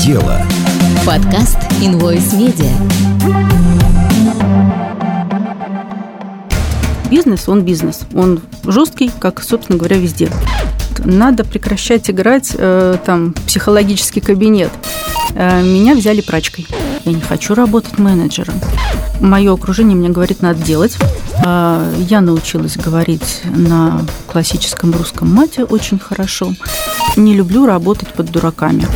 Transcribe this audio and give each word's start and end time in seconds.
дело. 0.00 0.40
Подкаст 1.04 1.58
Invoice 1.82 2.32
Media. 2.32 2.72
Бизнес, 7.10 7.46
он 7.48 7.62
бизнес. 7.62 8.00
Он 8.14 8.40
жесткий, 8.64 9.10
как, 9.18 9.42
собственно 9.42 9.78
говоря, 9.78 9.98
везде. 9.98 10.30
Надо 11.04 11.44
прекращать 11.44 12.08
играть 12.08 12.52
э, 12.56 12.96
там 13.04 13.34
психологический 13.46 14.20
кабинет. 14.20 14.70
Э, 15.34 15.62
меня 15.62 15.94
взяли 15.94 16.22
прачкой. 16.22 16.66
Я 17.04 17.12
не 17.12 17.20
хочу 17.20 17.54
работать 17.54 17.98
менеджером. 17.98 18.54
Мое 19.20 19.52
окружение 19.52 19.96
мне 19.96 20.08
говорит, 20.08 20.40
надо 20.40 20.62
делать. 20.62 20.96
Э, 21.44 21.92
я 22.08 22.22
научилась 22.22 22.78
говорить 22.78 23.42
на 23.44 24.00
классическом 24.26 24.92
русском 24.92 25.30
мате 25.30 25.64
очень 25.64 25.98
хорошо. 25.98 26.54
Не 27.16 27.34
люблю 27.34 27.66
работать 27.66 28.08
под 28.08 28.30
дураками. 28.30 28.86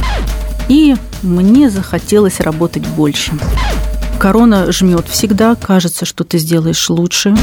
И 0.68 0.94
мне 1.22 1.70
захотелось 1.70 2.40
работать 2.40 2.86
больше. 2.86 3.32
Корона 4.18 4.72
жмет 4.72 5.06
всегда, 5.08 5.54
кажется, 5.54 6.04
что 6.04 6.24
ты 6.24 6.38
сделаешь 6.38 6.88
лучше. 6.88 7.34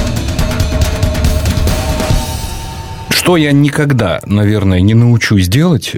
Что 3.10 3.38
я 3.38 3.52
никогда, 3.52 4.20
наверное, 4.26 4.82
не 4.82 4.96
научусь 4.96 5.48
делать, 5.48 5.96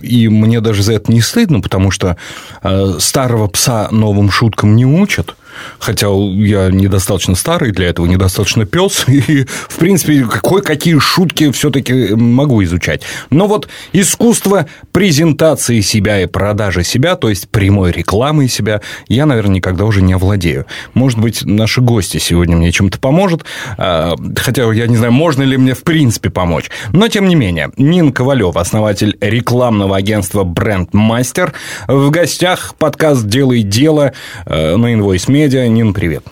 и 0.00 0.28
мне 0.28 0.60
даже 0.60 0.82
за 0.82 0.94
это 0.94 1.12
не 1.12 1.20
стыдно, 1.20 1.60
потому 1.60 1.90
что 1.90 2.16
э, 2.62 2.94
старого 2.98 3.48
пса 3.48 3.88
новым 3.90 4.30
шуткам 4.30 4.74
не 4.76 4.86
учат. 4.86 5.36
Хотя 5.78 6.08
я 6.08 6.70
недостаточно 6.70 7.34
старый 7.34 7.72
для 7.72 7.88
этого, 7.88 8.06
недостаточно 8.06 8.66
пес, 8.66 9.04
и, 9.08 9.44
в 9.44 9.76
принципе, 9.76 10.24
кое-какие 10.24 10.98
шутки 10.98 11.50
все-таки 11.52 12.14
могу 12.14 12.62
изучать. 12.64 13.02
Но 13.30 13.46
вот 13.46 13.68
искусство 13.92 14.66
презентации 14.92 15.80
себя 15.80 16.20
и 16.20 16.26
продажи 16.26 16.84
себя, 16.84 17.16
то 17.16 17.28
есть 17.28 17.48
прямой 17.48 17.92
рекламы 17.92 18.48
себя, 18.48 18.80
я, 19.08 19.26
наверное, 19.26 19.56
никогда 19.56 19.84
уже 19.84 20.02
не 20.02 20.12
овладею. 20.12 20.66
Может 20.94 21.18
быть, 21.18 21.44
наши 21.44 21.80
гости 21.80 22.18
сегодня 22.18 22.56
мне 22.56 22.72
чем-то 22.72 22.98
поможет, 22.98 23.44
а, 23.78 24.14
хотя 24.36 24.70
я 24.72 24.86
не 24.86 24.96
знаю, 24.96 25.12
можно 25.12 25.42
ли 25.42 25.56
мне 25.56 25.74
в 25.74 25.82
принципе 25.82 26.30
помочь. 26.30 26.70
Но, 26.92 27.08
тем 27.08 27.28
не 27.28 27.34
менее, 27.34 27.70
Нин 27.76 28.12
Ковалев, 28.12 28.56
основатель 28.56 29.16
рекламного 29.20 29.96
агентства 29.96 30.44
Бренд 30.44 30.94
Мастер, 30.94 31.52
в 31.86 32.10
гостях 32.10 32.74
подкаст 32.78 33.26
«Делай 33.26 33.62
дело» 33.62 34.12
э, 34.46 34.76
на 34.76 34.94
Invoice 34.94 35.28
Media 35.28 35.43
Медиа. 35.44 35.68
Нин, 35.68 35.92
привет. 35.92 36.24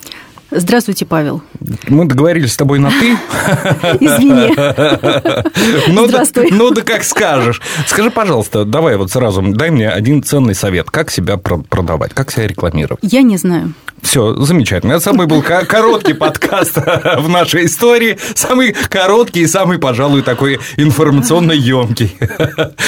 Здравствуйте, 0.50 1.04
Павел. 1.04 1.42
Мы 1.88 2.06
договорились 2.06 2.54
с 2.54 2.56
тобой 2.56 2.78
на 2.78 2.90
«ты». 2.90 3.12
Извини. 4.00 4.54
Ну, 5.88 6.06
Здравствуй. 6.06 6.48
Да, 6.48 6.56
ну, 6.56 6.70
да 6.70 6.80
как 6.80 7.04
скажешь. 7.04 7.60
Скажи, 7.86 8.10
пожалуйста, 8.10 8.64
давай 8.64 8.96
вот 8.96 9.10
сразу, 9.10 9.42
дай 9.42 9.70
мне 9.70 9.90
один 9.90 10.22
ценный 10.22 10.54
совет. 10.54 10.90
Как 10.90 11.10
себя 11.10 11.36
продавать, 11.36 12.14
как 12.14 12.30
себя 12.30 12.46
рекламировать? 12.46 13.00
Я 13.02 13.20
не 13.20 13.36
знаю. 13.36 13.74
Все, 14.00 14.34
замечательно. 14.36 14.92
Это 14.92 15.00
самый 15.00 15.26
был 15.26 15.42
короткий 15.42 16.14
подкаст 16.14 16.76
в 16.76 17.28
нашей 17.28 17.66
истории. 17.66 18.16
Самый 18.34 18.74
короткий 18.88 19.42
и 19.42 19.46
самый, 19.46 19.78
пожалуй, 19.78 20.22
такой 20.22 20.58
информационно 20.78 21.52
емкий. 21.52 22.16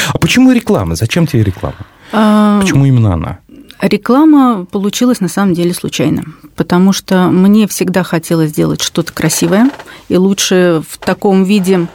А 0.09 0.19
почему 0.19 0.53
реклама? 0.53 0.97
Зачем 0.97 1.27
тебе 1.27 1.45
реклама? 1.45 1.77
А, 2.13 2.61
почему 2.61 2.87
именно 2.87 3.13
она? 3.13 3.39
Реклама 3.81 4.67
получилась 4.71 5.21
на 5.21 5.29
самом 5.29 5.55
деле 5.55 5.75
случайно, 5.75 6.25
потому 6.57 6.93
что 6.93 7.29
мне 7.29 7.67
всегда 7.67 8.03
хотелось 8.03 8.51
сделать 8.51 8.81
что-то 8.81 9.13
красивое, 9.13 9.71
и 10.09 10.17
лучше 10.17 10.83
в 10.89 10.99
таком 10.99 11.45
виде, 11.45 11.89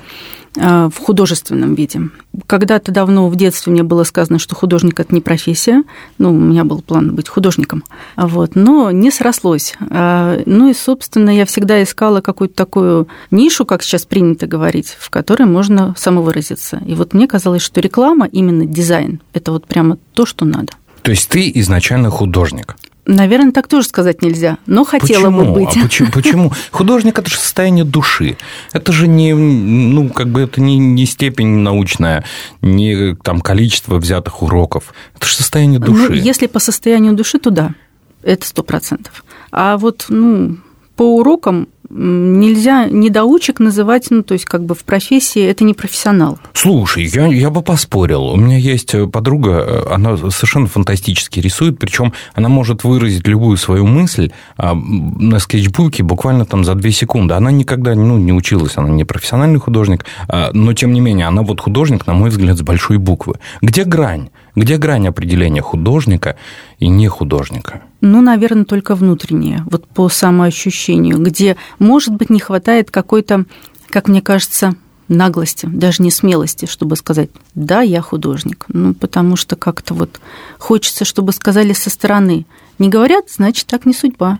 э, 0.55 0.89
в 0.93 0.97
художественном 0.99 1.73
виде. 1.75 2.01
Когда-то 2.47 2.91
давно 2.91 3.27
в 3.29 3.35
детстве 3.35 3.71
мне 3.71 3.83
было 3.83 4.03
сказано, 4.03 4.39
что 4.39 4.55
художник– 4.55 4.99
это 5.01 5.13
не 5.15 5.21
профессия. 5.21 5.83
Ну, 6.17 6.31
у 6.31 6.39
меня 6.39 6.63
был 6.63 6.81
план 6.81 7.15
быть 7.15 7.27
художником. 7.27 7.83
Вот, 8.15 8.55
но 8.55 8.91
не 8.91 9.09
срослось. 9.09 9.75
А, 9.89 10.39
ну 10.45 10.69
и, 10.69 10.73
собственно, 10.73 11.35
я 11.35 11.45
всегда 11.45 11.81
искала 11.81 12.21
какую-то 12.21 12.55
такую 12.55 13.07
нишу, 13.31 13.65
как 13.65 13.83
сейчас 13.83 14.05
принято 14.05 14.47
говорить, 14.47 14.95
в 14.99 15.09
которой 15.09 15.45
можно 15.45 15.95
самовыразиться. 15.97 16.81
И 16.85 16.93
вот 16.93 17.13
мне 17.13 17.27
казалось, 17.27 17.61
что 17.61 17.81
реклама, 17.81 18.27
именно 18.27 18.65
дизайн– 18.65 19.21
это 19.33 19.51
вот 19.51 19.65
прямо 19.65 19.97
то, 20.13 20.25
что 20.25 20.45
надо. 20.45 20.73
То 21.01 21.11
есть 21.11 21.29
ты 21.29 21.51
изначально 21.55 22.09
художник? 22.09 22.75
Наверное, 23.05 23.51
так 23.51 23.67
тоже 23.67 23.87
сказать 23.87 24.21
нельзя, 24.21 24.59
но 24.67 24.83
хотела 24.83 25.31
почему? 25.31 25.45
бы 25.45 25.53
быть. 25.53 25.77
А 25.77 25.81
почему? 25.81 26.11
почему? 26.13 26.51
Художник 26.69 27.17
это 27.17 27.27
же 27.27 27.37
состояние 27.37 27.83
души. 27.83 28.37
Это 28.71 28.91
же 28.91 29.07
не, 29.07 29.33
ну, 29.33 30.09
как 30.09 30.27
бы 30.27 30.41
это 30.41 30.61
не, 30.61 30.77
не 30.77 31.07
степень 31.07 31.47
научная, 31.47 32.23
не 32.61 33.15
там 33.15 33.41
количество 33.41 33.97
взятых 33.97 34.43
уроков. 34.43 34.93
Это 35.15 35.25
же 35.25 35.33
состояние 35.33 35.79
ну, 35.79 35.87
души. 35.87 36.09
Ну, 36.09 36.13
если 36.13 36.45
по 36.45 36.59
состоянию 36.59 37.13
души, 37.13 37.39
то 37.39 37.49
да, 37.49 37.73
это 38.21 38.45
сто 38.45 38.61
процентов. 38.61 39.25
А 39.51 39.77
вот, 39.77 40.05
ну, 40.09 40.57
по 40.95 41.17
урокам 41.17 41.67
нельзя 41.89 42.85
недоучек 42.85 43.59
называть, 43.59 44.07
ну, 44.09 44.23
то 44.23 44.33
есть, 44.33 44.45
как 44.45 44.63
бы 44.63 44.75
в 44.75 44.83
профессии 44.83 45.41
это 45.41 45.63
не 45.63 45.73
профессионал. 45.73 46.39
Слушай, 46.53 47.05
я, 47.05 47.27
я 47.27 47.49
бы 47.49 47.61
поспорил. 47.61 48.25
У 48.25 48.35
меня 48.35 48.57
есть 48.57 48.95
подруга, 49.11 49.87
она 49.91 50.17
совершенно 50.17 50.67
фантастически 50.67 51.39
рисует, 51.39 51.79
причем 51.79 52.13
она 52.33 52.49
может 52.49 52.83
выразить 52.83 53.27
любую 53.27 53.57
свою 53.57 53.85
мысль 53.87 54.31
а, 54.57 54.75
на 54.75 55.39
скетчбуке 55.39 56.03
буквально 56.03 56.45
там 56.45 56.63
за 56.63 56.75
две 56.75 56.91
секунды. 56.91 57.33
Она 57.33 57.51
никогда 57.51 57.95
ну, 57.95 58.17
не 58.17 58.33
училась, 58.33 58.77
она 58.77 58.89
не 58.89 59.03
профессиональный 59.03 59.59
художник, 59.59 60.05
а, 60.27 60.51
но 60.53 60.73
тем 60.73 60.93
не 60.93 61.01
менее, 61.01 61.27
она 61.27 61.41
вот 61.41 61.59
художник, 61.61 62.07
на 62.07 62.13
мой 62.13 62.29
взгляд, 62.29 62.57
с 62.57 62.61
большой 62.61 62.97
буквы. 62.97 63.35
Где 63.61 63.83
грань? 63.83 64.29
Где 64.55 64.77
грань 64.77 65.07
определения 65.07 65.61
художника 65.61 66.35
и 66.79 66.87
не 66.87 67.07
художника? 67.07 67.83
Ну, 68.01 68.21
наверное, 68.21 68.65
только 68.65 68.95
внутреннее, 68.95 69.63
вот 69.69 69.87
по 69.87 70.09
самоощущению, 70.09 71.17
где, 71.19 71.57
может 71.79 72.13
быть, 72.15 72.29
не 72.29 72.39
хватает 72.39 72.91
какой-то, 72.91 73.45
как 73.89 74.07
мне 74.07 74.21
кажется, 74.21 74.75
наглости, 75.09 75.65
даже 75.65 76.03
не 76.03 76.11
смелости, 76.11 76.65
чтобы 76.65 76.95
сказать, 76.95 77.29
да, 77.55 77.81
я 77.81 78.01
художник. 78.01 78.65
Ну, 78.69 78.93
потому 78.93 79.35
что 79.35 79.55
как-то 79.55 79.93
вот 79.93 80.19
хочется, 80.57 81.03
чтобы 81.03 81.33
сказали 81.33 81.73
со 81.73 81.89
стороны. 81.89 82.45
Не 82.77 82.87
говорят, 82.87 83.25
значит, 83.29 83.67
так 83.67 83.85
не 83.85 83.93
судьба. 83.93 84.39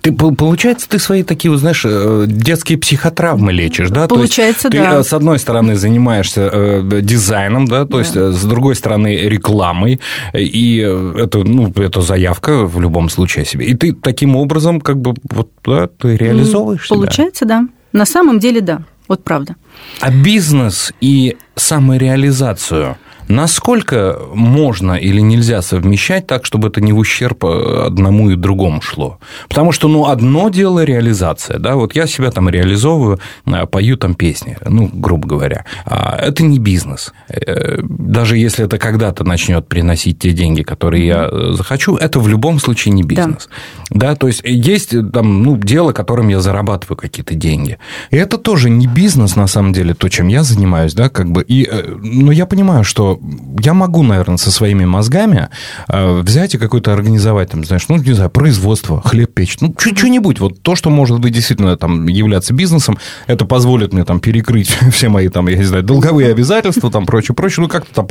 Ты, 0.00 0.12
получается, 0.12 0.88
ты 0.88 0.98
свои 0.98 1.22
такие, 1.22 1.50
вот, 1.50 1.60
знаешь, 1.60 1.82
э, 1.84 2.24
детские 2.26 2.76
психотравмы 2.78 3.52
лечишь, 3.52 3.90
да? 3.90 4.08
Получается, 4.08 4.68
то 4.68 4.76
есть, 4.76 4.90
да. 4.90 5.02
Ты, 5.02 5.08
с 5.08 5.12
одной 5.12 5.38
стороны, 5.38 5.76
занимаешься 5.76 6.50
э, 6.52 7.00
дизайном, 7.02 7.66
да, 7.66 7.84
то 7.84 7.92
да. 7.92 7.98
есть, 8.00 8.16
э, 8.16 8.32
с 8.32 8.42
другой 8.44 8.74
стороны, 8.74 9.16
рекламой, 9.16 10.00
и 10.34 10.78
это, 10.78 11.44
ну, 11.44 11.72
это 11.76 12.00
заявка 12.00 12.66
в 12.66 12.80
любом 12.80 13.08
случае 13.10 13.44
себе. 13.44 13.66
И 13.66 13.74
ты 13.74 13.92
таким 13.92 14.34
образом, 14.36 14.80
как 14.80 14.98
бы, 15.00 15.14
вот, 15.30 15.50
да, 15.64 15.86
ты 15.86 16.16
реализовываешь 16.16 16.88
Получается, 16.88 17.44
себя. 17.44 17.60
да. 17.60 17.68
На 17.92 18.06
самом 18.06 18.38
деле, 18.38 18.60
да. 18.60 18.82
Вот 19.08 19.24
правда. 19.24 19.56
А 20.00 20.10
бизнес 20.10 20.92
и 21.00 21.36
самореализацию– 21.56 22.96
Насколько 23.32 24.18
можно 24.34 24.92
или 24.92 25.20
нельзя 25.20 25.62
совмещать 25.62 26.26
так, 26.26 26.44
чтобы 26.44 26.68
это 26.68 26.82
не 26.82 26.92
в 26.92 26.98
ущерб 26.98 27.44
э, 27.44 27.84
одному 27.86 28.30
и 28.30 28.36
другому 28.36 28.82
шло? 28.82 29.18
Потому 29.48 29.72
что, 29.72 29.88
ну, 29.88 30.06
одно 30.06 30.50
дело 30.50 30.84
реализация, 30.84 31.58
да, 31.58 31.76
вот 31.76 31.96
я 31.96 32.06
себя 32.06 32.30
там 32.30 32.50
реализовываю, 32.50 33.20
э, 33.46 33.66
пою 33.66 33.96
там 33.96 34.14
песни, 34.14 34.58
ну, 34.66 34.90
грубо 34.92 35.26
говоря. 35.26 35.64
А 35.86 36.18
это 36.20 36.42
не 36.42 36.58
бизнес. 36.58 37.14
Э, 37.30 37.78
даже 37.82 38.36
если 38.36 38.66
это 38.66 38.76
когда-то 38.76 39.24
начнет 39.24 39.66
приносить 39.66 40.18
те 40.18 40.32
деньги, 40.32 40.62
которые 40.62 41.06
я 41.06 41.54
захочу, 41.54 41.96
это 41.96 42.20
в 42.20 42.28
любом 42.28 42.58
случае 42.58 42.92
не 42.92 43.02
бизнес. 43.02 43.48
Да, 43.88 44.10
да 44.10 44.14
то 44.14 44.26
есть 44.26 44.42
есть 44.44 44.90
там, 45.10 45.42
ну, 45.42 45.56
дело, 45.56 45.92
которым 45.92 46.28
я 46.28 46.42
зарабатываю 46.42 46.98
какие-то 46.98 47.34
деньги. 47.34 47.78
И 48.10 48.16
это 48.16 48.36
тоже 48.36 48.68
не 48.68 48.86
бизнес, 48.86 49.36
на 49.36 49.46
самом 49.46 49.72
деле, 49.72 49.94
то, 49.94 50.10
чем 50.10 50.28
я 50.28 50.42
занимаюсь, 50.42 50.92
да, 50.92 51.08
как 51.08 51.30
бы. 51.30 51.42
И, 51.48 51.66
ну, 52.02 52.30
я 52.30 52.44
понимаю, 52.44 52.84
что 52.84 53.18
я 53.60 53.74
могу, 53.74 54.02
наверное, 54.02 54.36
со 54.36 54.50
своими 54.50 54.84
мозгами 54.84 55.48
э, 55.88 56.20
взять 56.20 56.54
и 56.54 56.58
какой-то 56.58 56.92
организовать, 56.92 57.50
там, 57.50 57.64
знаешь, 57.64 57.88
ну, 57.88 57.96
не 57.96 58.12
знаю, 58.12 58.30
производство, 58.30 59.00
хлеб 59.02 59.32
печь, 59.32 59.58
ну, 59.60 59.74
что-нибудь, 59.78 60.40
вот 60.40 60.62
то, 60.62 60.74
что 60.74 60.90
может 60.90 61.20
быть 61.20 61.32
действительно 61.32 61.76
там 61.76 62.06
являться 62.06 62.52
бизнесом, 62.52 62.98
это 63.26 63.44
позволит 63.44 63.92
мне 63.92 64.04
там 64.04 64.20
перекрыть 64.20 64.68
все 64.92 65.08
мои 65.08 65.28
там, 65.28 65.48
я 65.48 65.56
не 65.56 65.64
знаю, 65.64 65.84
долговые 65.84 66.30
обязательства, 66.30 66.90
там, 66.90 67.06
прочее, 67.06 67.34
прочее, 67.34 67.62
ну, 67.62 67.68
как-то 67.68 68.02
там 68.02 68.06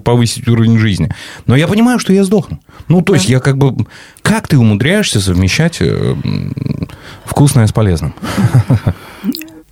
повысить 0.00 0.46
уровень 0.48 0.78
жизни. 0.78 1.10
Но 1.46 1.56
я 1.56 1.66
понимаю, 1.66 1.98
что 1.98 2.12
я 2.12 2.24
сдохну. 2.24 2.60
Ну, 2.88 3.02
то 3.02 3.14
есть, 3.14 3.28
я 3.28 3.40
как 3.40 3.58
бы... 3.58 3.86
Как 4.22 4.48
ты 4.48 4.56
умудряешься 4.56 5.20
совмещать 5.20 5.78
э, 5.80 6.14
вкусное 7.24 7.66
с 7.66 7.72
полезным? 7.72 8.14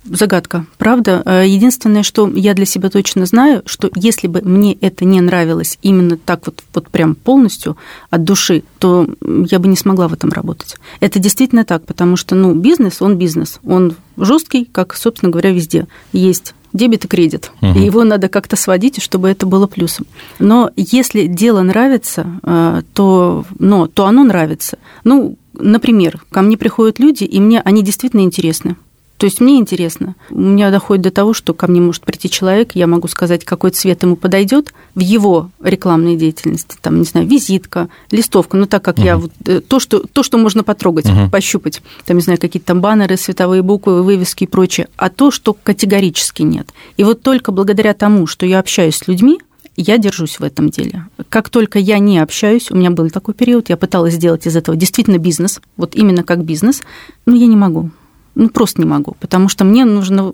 загадка, 0.03 0.65
правда. 0.77 1.21
Э, 1.25 1.43
единственное, 1.47 2.03
что 2.03 2.29
я 2.29 2.53
для 2.53 2.65
себя 2.65 2.89
точно 2.89 3.25
знаю, 3.25 3.63
что 3.65 3.89
если 3.95 4.27
бы 4.27 4.41
мне 4.41 4.73
это 4.73 5.05
не 5.05 5.21
нравилось 5.21 5.77
именно 5.81 6.17
так 6.17 6.45
вот, 6.45 6.63
вот 6.73 6.89
прям 6.89 7.15
полностью 7.15 7.77
от 8.09 8.23
души, 8.23 8.63
то 8.79 9.07
я 9.21 9.59
бы 9.59 9.67
не 9.67 9.75
смогла 9.75 10.07
в 10.07 10.13
этом 10.13 10.31
работать. 10.31 10.75
Это 10.99 11.19
действительно 11.19 11.65
так, 11.65 11.85
потому 11.85 12.15
что, 12.15 12.35
ну, 12.35 12.53
бизнес, 12.53 13.01
он 13.01 13.17
бизнес, 13.17 13.59
он 13.65 13.95
жесткий, 14.17 14.65
как, 14.65 14.95
собственно 14.95 15.31
говоря, 15.31 15.51
везде. 15.51 15.87
Есть 16.11 16.53
дебет 16.73 17.05
и 17.05 17.07
кредит. 17.07 17.51
Мгм. 17.61 17.77
И 17.77 17.85
его 17.85 18.03
надо 18.03 18.29
как-то 18.29 18.55
сводить, 18.55 19.01
чтобы 19.01 19.29
это 19.29 19.45
было 19.45 19.67
плюсом. 19.67 20.05
Но 20.39 20.71
если 20.75 21.27
дело 21.27 21.61
нравится, 21.61 22.25
э, 22.43 22.81
то, 22.93 23.45
но, 23.59 23.87
то 23.87 24.05
оно 24.07 24.23
нравится. 24.23 24.79
Ну, 25.03 25.37
например, 25.53 26.21
ко 26.31 26.41
мне 26.41 26.57
приходят 26.57 26.99
люди, 26.99 27.23
и 27.23 27.39
мне 27.39 27.61
они 27.61 27.83
действительно 27.83 28.21
интересны. 28.21 28.75
То 29.23 29.27
есть 29.27 29.39
мне 29.39 29.55
интересно. 29.57 30.15
У 30.31 30.41
меня 30.41 30.69
доходит 30.69 31.03
до 31.03 31.09
того, 31.09 31.33
что 31.33 31.53
ко 31.53 31.67
мне 31.67 31.79
может 31.79 32.03
прийти 32.03 32.29
человек, 32.29 32.71
я 32.73 32.87
могу 32.87 33.07
сказать, 33.07 33.45
какой 33.45 33.71
цвет 33.71 34.03
ему 34.03 34.17
подойдет 34.17 34.73
в 34.95 34.99
его 34.99 35.49
рекламной 35.63 36.17
деятельности. 36.17 36.75
Там, 36.81 36.99
не 36.99 37.05
знаю, 37.05 37.25
визитка, 37.25 37.87
листовка. 38.11 38.57
Ну, 38.57 38.65
так 38.65 38.83
как 38.83 38.99
я 38.99 39.15
вот 39.15 39.31
э, 39.45 39.61
то, 39.61 39.79
что, 39.79 39.99
то, 39.99 40.23
что 40.23 40.37
можно 40.37 40.65
потрогать, 40.65 41.05
Мгм. 41.05 41.31
пощупать. 41.31 41.81
Там, 42.03 42.17
не 42.17 42.21
знаю, 42.21 42.37
какие-то 42.37 42.67
там 42.67 42.81
баннеры, 42.81 43.15
световые 43.15 43.61
буквы, 43.61 44.03
вывески 44.03 44.43
и 44.43 44.47
прочее. 44.47 44.89
А 44.97 45.09
то, 45.09 45.31
что 45.31 45.53
категорически 45.53 46.41
нет. 46.41 46.67
И 46.97 47.05
вот 47.05 47.21
только 47.21 47.53
благодаря 47.53 47.93
тому, 47.93 48.27
что 48.27 48.45
я 48.45 48.59
общаюсь 48.59 48.97
с 48.97 49.07
людьми, 49.07 49.39
я 49.77 49.97
держусь 49.99 50.37
в 50.37 50.43
этом 50.43 50.69
деле. 50.69 51.05
Как 51.29 51.49
только 51.49 51.79
я 51.79 51.97
не 51.99 52.19
общаюсь, 52.19 52.71
у 52.71 52.75
меня 52.75 52.91
был 52.91 53.09
такой 53.09 53.35
период, 53.35 53.69
я 53.69 53.77
пыталась 53.77 54.15
сделать 54.15 54.47
из 54.47 54.57
этого 54.57 54.75
действительно 54.75 55.17
бизнес, 55.17 55.61
вот 55.77 55.95
именно 55.95 56.23
как 56.23 56.43
бизнес, 56.43 56.81
но 57.25 57.35
я 57.37 57.47
не 57.47 57.55
могу. 57.55 57.89
Ну, 58.35 58.49
просто 58.49 58.81
не 58.81 58.87
могу, 58.87 59.15
потому 59.19 59.49
что 59.49 59.63
мне 59.63 59.85
нужно 59.85 60.33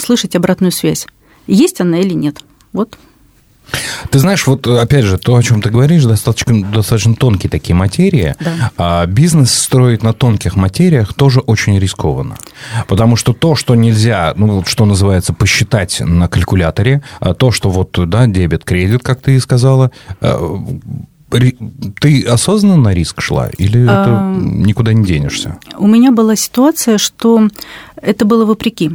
слышать 0.00 0.34
обратную 0.34 0.72
связь. 0.72 1.06
Есть 1.46 1.80
она 1.80 1.98
или 1.98 2.14
нет. 2.14 2.42
Вот. 2.72 2.98
Ты 4.10 4.18
знаешь, 4.20 4.46
вот 4.46 4.66
опять 4.66 5.04
же, 5.04 5.18
то, 5.18 5.34
о 5.34 5.42
чем 5.42 5.60
ты 5.60 5.70
говоришь, 5.70 6.04
достаточно, 6.04 6.62
достаточно 6.64 7.14
тонкие 7.14 7.50
такие 7.50 7.74
материи. 7.74 8.34
Да. 8.40 8.70
А 8.76 9.06
бизнес 9.06 9.52
строить 9.52 10.02
на 10.02 10.12
тонких 10.12 10.56
материях 10.56 11.14
тоже 11.14 11.40
очень 11.40 11.78
рискованно. 11.78 12.36
Потому 12.86 13.16
что 13.16 13.32
то, 13.32 13.56
что 13.56 13.74
нельзя, 13.74 14.32
ну, 14.36 14.56
вот 14.56 14.68
что 14.68 14.84
называется, 14.84 15.32
посчитать 15.32 16.00
на 16.00 16.28
калькуляторе, 16.28 17.02
а 17.18 17.34
то, 17.34 17.50
что 17.50 17.70
вот, 17.70 17.90
да, 18.08 18.26
дебет, 18.26 18.64
кредит, 18.64 19.02
как 19.02 19.20
ты 19.20 19.36
и 19.36 19.40
сказала, 19.40 19.90
э, 20.20 20.58
ты 21.28 22.22
осознанно 22.22 22.76
на 22.76 22.94
риск 22.94 23.20
шла 23.20 23.48
или 23.58 23.82
это 23.82 24.04
А, 24.06 24.34
никуда 24.38 24.92
не 24.92 25.04
денешься? 25.04 25.58
У 25.76 25.86
меня 25.86 26.12
была 26.12 26.36
ситуация, 26.36 26.98
что 26.98 27.48
это 27.96 28.24
было 28.24 28.44
вопреки. 28.44 28.92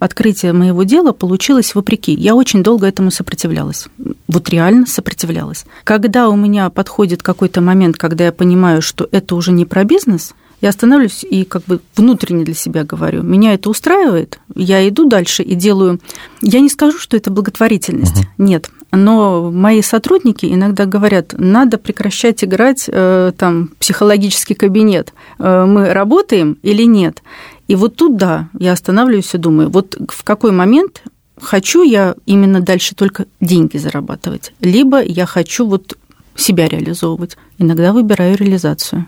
Открытие 0.00 0.52
моего 0.52 0.82
дела 0.82 1.12
получилось 1.12 1.74
вопреки. 1.74 2.12
Я 2.12 2.34
очень 2.34 2.64
долго 2.64 2.86
этому 2.86 3.12
сопротивлялась. 3.12 3.86
Вот 4.26 4.48
реально 4.48 4.86
сопротивлялась. 4.86 5.64
Когда 5.84 6.28
у 6.28 6.36
меня 6.36 6.68
подходит 6.68 7.22
какой-то 7.22 7.60
момент, 7.60 7.96
когда 7.96 8.24
я 8.24 8.32
понимаю, 8.32 8.82
что 8.82 9.08
это 9.12 9.36
уже 9.36 9.52
не 9.52 9.64
про 9.64 9.84
бизнес, 9.84 10.34
я 10.60 10.70
останавливаюсь 10.70 11.24
и 11.28 11.44
как 11.44 11.64
бы 11.64 11.80
внутренне 11.96 12.44
для 12.44 12.54
себя 12.54 12.84
говорю, 12.84 13.22
меня 13.22 13.52
это 13.52 13.68
устраивает, 13.68 14.38
я 14.54 14.88
иду 14.88 15.08
дальше 15.08 15.42
и 15.42 15.54
делаю... 15.54 16.00
Я 16.40 16.60
не 16.60 16.68
скажу, 16.68 16.98
что 16.98 17.16
это 17.16 17.30
благотворительность, 17.30 18.24
нет. 18.38 18.70
Но 18.92 19.50
мои 19.50 19.80
сотрудники 19.80 20.44
иногда 20.44 20.84
говорят, 20.84 21.34
надо 21.38 21.78
прекращать 21.78 22.44
играть 22.44 22.90
э, 22.92 23.32
там 23.36 23.70
психологический 23.78 24.54
кабинет. 24.54 25.14
Э, 25.38 25.64
мы 25.64 25.94
работаем 25.94 26.58
или 26.62 26.82
нет? 26.82 27.22
И 27.68 27.74
вот 27.74 27.96
тут, 27.96 28.18
да, 28.18 28.48
я 28.58 28.72
останавливаюсь 28.72 29.34
и 29.34 29.38
думаю, 29.38 29.70
вот 29.70 29.96
в 30.08 30.24
какой 30.24 30.52
момент 30.52 31.02
хочу 31.40 31.82
я 31.82 32.14
именно 32.26 32.60
дальше 32.60 32.94
только 32.94 33.24
деньги 33.40 33.78
зарабатывать, 33.78 34.52
либо 34.60 35.02
я 35.02 35.24
хочу 35.24 35.66
вот 35.66 35.96
себя 36.36 36.68
реализовывать. 36.68 37.38
Иногда 37.58 37.94
выбираю 37.94 38.36
реализацию. 38.36 39.06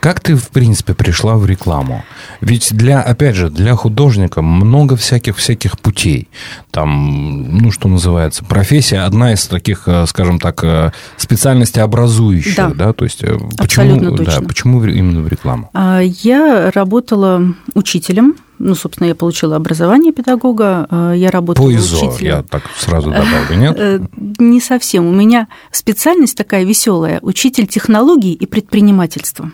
Как 0.00 0.20
ты, 0.20 0.36
в 0.36 0.48
принципе, 0.50 0.94
пришла 0.94 1.36
в 1.36 1.46
рекламу? 1.46 2.04
Ведь 2.40 2.74
для, 2.74 3.00
опять 3.00 3.36
же, 3.36 3.50
для 3.50 3.74
художника 3.74 4.42
много 4.42 4.96
всяких-всяких 4.96 5.78
путей. 5.78 6.28
Там, 6.70 7.58
ну, 7.58 7.70
что 7.70 7.88
называется, 7.88 8.44
профессия 8.44 9.00
одна 9.00 9.32
из 9.32 9.46
таких, 9.46 9.84
э, 9.86 10.06
скажем 10.06 10.38
так, 10.38 10.62
э, 10.62 10.92
специальностей 11.16 11.82
образующих, 11.82 12.56
да, 12.56 12.68
Да. 12.74 12.92
то 12.92 13.04
есть 13.04 13.22
э, 13.22 13.36
почему, 13.56 14.16
да, 14.16 14.40
почему 14.40 14.84
именно 14.84 15.20
в 15.22 15.28
рекламу? 15.28 15.70
А 15.72 16.00
Я 16.00 16.70
работала 16.74 17.42
учителем, 17.74 18.34
ну, 18.58 18.74
собственно, 18.74 19.08
я 19.08 19.14
получила 19.14 19.56
образование 19.56 20.12
педагога, 20.12 20.86
а 20.90 21.12
я 21.12 21.30
работала 21.30 21.66
По 21.66 21.74
ИЗО, 21.74 22.08
учителем. 22.08 22.36
я 22.36 22.42
так 22.42 22.62
сразу 22.76 23.10
добавлю, 23.10 23.56
нет? 23.56 24.02
Не 24.38 24.60
совсем. 24.60 25.06
У 25.06 25.12
меня 25.12 25.48
специальность 25.72 26.36
такая 26.36 26.64
веселая: 26.64 27.18
учитель 27.22 27.66
технологий 27.66 28.32
и 28.32 28.46
предпринимательства. 28.46 29.50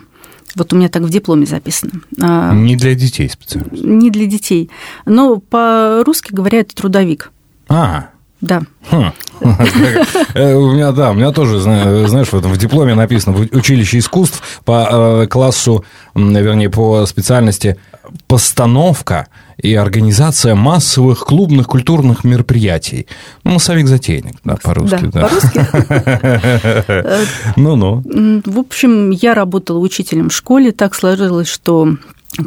Вот 0.55 0.73
у 0.73 0.75
меня 0.75 0.89
так 0.89 1.03
в 1.03 1.09
дипломе 1.09 1.45
записано. 1.45 1.91
А, 2.21 2.53
Не 2.53 2.75
для 2.75 2.95
детей 2.95 3.29
специально. 3.29 3.69
Не 3.71 4.09
для 4.09 4.25
детей. 4.25 4.69
Но 5.05 5.39
по-русски 5.39 6.33
говоря, 6.33 6.59
это 6.59 6.75
трудовик. 6.75 7.31
А, 7.67 8.09
Да. 8.41 8.61
Хм. 8.89 9.11
Э, 10.33 10.55
У 10.55 10.71
меня, 10.71 10.91
да, 10.91 11.11
у 11.11 11.13
меня 11.13 11.31
тоже, 11.31 11.59
зна- 11.59 12.07
знаешь, 12.07 12.31
в 12.31 12.57
дипломе 12.57 12.93
написано 12.95 13.35
училище 13.51 13.97
искусств 13.99 14.41
по 14.65 15.21
э, 15.23 15.27
классу, 15.27 15.83
вернее, 16.15 16.69
по 16.69 17.05
специальности 17.05 17.77
постановка 18.27 19.27
и 19.57 19.73
организация 19.75 20.55
массовых 20.55 21.19
клубных 21.25 21.67
культурных 21.67 22.23
мероприятий. 22.23 23.07
Ну, 23.43 23.51
массовик-затейник, 23.53 24.35
да, 24.43 24.57
по-русски. 24.61 25.09
Да, 25.13 25.21
да. 25.21 25.27
по-русски. 25.27 25.59
Ну-ну. 27.59 28.03
М, 28.13 28.41
В 28.45 28.59
общем, 28.59 29.11
я 29.11 29.33
работала 29.33 29.77
учителем 29.79 30.29
в 30.29 30.33
школе. 30.33 30.71
Так 30.71 30.95
сложилось, 30.95 31.47
что 31.47 31.95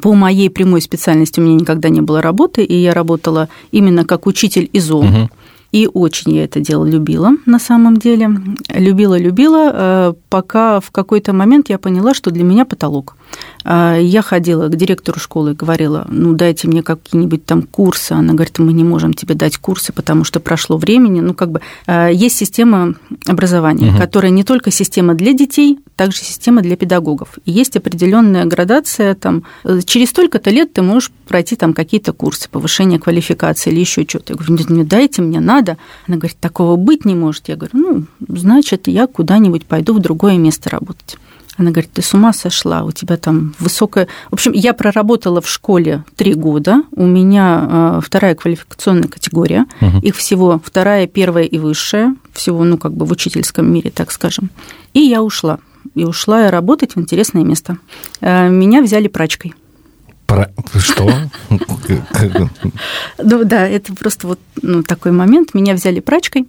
по 0.02 0.14
моей 0.14 0.49
прямой 0.50 0.81
специальности 0.81 1.41
у 1.41 1.43
меня 1.43 1.56
никогда 1.56 1.88
не 1.88 2.00
было 2.00 2.23
работы, 2.23 2.64
и 2.64 2.75
я 2.76 2.94
работала 2.94 3.49
именно 3.70 4.05
как 4.05 4.26
учитель 4.26 4.69
ИЗО. 4.73 5.29
И 5.74 5.88
очень 5.92 6.36
я 6.36 6.44
это 6.44 6.60
дело 6.60 6.84
любила 6.84 7.32
на 7.46 7.58
самом 7.58 7.96
деле. 7.96 8.30
Любила-любила, 8.72 9.70
э, 9.74 10.14
пока 10.28 10.78
в 10.78 10.92
какой-то 10.92 11.32
момент 11.32 11.68
я 11.68 11.78
поняла, 11.78 12.14
что 12.14 12.30
для 12.30 12.44
меня 12.44 12.64
потолок. 12.64 13.16
А, 13.64 13.96
Я 13.98 14.22
ходила 14.22 14.68
к 14.68 14.76
директору 14.76 15.18
школы 15.18 15.50
и 15.52 15.54
говорила, 15.54 16.06
ну, 16.08 16.34
дайте 16.34 16.68
мне 16.68 16.82
какие-нибудь 16.82 17.44
там 17.44 17.62
курсы. 17.62 18.12
Она 18.12 18.34
говорит, 18.34 18.58
мы 18.60 18.72
не 18.72 18.84
можем 18.84 19.14
тебе 19.14 19.34
дать 19.34 19.56
курсы, 19.56 19.92
потому 19.92 20.22
что 20.22 20.38
прошло 20.38 20.76
времени. 20.76 21.20
Ну, 21.20 21.34
как 21.34 21.50
бы 21.50 21.60
э, 21.88 22.10
есть 22.12 22.36
система 22.36 22.94
образования, 23.26 23.90
Мгм. 23.90 23.98
которая 23.98 24.30
не 24.30 24.44
только 24.44 24.70
система 24.70 25.14
для 25.14 25.32
детей, 25.32 25.78
также 25.96 26.18
система 26.18 26.60
для 26.62 26.76
педагогов. 26.76 27.28
И 27.46 27.50
есть 27.50 27.76
определенная 27.76 28.44
градация, 28.44 29.14
там, 29.16 29.42
э, 29.64 29.80
через 29.84 30.10
столько-то 30.10 30.50
лет 30.50 30.72
ты 30.72 30.82
можешь 30.82 31.10
пройти 31.26 31.56
там 31.56 31.72
какие-то 31.72 32.12
курсы 32.12 32.48
повышения 32.48 33.00
квалификации 33.00 33.70
или 33.72 33.80
еще 33.80 34.04
что-то. 34.06 34.34
Я 34.34 34.36
говорю, 34.36 34.84
дайте, 34.84 35.22
мне 35.22 35.40
надо. 35.40 35.63
Она 36.06 36.16
говорит, 36.16 36.37
такого 36.40 36.76
быть 36.76 37.05
не 37.05 37.14
может. 37.14 37.49
Я 37.49 37.56
говорю, 37.56 37.72
ну, 37.78 38.05
значит, 38.28 38.88
я 38.88 39.06
куда-нибудь 39.06 39.67
пойду 39.67 39.94
в 39.94 39.98
другое 40.00 40.36
место 40.38 40.70
работать. 40.70 41.17
Она 41.56 41.70
говорит, 41.70 41.93
ты 41.93 42.03
с 42.03 42.12
ума 42.15 42.32
сошла, 42.32 42.82
у 42.82 42.91
тебя 42.91 43.17
там 43.17 43.55
высокая... 43.60 44.08
В 44.31 44.32
общем, 44.34 44.50
я 44.53 44.74
проработала 44.74 45.41
в 45.41 45.48
школе 45.48 46.03
три 46.17 46.34
года, 46.34 46.82
у 46.96 47.06
меня 47.06 47.69
э, 47.70 48.00
вторая 48.03 48.34
квалификационная 48.34 49.06
категория, 49.08 49.67
Мгм. 49.81 50.00
их 50.00 50.17
всего 50.17 50.60
вторая, 50.65 51.06
первая 51.06 51.44
и 51.44 51.58
высшая, 51.58 52.17
всего, 52.32 52.65
ну, 52.65 52.77
как 52.77 52.93
бы 52.94 53.06
в 53.06 53.12
учительском 53.12 53.72
мире, 53.72 53.93
так 53.93 54.10
скажем. 54.10 54.50
И 54.94 55.00
я 55.00 55.22
ушла. 55.22 55.58
И 55.94 56.05
ушла 56.05 56.43
я 56.43 56.50
работать 56.50 56.96
в 56.96 57.00
интересное 57.00 57.44
место. 57.44 57.79
Э, 58.20 58.48
Меня 58.48 58.82
взяли 58.82 59.06
прачкой. 59.06 59.55
Про- 60.34 60.81
Что? 60.81 61.10
Ну 63.19 63.44
да, 63.44 63.69
это 63.69 63.94
просто 63.94 64.26
вот 64.26 64.41
ну, 64.62 64.82
такой 64.82 65.12
момент. 65.12 65.55
Меня 65.55 65.74
взяли 65.74 66.00
прачкой 66.00 66.48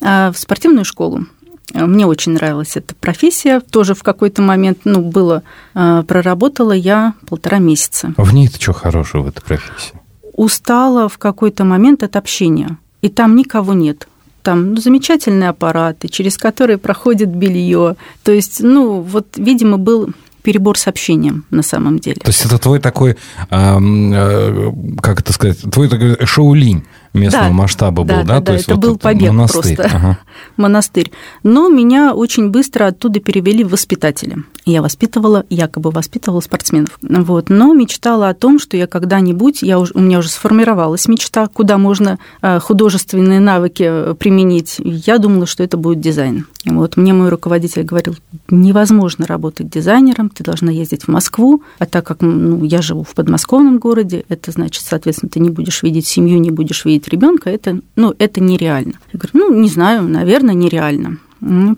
а, 0.00 0.32
в 0.32 0.38
спортивную 0.38 0.84
школу. 0.84 1.26
А, 1.74 1.86
Мне 1.86 2.06
очень 2.06 2.32
нравилась 2.32 2.76
эта 2.76 2.94
профессия. 2.94 3.60
Тоже 3.60 3.94
в 3.94 4.02
какой-то 4.02 4.42
момент, 4.42 4.80
ну, 4.84 5.00
было, 5.00 5.42
а, 5.74 6.02
проработала 6.02 6.72
я 6.72 7.14
полтора 7.26 7.58
месяца. 7.58 8.12
В 8.16 8.34
ней-то 8.34 8.60
что 8.60 8.72
хорошего 8.74 9.22
в 9.22 9.28
этой 9.28 9.42
профессии? 9.42 9.94
Устала 10.34 11.08
в 11.08 11.18
какой-то 11.18 11.64
момент 11.64 12.02
от 12.02 12.16
общения. 12.16 12.78
И 13.00 13.08
там 13.08 13.36
никого 13.36 13.72
нет. 13.72 14.08
Там 14.42 14.74
ну, 14.74 14.76
замечательные 14.76 15.50
аппараты, 15.50 16.08
через 16.08 16.36
которые 16.36 16.78
проходит 16.78 17.28
белье. 17.28 17.96
То 18.24 18.32
есть, 18.32 18.60
ну, 18.60 19.00
вот, 19.00 19.36
видимо, 19.36 19.78
был 19.78 20.10
перебор 20.42 20.78
с 20.78 20.86
общением 20.86 21.44
на 21.50 21.62
самом 21.62 21.98
деле. 21.98 22.20
То 22.22 22.28
есть 22.28 22.44
это 22.44 22.58
твой 22.58 22.78
такой, 22.80 23.16
ам, 23.50 24.12
э, 24.12 24.72
как 25.00 25.20
это 25.20 25.32
сказать, 25.32 25.60
твой 25.70 25.88
такой 25.88 26.24
шоу-линь 26.26 26.84
местного 27.12 27.46
Да, 27.48 27.52
масштаба 27.52 28.02
был, 28.04 28.16
да, 28.16 28.22
да? 28.22 28.38
да, 28.38 28.40
То 28.40 28.52
есть 28.52 28.64
это 28.64 28.74
вот 28.74 28.84
был 28.84 28.98
побег 28.98 29.30
монастырь. 29.32 29.76
просто. 29.76 29.96
Ага. 29.96 30.18
монастырь. 30.56 31.12
Но 31.42 31.68
меня 31.68 32.14
очень 32.14 32.50
быстро 32.50 32.86
оттуда 32.86 33.20
перевели 33.20 33.64
в 33.64 33.70
воспитателя. 33.70 34.38
Я 34.64 34.80
воспитывала, 34.80 35.44
якобы 35.50 35.90
воспитывала 35.90 36.40
спортсменов. 36.40 36.98
Вот. 37.02 37.50
Но 37.50 37.74
мечтала 37.74 38.28
о 38.28 38.34
том, 38.34 38.58
что 38.58 38.76
я 38.76 38.86
когда-нибудь, 38.86 39.62
я 39.62 39.78
уже, 39.78 39.92
у 39.94 40.00
меня 40.00 40.18
уже 40.20 40.28
сформировалась 40.28 41.08
мечта, 41.08 41.48
куда 41.48 41.78
можно 41.78 42.18
э, 42.42 42.60
художественные 42.60 43.40
навыки 43.40 43.84
э, 43.86 44.14
применить. 44.14 44.76
Я 44.78 45.18
думала, 45.18 45.46
что 45.46 45.64
это 45.64 45.76
будет 45.76 46.00
дизайн. 46.00 46.46
Вот. 46.64 46.96
Мне 46.96 47.12
мой 47.12 47.28
руководитель 47.28 47.82
говорил, 47.82 48.16
невозможно 48.48 49.26
работать 49.26 49.68
дизайнером, 49.68 50.28
ты 50.28 50.44
должна 50.44 50.70
ездить 50.70 51.04
в 51.04 51.08
Москву, 51.08 51.62
а 51.78 51.86
так 51.86 52.06
как 52.06 52.20
ну, 52.20 52.62
я 52.64 52.82
живу 52.82 53.02
в 53.02 53.14
подмосковном 53.14 53.78
городе, 53.78 54.24
это 54.28 54.52
значит, 54.52 54.84
соответственно, 54.84 55.30
ты 55.30 55.40
не 55.40 55.50
будешь 55.50 55.82
видеть 55.82 56.06
семью, 56.06 56.38
не 56.38 56.50
будешь 56.50 56.84
видеть 56.84 57.01
ребенка, 57.08 57.50
это, 57.50 57.80
ну, 57.96 58.14
это 58.18 58.40
нереально. 58.40 58.94
Я 59.12 59.18
говорю, 59.18 59.32
ну, 59.34 59.60
не 59.60 59.68
знаю, 59.68 60.04
наверное, 60.04 60.54
нереально. 60.54 61.18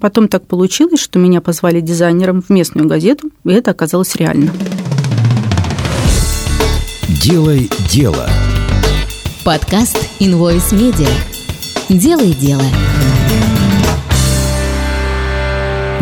Потом 0.00 0.28
так 0.28 0.46
получилось, 0.46 1.00
что 1.00 1.18
меня 1.18 1.40
позвали 1.40 1.80
дизайнером 1.80 2.42
в 2.42 2.50
местную 2.50 2.86
газету, 2.86 3.30
и 3.44 3.50
это 3.50 3.70
оказалось 3.70 4.14
реально. 4.16 4.52
Делай 7.08 7.70
дело. 7.90 8.28
Подкаст 9.44 9.96
Invoice 10.20 10.72
Media. 10.72 11.08
Делай 11.88 12.32
дело. 12.34 12.64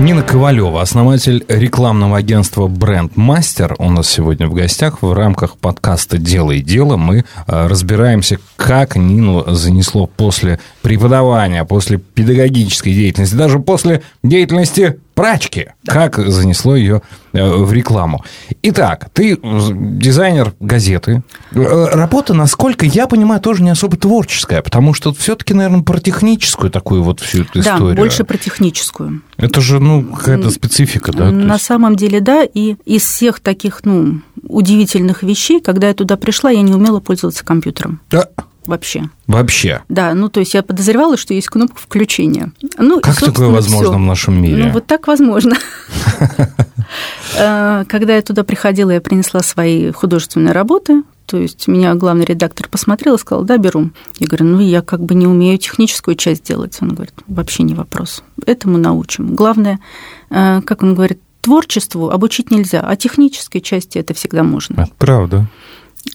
Нина 0.02 0.24
Ковалева, 0.24 0.82
основатель 0.82 1.44
рекламного 1.46 2.16
агентства 2.16 2.66
Бренд 2.66 3.16
Мастер, 3.16 3.76
у 3.78 3.88
нас 3.88 4.10
сегодня 4.10 4.48
в 4.48 4.52
гостях 4.52 5.00
в 5.00 5.12
рамках 5.12 5.56
подкаста 5.56 6.18
«Делай 6.18 6.60
дело». 6.60 6.96
Мы 6.96 7.18
э, 7.18 7.22
разбираемся, 7.46 8.40
как 8.56 8.96
Нину 8.96 9.44
занесло 9.54 10.08
после 10.08 10.58
преподавания, 10.82 11.64
после 11.64 11.98
педагогической 11.98 12.92
деятельности, 12.92 13.36
даже 13.36 13.60
после 13.60 14.02
деятельности 14.24 14.98
прачки, 15.14 15.68
как 15.86 16.16
занесло 16.18 16.76
ее 16.76 17.02
э, 17.32 17.48
в 17.48 17.72
рекламу. 17.72 18.24
Итак, 18.62 19.08
ты 19.12 19.38
дизайнер 19.42 20.54
газеты. 20.60 21.22
Э, 21.52 21.86
работа, 21.92 22.34
насколько 22.34 22.86
я 22.86 23.06
понимаю, 23.06 23.40
тоже 23.40 23.62
не 23.62 23.70
особо 23.70 23.96
творческая, 23.96 24.62
потому 24.62 24.94
что 24.94 25.12
все-таки, 25.12 25.54
наверное, 25.54 25.82
про 25.82 25.98
техническую 25.98 26.70
такую 26.70 27.02
вот 27.02 27.20
всю 27.20 27.42
эту 27.42 27.54
да, 27.54 27.60
историю. 27.60 27.96
Да, 27.96 28.02
больше 28.02 28.24
про 28.24 28.36
техническую. 28.36 29.22
Это 29.36 29.60
же, 29.60 29.80
ну, 29.80 30.04
какая-то 30.04 30.50
специфика, 30.50 31.12
да? 31.12 31.30
На 31.30 31.54
есть... 31.54 31.64
самом 31.64 31.96
деле, 31.96 32.20
да, 32.20 32.44
и 32.44 32.76
из 32.84 33.02
всех 33.02 33.40
таких, 33.40 33.80
ну, 33.84 34.20
удивительных 34.42 35.22
вещей, 35.22 35.60
когда 35.60 35.88
я 35.88 35.94
туда 35.94 36.16
пришла, 36.16 36.50
я 36.50 36.62
не 36.62 36.72
умела 36.72 37.00
пользоваться 37.00 37.44
компьютером. 37.44 38.00
Да 38.10 38.28
вообще. 38.66 39.04
Вообще? 39.26 39.82
Да, 39.88 40.14
ну 40.14 40.28
то 40.28 40.40
есть 40.40 40.54
я 40.54 40.62
подозревала, 40.62 41.16
что 41.16 41.34
есть 41.34 41.48
кнопка 41.48 41.80
включения. 41.80 42.52
Ну, 42.78 43.00
как 43.00 43.16
такое 43.16 43.48
возможно 43.48 43.90
всё. 43.90 43.98
в 43.98 44.00
нашем 44.00 44.42
мире? 44.42 44.64
Ну 44.64 44.70
вот 44.70 44.86
так 44.86 45.06
возможно. 45.06 45.56
Э, 47.38 47.84
когда 47.88 48.16
я 48.16 48.20
туда 48.20 48.44
приходила, 48.44 48.90
я 48.90 49.00
принесла 49.00 49.40
свои 49.40 49.90
художественные 49.92 50.52
работы, 50.52 51.02
то 51.26 51.38
есть 51.38 51.66
меня 51.66 51.94
главный 51.94 52.26
редактор 52.26 52.68
посмотрел 52.68 53.14
и 53.14 53.18
сказал, 53.18 53.44
да, 53.44 53.56
беру. 53.56 53.90
Я 54.18 54.26
говорю, 54.26 54.44
ну, 54.44 54.60
я 54.60 54.82
как 54.82 55.02
бы 55.02 55.14
не 55.14 55.26
умею 55.26 55.56
техническую 55.56 56.14
часть 56.14 56.44
делать. 56.44 56.76
Он 56.82 56.90
говорит, 56.90 57.14
вообще 57.26 57.62
не 57.62 57.74
вопрос. 57.74 58.22
Этому 58.44 58.76
научим. 58.76 59.34
Главное, 59.34 59.80
э, 60.28 60.60
как 60.66 60.82
он 60.82 60.94
говорит, 60.94 61.20
творчеству 61.40 62.10
обучить 62.10 62.50
нельзя, 62.50 62.80
а 62.80 62.96
технической 62.96 63.60
части 63.60 63.98
это 63.98 64.14
всегда 64.14 64.42
можно. 64.42 64.82
Это 64.82 64.92
правда. 64.98 65.46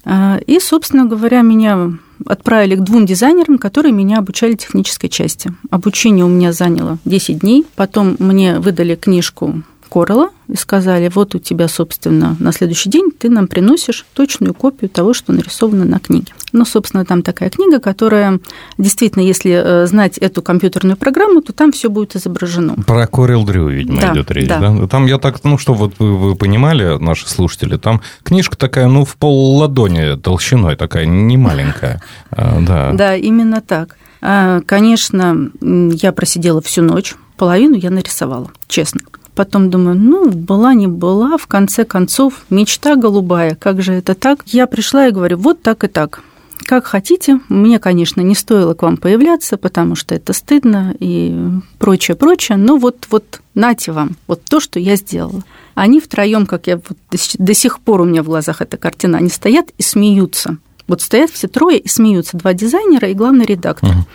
Э, 0.05 0.39
и, 0.45 0.59
собственно 0.59 1.05
говоря, 1.05 1.41
меня 1.41 1.93
отправили 2.25 2.75
к 2.75 2.81
двум 2.81 3.05
дизайнерам, 3.05 3.57
которые 3.57 3.91
меня 3.91 4.19
обучали 4.19 4.53
технической 4.53 5.09
части. 5.09 5.51
Обучение 5.69 6.25
у 6.25 6.29
меня 6.29 6.51
заняло 6.53 6.97
10 7.05 7.39
дней. 7.39 7.65
Потом 7.75 8.15
мне 8.19 8.59
выдали 8.59 8.95
книжку 8.95 9.63
Коралла 9.87 10.29
и 10.47 10.55
сказали, 10.55 11.09
вот 11.13 11.35
у 11.35 11.39
тебя, 11.39 11.67
собственно, 11.67 12.35
на 12.39 12.51
следующий 12.51 12.89
день 12.89 13.11
ты 13.11 13.29
нам 13.29 13.47
приносишь 13.47 14.05
точную 14.13 14.53
копию 14.53 14.89
того, 14.89 15.13
что 15.13 15.33
нарисовано 15.33 15.85
на 15.85 15.99
книге. 15.99 16.33
Ну, 16.53 16.65
собственно, 16.65 17.05
там 17.05 17.21
такая 17.21 17.49
книга, 17.49 17.79
которая 17.79 18.39
действительно, 18.77 19.23
если 19.23 19.51
э, 19.51 19.87
знать 19.87 20.17
эту 20.17 20.41
компьютерную 20.41 20.95
программу, 20.97 21.41
то 21.41 21.53
там 21.53 21.71
все 21.71 21.89
будет 21.89 22.15
изображено. 22.15 22.75
Про 22.85 23.03
Corel 23.05 23.43
Drew, 23.45 23.71
видимо, 23.71 24.01
да, 24.01 24.13
идет 24.13 24.31
речь, 24.31 24.47
да. 24.47 24.59
да? 24.59 24.87
Там 24.87 25.05
я 25.05 25.17
так, 25.17 25.43
ну, 25.43 25.57
что 25.57 25.73
вот 25.73 25.95
вы, 25.99 26.15
вы 26.15 26.35
понимали, 26.35 26.97
наши 26.97 27.27
слушатели, 27.27 27.77
там 27.77 28.01
книжка 28.23 28.57
такая, 28.57 28.87
ну, 28.87 29.05
в 29.05 29.17
пол 29.17 29.57
ладони 29.57 30.17
толщиной 30.17 30.75
такая, 30.75 31.05
не 31.05 31.37
маленькая. 31.37 32.01
А, 32.31 32.59
да. 32.61 32.91
Да, 32.93 33.15
именно 33.15 33.61
так. 33.61 33.97
А, 34.21 34.61
конечно, 34.65 35.51
я 35.61 36.11
просидела 36.11 36.61
всю 36.61 36.81
ночь, 36.81 37.15
половину 37.37 37.75
я 37.75 37.89
нарисовала, 37.89 38.51
честно. 38.67 39.01
Потом 39.37 39.69
думаю, 39.69 39.95
ну, 39.95 40.31
была 40.31 40.73
не 40.73 40.87
была, 40.87 41.37
в 41.37 41.45
конце 41.45 41.85
концов, 41.85 42.43
мечта 42.49 42.95
голубая, 42.95 43.53
как 43.53 43.83
же 43.83 43.93
это 43.93 44.15
так? 44.15 44.39
Я 44.47 44.65
пришла 44.65 45.07
и 45.07 45.11
говорю, 45.11 45.37
вот 45.37 45.61
так 45.61 45.83
и 45.83 45.87
так. 45.87 46.23
Как 46.65 46.87
хотите, 46.87 47.39
мне, 47.47 47.77
конечно, 47.77 48.21
не 48.21 48.33
стоило 48.33 48.73
к 48.73 48.81
вам 48.81 48.97
появляться, 48.97 49.57
потому 49.57 49.93
что 49.93 50.15
это 50.15 50.33
стыдно 50.33 50.95
и 50.99 51.37
прочее, 51.77 52.17
прочее, 52.17 52.57
но 52.57 52.77
вот, 52.77 53.05
вот 53.11 53.41
нате 53.53 53.91
вам, 53.91 54.17
вот 54.25 54.43
то, 54.43 54.59
что 54.59 54.79
я 54.79 54.95
сделала. 54.95 55.43
Они 55.75 55.99
втроем, 55.99 56.47
как 56.47 56.65
я 56.65 56.77
вот 56.77 56.97
до 57.37 57.53
сих 57.53 57.79
пор 57.79 58.01
у 58.01 58.05
меня 58.05 58.23
в 58.23 58.25
глазах 58.25 58.63
эта 58.63 58.77
картина, 58.77 59.19
они 59.19 59.29
стоят 59.29 59.67
и 59.77 59.83
смеются. 59.83 60.57
Вот 60.87 61.03
стоят 61.03 61.29
все 61.29 61.47
трое 61.47 61.77
и 61.77 61.87
смеются, 61.87 62.37
два 62.37 62.55
дизайнера 62.55 63.07
и 63.07 63.13
главный 63.13 63.45
редактор. 63.45 63.91
Uh-huh. 63.91 64.05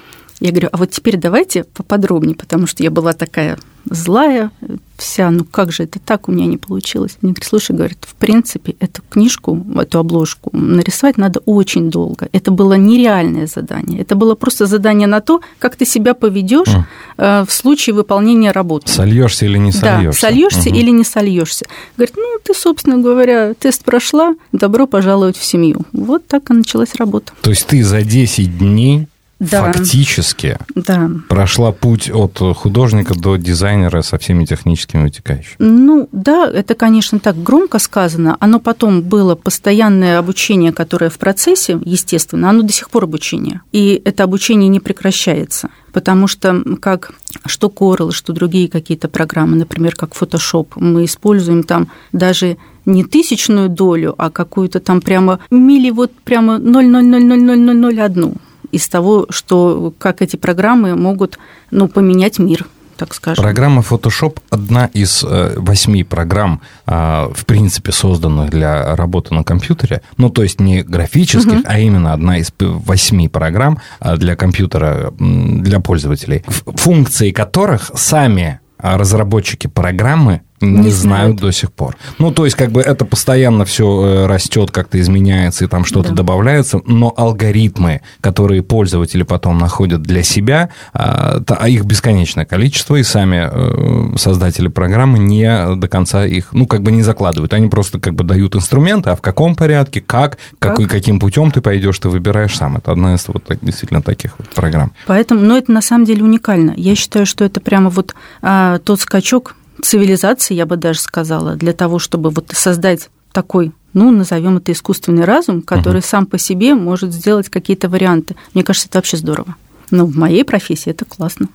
Я 0.42 0.50
говорю, 0.50 0.70
а 0.72 0.76
вот 0.76 0.90
теперь 0.90 1.16
давайте 1.18 1.62
поподробнее, 1.62 2.34
потому 2.34 2.66
что 2.66 2.82
я 2.82 2.90
была 2.90 3.12
такая 3.12 3.58
злая 3.84 4.50
вся, 4.96 5.30
ну 5.30 5.44
как 5.44 5.70
же 5.70 5.84
это 5.84 6.00
так, 6.00 6.28
у 6.28 6.32
меня 6.32 6.46
не 6.46 6.56
получилось. 6.56 7.16
Мне 7.22 7.32
говорит, 7.32 7.48
слушай, 7.48 7.76
говорит, 7.76 7.98
в 8.02 8.14
принципе, 8.16 8.74
эту 8.80 9.02
книжку, 9.08 9.64
эту 9.76 10.00
обложку 10.00 10.50
нарисовать 10.52 11.16
надо 11.16 11.40
очень 11.46 11.90
долго. 11.90 12.28
Это 12.32 12.50
было 12.50 12.74
нереальное 12.74 13.46
задание. 13.46 14.00
Это 14.00 14.16
было 14.16 14.34
просто 14.34 14.66
задание 14.66 15.06
на 15.06 15.20
то, 15.20 15.42
как 15.60 15.76
ты 15.76 15.84
себя 15.84 16.12
поведешь 16.12 16.74
mm. 17.18 17.46
в 17.46 17.52
случае 17.52 17.94
выполнения 17.94 18.50
работы. 18.50 18.90
Сольешься 18.90 19.46
или 19.46 19.58
не 19.58 19.70
сольешься. 19.70 20.22
Да, 20.22 20.28
сольешься 20.28 20.70
угу. 20.70 20.78
или 20.78 20.90
не 20.90 21.04
сольешься. 21.04 21.66
Говорит, 21.96 22.16
ну 22.16 22.38
ты, 22.42 22.52
собственно 22.52 22.98
говоря, 22.98 23.54
тест 23.54 23.84
прошла, 23.84 24.34
добро 24.50 24.88
пожаловать 24.88 25.36
в 25.36 25.44
семью. 25.44 25.82
Вот 25.92 26.26
так 26.26 26.50
и 26.50 26.52
началась 26.52 26.96
работа. 26.96 27.32
То 27.42 27.50
есть 27.50 27.66
ты 27.68 27.84
за 27.84 28.02
10 28.02 28.58
дней 28.58 29.06
да. 29.50 29.72
фактически 29.72 30.58
да. 30.74 31.10
прошла 31.28 31.72
путь 31.72 32.10
от 32.10 32.38
художника 32.56 33.14
до 33.14 33.36
дизайнера 33.36 34.02
со 34.02 34.18
всеми 34.18 34.44
техническими 34.44 35.02
вытекающими. 35.02 35.56
Ну 35.58 36.08
да, 36.12 36.48
это, 36.48 36.74
конечно, 36.74 37.18
так 37.18 37.42
громко 37.42 37.78
сказано. 37.78 38.36
Оно 38.40 38.60
потом 38.60 39.02
было 39.02 39.34
постоянное 39.34 40.18
обучение, 40.18 40.72
которое 40.72 41.10
в 41.10 41.18
процессе, 41.18 41.78
естественно, 41.84 42.50
оно 42.50 42.62
до 42.62 42.72
сих 42.72 42.90
пор 42.90 43.04
обучение. 43.04 43.62
И 43.72 44.00
это 44.04 44.24
обучение 44.24 44.68
не 44.68 44.80
прекращается. 44.80 45.70
Потому 45.92 46.26
что 46.26 46.62
как 46.80 47.12
что 47.44 47.68
Corel, 47.68 48.12
что 48.12 48.32
другие 48.32 48.68
какие-то 48.68 49.08
программы, 49.08 49.56
например, 49.56 49.94
как 49.96 50.12
Photoshop, 50.12 50.68
мы 50.76 51.04
используем 51.04 51.64
там 51.64 51.88
даже 52.12 52.56
не 52.86 53.04
тысячную 53.04 53.68
долю, 53.68 54.14
а 54.18 54.30
какую-то 54.30 54.80
там 54.80 55.00
прямо 55.00 55.40
мили, 55.50 55.90
вот 55.90 56.12
прямо 56.24 56.56
0,0000001 56.56 58.36
из 58.72 58.88
того, 58.88 59.26
что 59.30 59.94
как 59.98 60.22
эти 60.22 60.36
программы 60.36 60.96
могут 60.96 61.38
ну, 61.70 61.86
поменять 61.88 62.38
мир 62.38 62.66
так 62.96 63.14
скажем. 63.14 63.42
Программа 63.42 63.82
Photoshop 63.82 64.38
одна 64.50 64.86
из 64.86 65.24
э, 65.24 65.54
восьми 65.56 66.04
программ, 66.04 66.60
а, 66.86 67.32
в 67.34 67.46
принципе, 67.46 67.90
созданных 67.90 68.50
для 68.50 68.94
работы 68.94 69.34
на 69.34 69.42
компьютере. 69.42 70.02
Ну, 70.18 70.30
то 70.30 70.42
есть 70.44 70.60
не 70.60 70.82
графических, 70.82 71.52
угу. 71.60 71.62
а 71.64 71.80
именно 71.80 72.12
одна 72.12 72.38
из 72.38 72.52
восьми 72.60 73.28
программ 73.28 73.80
а, 73.98 74.16
для 74.16 74.36
компьютера, 74.36 75.12
для 75.18 75.80
пользователей, 75.80 76.44
функции 76.76 77.32
которых 77.32 77.90
сами 77.94 78.60
разработчики 78.78 79.66
программы 79.66 80.42
не, 80.62 80.84
не 80.84 80.90
знают 80.90 81.36
до 81.36 81.50
сих 81.52 81.72
пор. 81.72 81.96
Ну, 82.18 82.32
то 82.32 82.44
есть, 82.44 82.56
как 82.56 82.70
бы 82.72 82.80
это 82.80 83.04
постоянно 83.04 83.64
все 83.64 84.04
э, 84.04 84.26
растет, 84.26 84.70
как-то 84.70 85.00
изменяется, 85.00 85.64
и 85.64 85.68
там 85.68 85.84
что-то 85.84 86.10
да. 86.10 86.16
добавляется, 86.16 86.80
но 86.86 87.12
алгоритмы, 87.16 88.02
которые 88.20 88.62
пользователи 88.62 89.22
потом 89.22 89.58
находят 89.58 90.02
для 90.02 90.22
себя, 90.22 90.70
а, 90.92 91.40
а 91.46 91.68
их 91.68 91.84
бесконечное 91.84 92.44
количество, 92.44 92.96
и 92.96 93.02
сами 93.02 93.48
э, 93.50 94.16
создатели 94.16 94.68
программы 94.68 95.18
не 95.18 95.76
до 95.76 95.88
конца 95.88 96.26
их, 96.26 96.52
ну, 96.52 96.66
как 96.66 96.82
бы 96.82 96.92
не 96.92 97.02
закладывают. 97.02 97.52
Они 97.52 97.68
просто 97.68 97.98
как 97.98 98.14
бы 98.14 98.24
дают 98.24 98.56
инструменты, 98.56 99.10
а 99.10 99.16
в 99.16 99.20
каком 99.20 99.54
порядке, 99.54 100.00
как, 100.00 100.38
как? 100.58 100.72
Какой, 100.72 100.86
каким 100.86 101.18
путем 101.20 101.50
ты 101.50 101.60
пойдешь, 101.60 101.98
ты 101.98 102.08
выбираешь 102.08 102.56
сам. 102.56 102.76
Это 102.76 102.92
одна 102.92 103.14
из 103.14 103.26
вот 103.28 103.44
действительно 103.60 104.02
таких 104.02 104.38
вот 104.38 104.48
программ. 104.50 104.92
Поэтому, 105.06 105.40
но 105.40 105.56
это 105.56 105.72
на 105.72 105.82
самом 105.82 106.04
деле 106.04 106.24
уникально. 106.24 106.74
Я 106.76 106.94
считаю, 106.94 107.26
что 107.26 107.44
это 107.44 107.60
прямо 107.60 107.90
вот 107.90 108.14
а, 108.40 108.78
тот 108.78 109.00
скачок, 109.00 109.54
цивилизации, 109.82 110.54
я 110.54 110.66
бы 110.66 110.76
даже 110.76 111.00
сказала, 111.00 111.56
для 111.56 111.72
того, 111.72 111.98
чтобы 111.98 112.30
вот 112.30 112.50
создать 112.54 113.10
такой 113.32 113.72
ну, 113.94 114.10
назовем 114.10 114.56
это 114.56 114.72
искусственный 114.72 115.24
разум, 115.24 115.62
который 115.62 115.98
угу. 115.98 116.06
сам 116.06 116.26
по 116.26 116.38
себе 116.38 116.74
может 116.74 117.12
сделать 117.12 117.48
какие-то 117.48 117.88
варианты. 117.88 118.36
Мне 118.54 118.64
кажется, 118.64 118.88
это 118.88 118.98
вообще 118.98 119.16
здорово. 119.18 119.56
Ну, 119.92 120.06
в 120.06 120.16
моей 120.16 120.42
профессии 120.42 120.90
это 120.90 121.04
классно. 121.04 121.48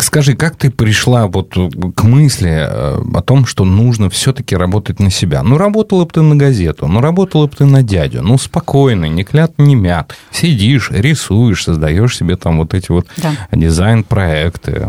Скажи, 0.00 0.34
как 0.34 0.56
ты 0.56 0.68
пришла 0.70 1.28
вот 1.28 1.54
к 1.94 2.02
мысли 2.02 2.50
э, 2.50 3.00
о 3.14 3.22
том, 3.22 3.46
что 3.46 3.64
нужно 3.64 4.10
все-таки 4.10 4.56
работать 4.56 4.98
на 4.98 5.10
себя? 5.10 5.44
Ну, 5.44 5.56
работала 5.58 6.04
бы 6.04 6.10
ты 6.10 6.20
на 6.20 6.34
газету, 6.34 6.88
ну, 6.88 7.00
работала 7.00 7.46
бы 7.46 7.54
ты 7.56 7.64
на 7.64 7.84
дядю, 7.84 8.22
ну, 8.22 8.36
спокойно, 8.36 9.04
не 9.04 9.22
клят, 9.22 9.52
не 9.58 9.76
мят. 9.76 10.16
Сидишь, 10.32 10.90
рисуешь, 10.90 11.62
создаешь 11.62 12.16
себе 12.16 12.36
там 12.36 12.58
вот 12.58 12.74
эти 12.74 12.90
вот 12.90 13.06
да. 13.16 13.30
дизайн-проекты, 13.52 14.88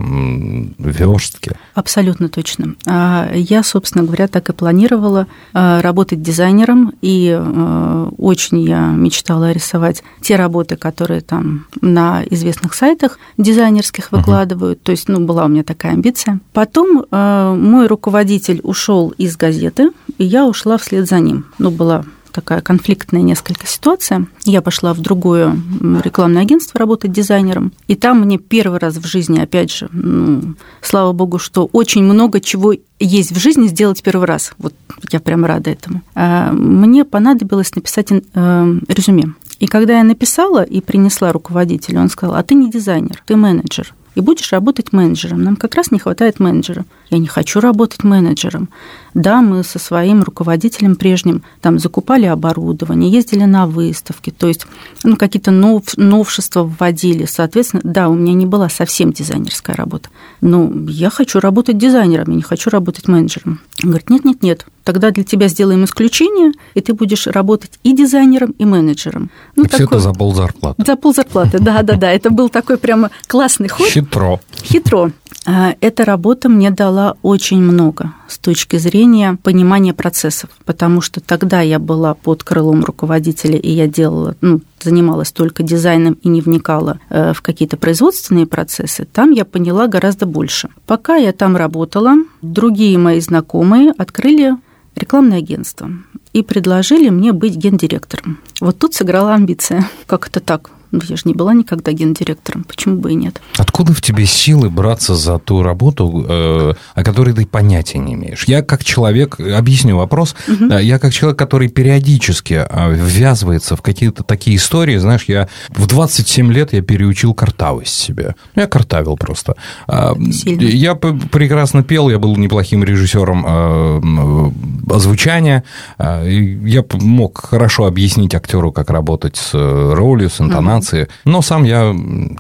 верстки. 0.80 1.52
Абсолютно 1.76 2.28
точно. 2.28 2.74
А, 2.88 3.30
я, 3.36 3.62
собственно 3.62 4.04
говоря, 4.04 4.28
так 4.28 4.50
и 4.50 4.54
планировала 4.54 5.28
а, 5.54 5.80
работать 5.84 6.24
дизайнером, 6.24 6.94
и 7.02 7.38
э, 7.40 8.10
очень 8.18 8.62
я 8.62 8.88
мечтала 8.88 9.52
рисовать 9.52 10.02
те 10.22 10.38
работы, 10.38 10.76
которые 10.76 11.22
там 11.22 11.68
на 11.82 12.24
известных 12.32 12.74
сайтах 12.80 13.20
дизайнерских 13.38 14.12
выкладывают. 14.12 14.80
Uh-huh. 14.80 14.84
То 14.84 14.92
есть, 14.92 15.08
ну, 15.08 15.20
была 15.20 15.46
у 15.46 15.48
меня 15.48 15.64
такая 15.64 15.94
амбиция. 15.94 16.40
Потом 16.54 17.06
э, 17.10 17.56
мой 17.58 17.88
руководитель 17.88 18.60
ушел 18.64 19.14
из 19.18 19.38
газеты, 19.38 19.92
и 20.18 20.26
я 20.26 20.46
ушла 20.46 20.78
вслед 20.78 21.08
за 21.08 21.20
ним. 21.20 21.46
Ну, 21.60 21.72
была 21.72 22.04
такая 22.32 22.62
конфликтная 22.62 23.22
несколько 23.22 23.68
ситуация. 23.68 24.28
Я 24.46 24.62
пошла 24.62 24.94
в 24.94 25.00
другое 25.00 25.56
рекламное 26.04 26.44
агентство 26.44 26.80
работать 26.80 27.12
дизайнером, 27.12 27.74
и 27.88 27.96
там 27.96 28.22
мне 28.22 28.38
первый 28.38 28.80
раз 28.80 28.96
в 28.96 29.06
жизни, 29.06 29.40
опять 29.40 29.72
же, 29.72 29.90
ну, 29.92 30.56
слава 30.82 31.12
богу, 31.12 31.40
что 31.40 31.70
очень 31.72 32.04
много 32.04 32.40
чего 32.40 32.74
есть 33.00 33.32
в 33.32 33.40
жизни 33.40 33.68
сделать 33.68 34.04
первый 34.04 34.26
раз. 34.26 34.54
Вот 34.58 34.74
я 35.12 35.20
прям 35.20 35.46
рада 35.46 35.72
этому. 35.72 36.02
А, 36.16 36.52
мне 36.52 37.04
понадобилось 37.06 37.76
написать 37.76 38.12
э, 38.12 38.76
резюме. 38.88 39.34
И 39.60 39.68
когда 39.68 39.98
я 39.98 40.04
написала 40.04 40.64
и 40.64 40.82
принесла 40.82 41.32
руководителю, 41.32 42.00
он 42.00 42.10
сказал, 42.10 42.36
а 42.36 42.44
ты 42.44 42.56
не 42.56 42.72
дизайнер, 42.72 43.22
ты 43.26 43.36
менеджер 43.36 43.94
и 44.16 44.22
будешь 44.22 44.52
работать 44.52 44.92
менеджером. 44.92 45.44
Нам 45.44 45.56
как 45.56 45.76
раз 45.76 45.92
не 45.92 46.00
хватает 46.00 46.40
менеджера. 46.40 46.86
Я 47.10 47.20
не 47.20 47.28
хочу 47.28 47.62
работать 47.62 48.04
менеджером. 48.04 48.70
Да, 49.14 49.42
мы 49.42 49.64
со 49.64 49.80
своим 49.80 50.24
руководителем 50.24 50.96
прежним 50.96 51.44
там 51.62 51.80
закупали 51.80 52.26
оборудование, 52.26 53.12
ездили 53.12 53.44
на 53.46 53.68
выставки, 53.68 54.30
то 54.30 54.48
есть 54.48 54.66
ну, 55.04 55.16
какие-то 55.16 55.52
нов, 55.52 55.84
новшества 55.98 56.64
вводили. 56.64 57.26
Соответственно, 57.26 57.82
да, 57.84 58.10
у 58.10 58.14
меня 58.14 58.34
не 58.34 58.46
была 58.46 58.70
совсем 58.70 59.12
дизайнерская 59.12 59.76
работа. 59.76 60.10
Но 60.42 60.72
я 60.88 61.10
хочу 61.10 61.40
работать 61.40 61.78
дизайнером, 61.78 62.30
я 62.30 62.36
не 62.36 62.42
хочу 62.42 62.70
работать 62.70 63.08
менеджером. 63.08 63.60
Он 63.84 63.90
говорит, 63.90 64.10
нет-нет-нет, 64.10 64.66
тогда 64.84 65.12
для 65.12 65.24
тебя 65.24 65.48
сделаем 65.48 65.84
исключение, 65.86 66.52
и 66.74 66.82
ты 66.82 66.94
будешь 66.94 67.28
работать 67.28 67.80
и 67.84 67.96
дизайнером, 67.96 68.52
и 68.52 68.66
менеджером. 68.66 69.30
Ну, 69.56 69.64
и 69.64 69.68
такой... 69.68 69.86
все 69.86 69.96
это 69.96 70.00
за 70.00 70.14
пол 70.14 70.34
зарплаты. 70.34 70.84
За 70.86 70.96
пол 70.96 71.14
зарплаты, 71.14 71.60
да-да-да. 71.60 72.12
Это 72.12 72.30
был 72.30 72.50
такой 72.50 72.78
прямо 72.78 73.12
классный 73.28 73.70
ход. 73.70 73.88
Хитро. 73.88 74.40
Хитро. 74.64 75.12
А, 75.46 75.76
эта 75.80 76.06
работа 76.06 76.50
мне 76.50 76.70
дала 76.70 77.16
очень 77.22 77.62
много 77.62 78.14
с 78.28 78.38
точки 78.38 78.78
зрения 78.78 79.38
понимания 79.42 79.94
процессов, 79.94 80.50
потому 80.66 81.02
что 81.02 81.22
тогда 81.22 81.62
я 81.62 81.80
была 81.80 82.14
под 82.14 82.44
крылом 82.44 82.84
руководителя, 82.84 83.58
и 83.58 83.72
я 83.72 83.88
делала, 83.88 84.36
ну, 84.42 84.62
занималась 84.82 85.32
только 85.32 85.64
дизайном 85.64 86.14
и 86.22 86.30
не 86.30 86.42
вникала 86.42 87.00
э, 87.10 87.34
в 87.34 87.42
какие-то 87.42 87.78
производственные 87.78 88.48
процессы, 88.48 89.06
там 89.06 89.32
я 89.32 89.46
поняла 89.46 89.88
гораздо 89.88 90.26
больше. 90.26 90.70
Пока 90.86 91.16
я 91.16 91.32
там 91.32 91.56
работала, 91.56 92.16
другие 92.42 92.98
мои 92.98 93.22
знакомые 93.22 93.94
открыли 93.98 94.56
рекламное 94.96 95.38
агентство 95.38 95.90
и 96.34 96.44
предложили 96.44 97.10
мне 97.10 97.32
быть 97.32 97.56
гендиректором. 97.56 98.40
Вот 98.60 98.78
тут 98.78 98.94
сыграла 98.94 99.34
амбиция. 99.34 99.90
Как 100.06 100.28
это 100.28 100.42
так? 100.42 100.72
Ну, 100.92 101.02
я 101.08 101.16
же 101.16 101.24
не 101.26 101.34
была 101.34 101.54
никогда 101.54 101.92
гендиректором, 101.92 102.64
почему 102.64 102.98
бы 102.98 103.12
и 103.12 103.16
нет. 103.16 103.42
Откуда 103.58 103.94
в 103.94 104.02
тебе 104.02 104.26
силы 104.26 104.70
браться 104.70 105.14
за 105.16 105.38
ту 105.38 105.62
работу, 105.62 106.26
э, 106.28 106.74
о 106.96 107.04
которой 107.04 107.34
ты 107.36 107.46
понятия 107.46 108.00
не 108.00 108.16
имеешь? 108.16 108.46
Я 108.46 108.64
как 108.64 108.84
человек, 108.84 109.40
объясню 109.40 109.98
вопрос, 109.98 110.36
угу. 110.48 110.74
я 110.74 110.98
как 110.98 111.14
человек, 111.14 111.38
который 111.38 111.68
периодически 111.68 112.66
э, 112.68 112.94
ввязывается 112.94 113.76
в 113.76 113.84
какие-то 113.84 114.24
такие 114.24 114.58
истории, 114.58 114.98
знаешь, 114.98 115.26
я 115.28 115.48
в 115.70 115.86
27 115.86 116.52
лет 116.52 116.74
я 116.74 116.82
переучил 116.82 117.36
картавость 117.36 117.94
себе. 117.94 118.36
Я 118.56 118.66
картавил 118.66 119.16
просто. 119.16 119.56
А, 119.88 120.16
я 120.18 120.96
прекрасно 120.96 121.84
пел, 121.84 122.10
я 122.10 122.18
был 122.18 122.36
неплохим 122.36 122.84
режиссером 122.84 123.46
э, 123.46 124.52
озвучания, 124.92 125.64
я 126.00 126.84
мог 126.94 127.46
хорошо 127.46 127.86
объяснить 127.86 128.34
актеру, 128.34 128.72
как 128.72 128.90
работать 128.90 129.36
с 129.36 129.54
ролью, 129.54 130.30
с 130.30 130.42
интонацией, 130.42 130.79
информации. 130.80 131.08
Но 131.26 131.42
сам 131.42 131.64
я 131.64 131.96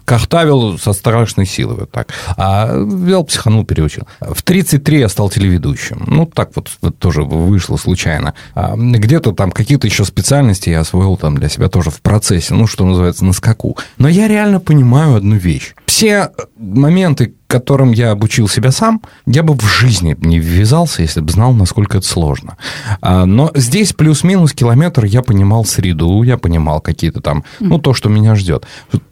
картавил 0.05 0.77
со 0.77 0.93
страшной 0.93 1.45
силой 1.45 1.75
вот 1.75 1.91
так. 1.91 2.09
А 2.37 2.73
вел, 2.75 3.23
психанул, 3.23 3.65
переучил. 3.65 4.07
В 4.19 4.41
33 4.41 4.99
я 4.99 5.09
стал 5.09 5.29
телеведущим. 5.29 6.03
Ну, 6.07 6.25
так 6.25 6.51
вот, 6.55 6.69
вот 6.81 6.97
тоже 6.97 7.23
вышло 7.23 7.77
случайно. 7.77 8.33
А 8.55 8.75
где-то 8.75 9.31
там 9.31 9.51
какие-то 9.51 9.87
еще 9.87 10.05
специальности 10.05 10.69
я 10.69 10.81
освоил 10.81 11.17
там 11.17 11.37
для 11.37 11.49
себя 11.49 11.69
тоже 11.69 11.89
в 11.89 12.01
процессе, 12.01 12.53
ну, 12.53 12.67
что 12.67 12.85
называется, 12.85 13.25
на 13.25 13.33
скаку. 13.33 13.77
Но 13.97 14.07
я 14.07 14.27
реально 14.27 14.59
понимаю 14.59 15.15
одну 15.15 15.35
вещь. 15.35 15.73
Все 15.85 16.31
моменты, 16.57 17.33
которым 17.49 17.91
я 17.91 18.11
обучил 18.11 18.47
себя 18.47 18.71
сам, 18.71 19.01
я 19.25 19.41
бы 19.41 19.55
в 19.55 19.63
жизни 19.63 20.15
не 20.19 20.39
ввязался, 20.39 21.01
если 21.01 21.19
бы 21.19 21.31
знал, 21.31 21.51
насколько 21.51 21.97
это 21.97 22.07
сложно. 22.07 22.57
А, 23.01 23.25
но 23.25 23.51
здесь 23.55 23.91
плюс-минус 23.91 24.53
километр 24.53 25.05
я 25.05 25.23
понимал 25.23 25.65
среду, 25.65 26.21
я 26.21 26.37
понимал 26.37 26.79
какие-то 26.79 27.21
там, 27.21 27.43
ну, 27.59 27.79
то, 27.79 27.95
что 27.95 28.07
меня 28.07 28.35
ждет. 28.35 28.67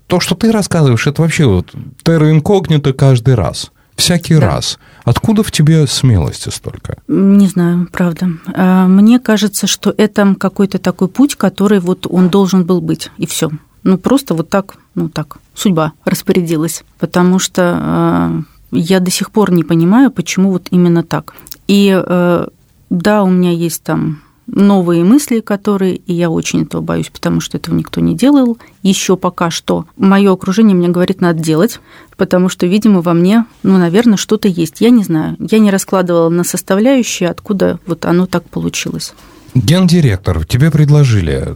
То, 0.05 0.19
что 0.19 0.35
ты 0.35 0.51
рассказываешь, 0.51 1.07
это 1.07 1.23
вообще 1.23 1.45
вот 1.45 1.73
терра 2.03 2.29
инкогнито 2.29 2.93
каждый 2.93 3.33
раз. 3.33 3.71
Всякий 3.95 4.35
да. 4.35 4.41
раз. 4.41 4.77
Откуда 5.03 5.41
в 5.41 5.51
тебе 5.51 5.87
смелости 5.87 6.49
столько? 6.49 6.99
Не 7.07 7.47
знаю, 7.47 7.89
правда. 7.91 8.29
А, 8.53 8.87
мне 8.87 9.19
кажется, 9.19 9.65
что 9.65 9.91
это 9.97 10.35
какой-то 10.39 10.77
такой 10.77 11.07
путь, 11.07 11.35
который 11.35 11.79
вот 11.79 12.05
он 12.07 12.29
должен 12.29 12.65
был 12.65 12.81
быть, 12.81 13.09
и 13.17 13.25
все. 13.25 13.49
Ну, 13.87 13.97
просто 13.97 14.33
вот 14.33 14.49
так, 14.49 14.75
ну, 14.95 15.07
так, 15.07 15.37
судьба 15.55 15.93
распорядилась. 16.03 16.83
Потому 16.99 17.39
что 17.39 18.43
э, 18.71 18.77
я 18.77 18.99
до 18.99 19.09
сих 19.09 19.31
пор 19.31 19.53
не 19.53 19.63
понимаю, 19.63 20.11
почему 20.11 20.51
вот 20.51 20.67
именно 20.71 21.03
так. 21.03 21.33
И 21.69 21.89
э, 21.95 22.47
да, 22.89 23.23
у 23.23 23.29
меня 23.29 23.51
есть 23.51 23.83
там 23.83 24.21
новые 24.45 25.05
мысли, 25.05 25.39
которые, 25.39 25.95
и 25.95 26.13
я 26.13 26.29
очень 26.29 26.63
этого 26.63 26.81
боюсь, 26.81 27.09
потому 27.09 27.39
что 27.39 27.55
этого 27.55 27.75
никто 27.75 28.01
не 28.01 28.13
делал. 28.13 28.57
Еще 28.83 29.15
пока 29.15 29.51
что 29.51 29.85
мое 29.95 30.33
окружение 30.33 30.75
мне 30.75 30.89
говорит, 30.89 31.21
надо 31.21 31.41
делать, 31.41 31.79
потому 32.17 32.49
что, 32.49 32.67
видимо, 32.67 33.01
во 33.01 33.13
мне, 33.13 33.45
ну, 33.63 33.77
наверное, 33.77 34.17
что-то 34.17 34.49
есть. 34.49 34.81
Я 34.81 34.89
не 34.89 35.05
знаю. 35.05 35.37
Я 35.39 35.59
не 35.59 35.71
раскладывала 35.71 36.27
на 36.27 36.43
составляющие, 36.43 37.29
откуда 37.29 37.79
вот 37.87 38.03
оно 38.03 38.25
так 38.25 38.49
получилось. 38.49 39.13
Гендиректор, 39.55 40.45
тебе 40.45 40.71
предложили. 40.71 41.55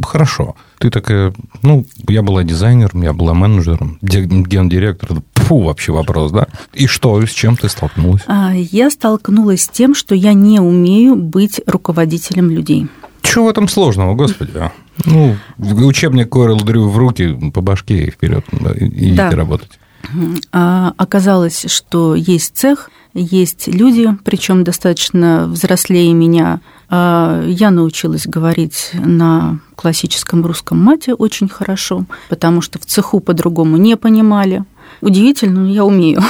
Хорошо. 0.00 0.56
Ты 0.78 0.90
такая, 0.90 1.32
ну, 1.62 1.86
я 2.08 2.22
была 2.22 2.44
дизайнером, 2.44 3.02
я 3.02 3.12
была 3.12 3.34
менеджером, 3.34 3.98
гендиректором. 4.00 5.24
Фу, 5.34 5.62
вообще 5.62 5.92
вопрос, 5.92 6.32
да? 6.32 6.46
И 6.72 6.86
что, 6.86 7.24
с 7.24 7.30
чем 7.30 7.56
ты 7.56 7.68
столкнулась? 7.68 8.22
А, 8.26 8.52
я 8.54 8.90
столкнулась 8.90 9.62
с 9.62 9.68
тем, 9.68 9.94
что 9.94 10.14
я 10.14 10.32
не 10.32 10.60
умею 10.60 11.16
быть 11.16 11.60
руководителем 11.66 12.50
людей. 12.50 12.88
Чего 13.22 13.46
в 13.46 13.48
этом 13.48 13.68
сложного, 13.68 14.14
господи? 14.14 14.52
А? 14.56 14.72
Ну, 15.04 15.36
учебник 15.58 16.30
Корел 16.30 16.58
Дрю 16.58 16.88
в 16.88 16.96
руки, 16.96 17.50
по 17.52 17.60
башке 17.60 18.04
и 18.04 18.10
вперед, 18.10 18.44
идите 18.76 19.14
да. 19.14 19.30
работать. 19.30 19.70
А, 20.52 20.92
оказалось, 20.96 21.64
что 21.70 22.14
есть 22.14 22.56
цех, 22.56 22.90
есть 23.14 23.68
люди, 23.68 24.16
причем 24.24 24.64
достаточно 24.64 25.46
взрослее 25.46 26.12
меня. 26.12 26.60
А, 26.88 27.42
я 27.46 27.70
научилась 27.70 28.26
говорить 28.26 28.90
на 28.94 29.60
классическом 29.76 30.44
русском 30.44 30.78
мате 30.78 31.14
очень 31.14 31.48
хорошо, 31.48 32.06
потому 32.28 32.60
что 32.60 32.78
в 32.78 32.86
цеху 32.86 33.20
по-другому 33.20 33.76
не 33.76 33.96
понимали. 33.96 34.64
Удивительно, 35.00 35.60
но 35.62 35.70
я 35.70 35.84
умею. 35.84 36.22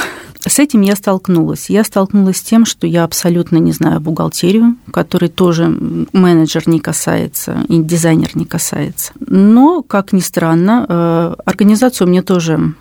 С 0.45 0.59
этим 0.59 0.81
я 0.81 0.95
столкнулась. 0.95 1.69
Я 1.69 1.83
столкнулась 1.83 2.37
с 2.37 2.41
тем, 2.41 2.65
что 2.65 2.85
я 2.85 3.05
абсолютно 3.05 3.57
не 3.57 3.71
знаю 3.71 4.01
бухгалтерию, 4.01 4.75
которой 4.91 5.29
тоже 5.29 5.67
менеджер 6.11 6.63
не 6.67 6.79
касается 6.79 7.63
и 7.69 7.81
дизайнер 7.81 8.31
не 8.35 8.45
касается. 8.45 9.13
Но, 9.19 9.81
как 9.81 10.11
ни 10.11 10.19
странно, 10.19 10.85
э, 10.87 11.35
организацию 11.45 12.07
мне 12.07 12.21
тоже, 12.21 12.73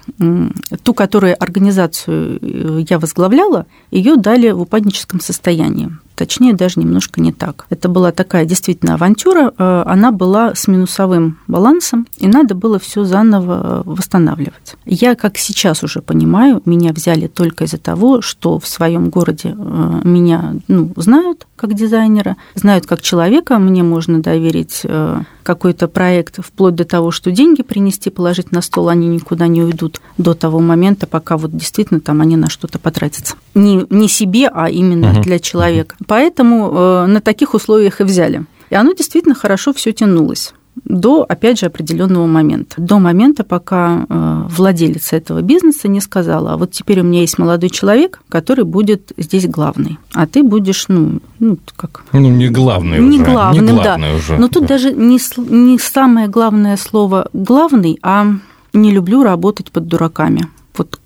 ту, 0.83 0.94
которую 0.94 1.40
организацию 1.40 2.38
э, 2.40 2.85
я 2.88 2.98
возглавляла, 2.98 3.66
ее 3.90 4.16
дали 4.16 4.51
в 4.51 4.61
упадническом 4.62 5.20
состоянии. 5.20 5.90
Точнее, 6.14 6.55
даже 6.55 6.81
немножко 6.81 7.20
не 7.20 7.33
так. 7.33 7.66
Это 7.70 7.88
была 7.88 8.12
такая 8.12 8.44
действительно 8.44 8.94
авантюра, 8.94 9.53
э, 9.57 9.83
она 9.87 10.12
была 10.12 10.55
с 10.55 10.68
минусовым 10.68 11.38
балансом, 11.48 12.07
и 12.16 12.27
надо 12.27 12.55
было 12.55 12.79
все 12.79 13.05
заново 13.05 13.83
восстанавливать. 13.85 14.77
Я, 14.85 15.14
как 15.14 15.38
сейчас 15.38 15.83
уже 15.83 16.03
понимаю, 16.03 16.62
меня 16.64 16.92
взяли 16.92 17.27
только 17.27 17.64
из-за 17.64 17.79
того, 17.79 18.20
что 18.20 18.59
в 18.59 18.66
своем 18.66 19.11
городе 19.11 19.55
э, 19.57 20.01
меня 20.05 20.55
ну, 20.68 20.90
знают 20.96 21.46
как 21.57 21.75
дизайнера, 21.75 22.37
знают 22.55 22.87
как 22.87 23.03
человека, 23.03 23.59
мне 23.59 23.83
можно 23.83 24.20
доверить 24.20 24.81
э, 24.83 25.22
какой-то 25.42 25.88
проект, 25.88 26.44
вплоть 26.44 26.75
до 26.75 26.85
того, 26.85 27.11
что 27.11 27.31
деньги 27.31 27.62
принести, 27.62 28.11
положить 28.11 28.53
на 28.53 28.62
стол, 28.62 28.88
они 28.88 29.09
никуда 29.09 29.46
не 29.46 29.62
уйдут 29.62 30.01
до 30.18 30.35
того 30.35 30.61
момента, 30.61 31.07
пока 31.07 31.37
вот 31.37 31.57
действительно 31.57 32.01
там 32.01 32.20
они 32.20 32.37
на 32.37 32.48
что-то 32.48 32.79
потратятся. 32.79 33.37
Не, 33.55 33.87
не 33.90 34.09
себе, 34.09 34.48
а 34.53 34.68
именно 34.70 35.12
угу. 35.12 35.22
для 35.22 35.38
человека. 35.38 35.96
Поэтому 36.07 36.71
э, 36.73 37.07
на 37.07 37.21
таких 37.21 37.55
условиях 37.55 38.01
и 38.01 38.05
взяли. 38.05 38.45
И 38.71 38.75
оно 38.75 38.93
действительно 38.93 39.35
хорошо 39.35 39.73
все 39.73 39.93
тянулось 39.93 40.55
до, 40.85 41.25
опять 41.29 41.61
же, 41.61 41.67
определенного 41.67 42.27
момента. 42.27 42.81
До 42.81 42.99
момента, 42.99 43.45
пока 43.45 44.07
э, 44.09 44.43
владелец 44.49 45.12
этого 45.12 45.43
бизнеса 45.43 45.88
не 45.88 46.01
сказала, 46.01 46.53
а 46.53 46.57
вот 46.57 46.73
теперь 46.73 47.01
у 47.01 47.05
меня 47.05 47.21
есть 47.21 47.38
молодой 47.38 47.71
человек, 47.71 48.23
который 48.29 48.65
будет 48.65 49.12
здесь 49.17 49.47
главный, 49.47 49.99
а 50.12 50.27
ты 50.27 50.43
будешь, 50.43 50.87
ну, 50.88 51.21
ну 51.38 51.59
как... 51.77 52.05
Ну, 52.12 52.21
не 52.21 52.49
главный 52.49 52.99
не 52.99 53.21
уже. 53.21 53.25
Главным, 53.25 53.67
не 53.67 53.73
главный 53.73 54.11
да. 54.11 54.17
уже. 54.17 54.38
Но 54.38 54.49
тут 54.49 54.62
да. 54.62 54.69
даже 54.69 54.93
не, 54.93 55.19
не 55.37 55.79
самое 55.79 56.29
главное 56.29 56.77
слово 56.77 57.29
«главный», 57.33 57.99
а 58.03 58.27
«не 58.73 58.91
люблю 58.91 59.23
работать 59.23 59.71
под 59.71 59.87
дураками». 59.87 60.49
Вот 60.77 60.99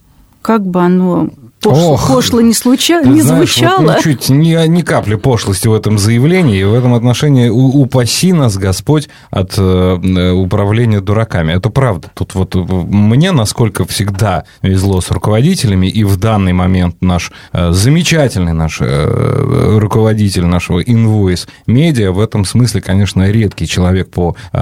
как 0.42 0.64
бы 0.64 0.80
оно 0.80 1.30
пошло, 1.70 1.92
Ох, 1.92 2.08
пошло 2.08 2.40
не, 2.40 2.54
случа... 2.54 3.02
не 3.02 3.22
знаешь, 3.22 3.54
звучало. 3.54 3.82
Вот 3.82 3.98
ничуть, 3.98 4.28
ни, 4.28 4.66
ни 4.66 4.82
капли 4.82 5.16
пошлости 5.16 5.68
в 5.68 5.74
этом 5.74 5.98
заявлении. 5.98 6.60
И 6.60 6.64
в 6.64 6.74
этом 6.74 6.94
отношении 6.94 7.48
упаси 7.48 8.32
нас 8.32 8.56
Господь 8.56 9.08
от 9.30 9.54
э, 9.56 10.32
управления 10.32 11.00
дураками. 11.00 11.52
Это 11.52 11.70
правда. 11.70 12.10
Тут 12.14 12.34
вот 12.34 12.54
мне, 12.54 13.32
насколько 13.32 13.84
всегда 13.84 14.44
везло 14.62 15.00
с 15.00 15.10
руководителями, 15.10 15.86
и 15.86 16.04
в 16.04 16.16
данный 16.16 16.52
момент 16.52 16.96
наш 17.00 17.32
э, 17.52 17.72
замечательный 17.72 18.52
наш 18.52 18.78
э, 18.80 19.78
руководитель 19.78 20.44
нашего 20.44 20.82
Invoice 20.82 21.48
Media 21.66 22.10
в 22.10 22.20
этом 22.20 22.44
смысле, 22.44 22.80
конечно, 22.80 23.30
редкий 23.30 23.66
человек 23.66 24.10
по, 24.10 24.36
э, 24.52 24.58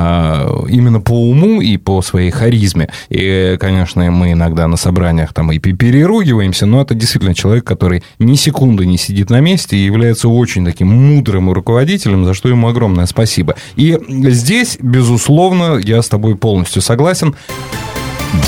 именно 0.68 1.00
по 1.00 1.12
уму 1.12 1.60
и 1.60 1.76
по 1.76 2.02
своей 2.02 2.30
харизме. 2.30 2.88
И, 3.08 3.56
конечно, 3.60 4.10
мы 4.10 4.32
иногда 4.32 4.66
на 4.68 4.76
собраниях 4.76 5.32
там 5.32 5.52
и 5.52 5.58
переругиваемся, 5.58 6.66
но 6.66 6.82
это 6.82 6.93
действительно 6.98 7.34
человек, 7.34 7.64
который 7.64 8.02
ни 8.18 8.34
секунды 8.34 8.86
не 8.86 8.98
сидит 8.98 9.30
на 9.30 9.40
месте 9.40 9.76
и 9.76 9.84
является 9.84 10.28
очень 10.28 10.64
таким 10.64 10.88
мудрым 10.88 11.50
руководителем, 11.52 12.24
за 12.24 12.34
что 12.34 12.48
ему 12.48 12.68
огромное 12.68 13.06
спасибо. 13.06 13.56
И 13.76 13.98
здесь, 14.08 14.78
безусловно, 14.80 15.78
я 15.82 16.02
с 16.02 16.08
тобой 16.08 16.36
полностью 16.36 16.82
согласен. 16.82 17.34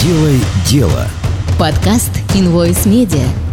Делай 0.03 0.41
дело. 0.69 1.07
Подкаст 1.59 2.11
Invoice 2.35 2.85
Media. 2.87 3.46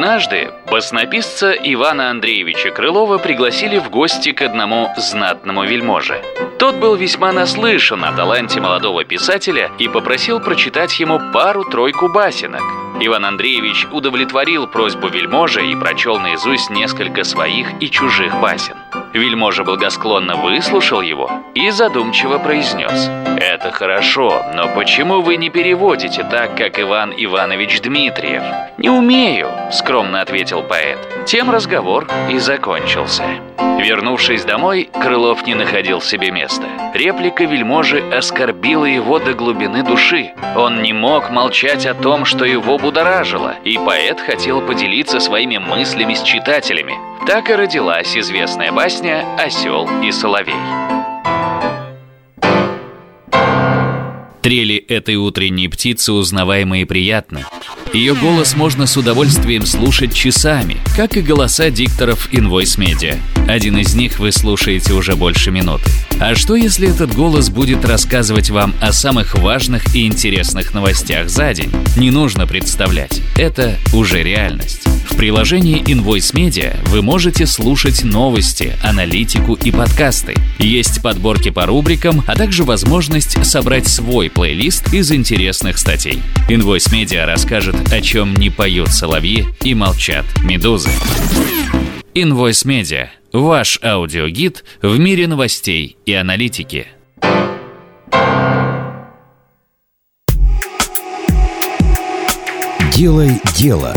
Однажды 0.00 0.50
баснописца 0.70 1.52
Ивана 1.52 2.08
Андреевича 2.08 2.70
Крылова 2.70 3.18
пригласили 3.18 3.78
в 3.78 3.90
гости 3.90 4.32
к 4.32 4.40
одному 4.40 4.88
знатному 4.96 5.64
вельможе. 5.64 6.22
Тот 6.58 6.76
был 6.76 6.94
весьма 6.94 7.32
наслышан 7.32 8.02
о 8.06 8.12
таланте 8.12 8.62
молодого 8.62 9.04
писателя 9.04 9.70
и 9.78 9.88
попросил 9.88 10.40
прочитать 10.40 10.98
ему 10.98 11.20
пару-тройку 11.34 12.08
басенок. 12.08 12.62
Иван 12.98 13.26
Андреевич 13.26 13.86
удовлетворил 13.92 14.66
просьбу 14.66 15.08
вельможи 15.08 15.66
и 15.66 15.76
прочел 15.76 16.18
наизусть 16.18 16.70
несколько 16.70 17.22
своих 17.22 17.68
и 17.82 17.90
чужих 17.90 18.40
басен. 18.40 18.76
Вельможа 19.12 19.64
благосклонно 19.64 20.36
выслушал 20.36 21.00
его 21.00 21.30
и 21.54 21.70
задумчиво 21.70 22.38
произнес 22.38 23.10
«Это 23.40 23.72
хорошо, 23.72 24.44
но 24.54 24.68
почему 24.68 25.20
вы 25.20 25.36
не 25.36 25.50
переводите 25.50 26.22
так, 26.22 26.56
как 26.56 26.78
Иван 26.78 27.12
Иванович 27.16 27.80
Дмитриев?» 27.80 28.42
«Не 28.78 28.90
умею»,— 28.90 29.50
скромно 29.72 30.20
ответил 30.20 30.62
поэт. 30.62 30.98
Тем 31.30 31.48
разговор 31.48 32.08
и 32.28 32.40
закончился. 32.40 33.22
Вернувшись 33.56 34.42
домой, 34.42 34.90
Крылов 34.92 35.46
не 35.46 35.54
находил 35.54 36.00
себе 36.00 36.32
места. 36.32 36.66
Реплика 36.92 37.44
вельможи 37.44 38.00
оскорбила 38.00 38.84
его 38.84 39.20
до 39.20 39.34
глубины 39.34 39.84
души. 39.84 40.32
Он 40.56 40.82
не 40.82 40.92
мог 40.92 41.30
молчать 41.30 41.86
о 41.86 41.94
том, 41.94 42.24
что 42.24 42.44
его 42.44 42.78
будоражило, 42.78 43.54
и 43.62 43.78
поэт 43.78 44.18
хотел 44.18 44.60
поделиться 44.60 45.20
своими 45.20 45.58
мыслями 45.58 46.14
с 46.14 46.22
читателями. 46.24 46.94
Так 47.28 47.48
и 47.48 47.54
родилась 47.54 48.16
известная 48.16 48.72
басня 48.72 49.24
«Осел 49.38 49.88
и 50.02 50.10
соловей». 50.10 50.56
Трели 54.42 54.78
этой 54.78 55.14
утренней 55.14 55.68
птицы 55.68 56.12
узнаваемы 56.12 56.80
и 56.80 56.84
приятны. 56.84 57.44
Ее 57.92 58.14
голос 58.14 58.54
можно 58.54 58.86
с 58.86 58.96
удовольствием 58.96 59.66
слушать 59.66 60.14
часами, 60.14 60.76
как 60.94 61.16
и 61.16 61.22
голоса 61.22 61.70
дикторов 61.70 62.28
Invoice 62.32 62.78
Media. 62.78 63.18
Один 63.48 63.78
из 63.78 63.96
них 63.96 64.20
вы 64.20 64.30
слушаете 64.30 64.92
уже 64.92 65.16
больше 65.16 65.50
минуты. 65.50 65.90
А 66.20 66.36
что, 66.36 66.54
если 66.54 66.88
этот 66.88 67.12
голос 67.12 67.50
будет 67.50 67.84
рассказывать 67.84 68.50
вам 68.50 68.74
о 68.80 68.92
самых 68.92 69.34
важных 69.34 69.92
и 69.92 70.06
интересных 70.06 70.72
новостях 70.72 71.28
за 71.28 71.52
день? 71.52 71.72
Не 71.96 72.12
нужно 72.12 72.46
представлять. 72.46 73.20
Это 73.36 73.76
уже 73.92 74.22
реальность. 74.22 74.86
В 75.10 75.16
приложении 75.16 75.82
Invoice 75.82 76.32
Media 76.32 76.76
вы 76.88 77.02
можете 77.02 77.46
слушать 77.46 78.04
новости, 78.04 78.74
аналитику 78.82 79.54
и 79.54 79.72
подкасты. 79.72 80.36
Есть 80.58 81.02
подборки 81.02 81.50
по 81.50 81.66
рубрикам, 81.66 82.22
а 82.28 82.36
также 82.36 82.62
возможность 82.62 83.44
собрать 83.44 83.88
свой 83.88 84.30
плейлист 84.30 84.94
из 84.94 85.10
интересных 85.10 85.78
статей. 85.78 86.22
Invoice 86.48 86.92
Media 86.92 87.24
расскажет, 87.26 87.76
о 87.90 88.00
чем 88.00 88.34
не 88.34 88.50
поют 88.50 88.88
соловьи 88.88 89.46
и 89.62 89.74
молчат 89.74 90.24
медузы. 90.42 90.90
Invoice 92.14 92.66
Media– 92.66 93.08
ваш 93.32 93.78
аудиогид 93.82 94.64
в 94.82 94.98
мире 94.98 95.26
новостей 95.26 95.96
и 96.06 96.12
аналитики. 96.12 96.86
Делай 102.92 103.40
дело. 103.56 103.94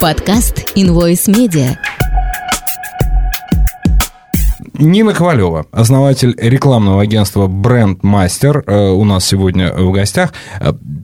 Подкаст 0.00 0.72
Invoice 0.76 1.28
Media– 1.28 1.76
Нина 4.82 5.14
Ковалева, 5.14 5.66
основатель 5.70 6.34
рекламного 6.36 7.02
агентства 7.02 7.46
Бренд 7.46 8.02
Мастер, 8.02 8.64
э, 8.66 8.90
у 8.90 9.04
нас 9.04 9.24
сегодня 9.24 9.72
в 9.72 9.92
гостях. 9.92 10.32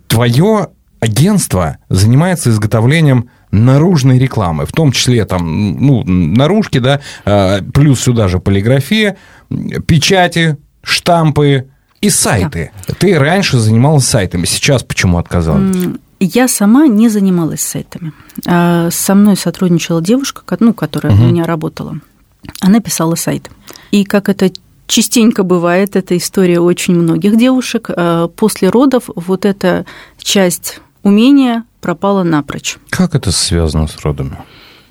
Твое 0.08 0.68
агентство 1.00 1.78
занимается 1.88 2.50
изготовлением 2.50 3.30
наружной 3.50 4.18
рекламы, 4.18 4.66
в 4.66 4.72
том 4.72 4.92
числе 4.92 5.24
там, 5.24 5.76
ну, 5.80 6.04
наружки, 6.04 6.78
да, 6.78 7.00
э, 7.24 7.62
плюс 7.72 8.00
сюда 8.00 8.28
же 8.28 8.40
полиграфия, 8.40 9.16
печати, 9.86 10.58
штампы 10.82 11.68
и 12.00 12.10
сайты. 12.10 12.72
Да. 12.86 12.94
Ты 12.98 13.18
раньше 13.18 13.58
занималась 13.58 14.04
сайтами, 14.04 14.44
сейчас 14.44 14.82
почему 14.82 15.18
отказалась? 15.18 15.76
Я 16.20 16.48
сама 16.48 16.88
не 16.88 17.08
занималась 17.08 17.60
сайтами. 17.60 18.12
Со 18.44 19.14
мной 19.14 19.36
сотрудничала 19.36 20.02
девушка, 20.02 20.42
ну, 20.58 20.74
которая 20.74 21.14
угу. 21.14 21.22
у 21.22 21.26
меня 21.28 21.44
работала 21.44 22.00
она 22.60 22.80
писала 22.80 23.14
сайт. 23.14 23.50
И 23.90 24.04
как 24.04 24.28
это 24.28 24.50
частенько 24.88 25.44
бывает, 25.44 25.94
эта 25.94 26.16
история 26.16 26.58
очень 26.58 26.96
многих 26.96 27.36
девушек, 27.36 27.90
э, 27.94 28.28
после 28.34 28.70
родов 28.70 29.04
вот 29.14 29.44
эта 29.44 29.86
часть 30.18 30.80
умения 31.04 31.64
пропала 31.80 32.24
напрочь. 32.24 32.78
Как 32.90 33.14
это 33.14 33.30
связано 33.30 33.86
с 33.86 33.96
родами? 34.00 34.38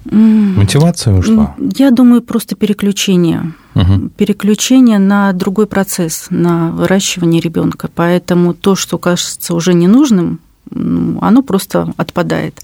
Мотивация 0.09 1.13
ушла? 1.15 1.55
Я 1.75 1.91
думаю, 1.91 2.21
просто 2.21 2.55
переключение. 2.55 3.53
Угу. 3.75 4.09
Переключение 4.15 4.99
на 4.99 5.33
другой 5.33 5.67
процесс, 5.67 6.27
на 6.29 6.71
выращивание 6.71 7.41
ребенка. 7.41 7.89
Поэтому 7.93 8.53
то, 8.53 8.75
что 8.75 8.97
кажется 8.97 9.53
уже 9.53 9.73
ненужным, 9.73 10.39
оно 10.71 11.41
просто 11.41 11.93
отпадает. 11.97 12.61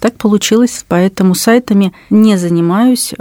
Так 0.00 0.16
получилось, 0.16 0.84
поэтому 0.88 1.34
сайтами 1.34 1.92
не 2.08 2.36
занимаюсь. 2.36 3.12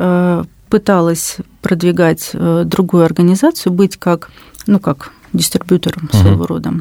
Э, 0.69 0.79
пыталась 0.79 1.37
продвигать 1.61 2.31
э, 2.33 2.63
другую 2.65 3.05
организацию, 3.05 3.73
быть 3.73 3.97
как, 3.97 4.31
ну 4.67 4.79
как 4.79 5.11
дистрибьютором 5.33 6.09
угу. 6.11 6.17
своего 6.17 6.47
рода. 6.47 6.73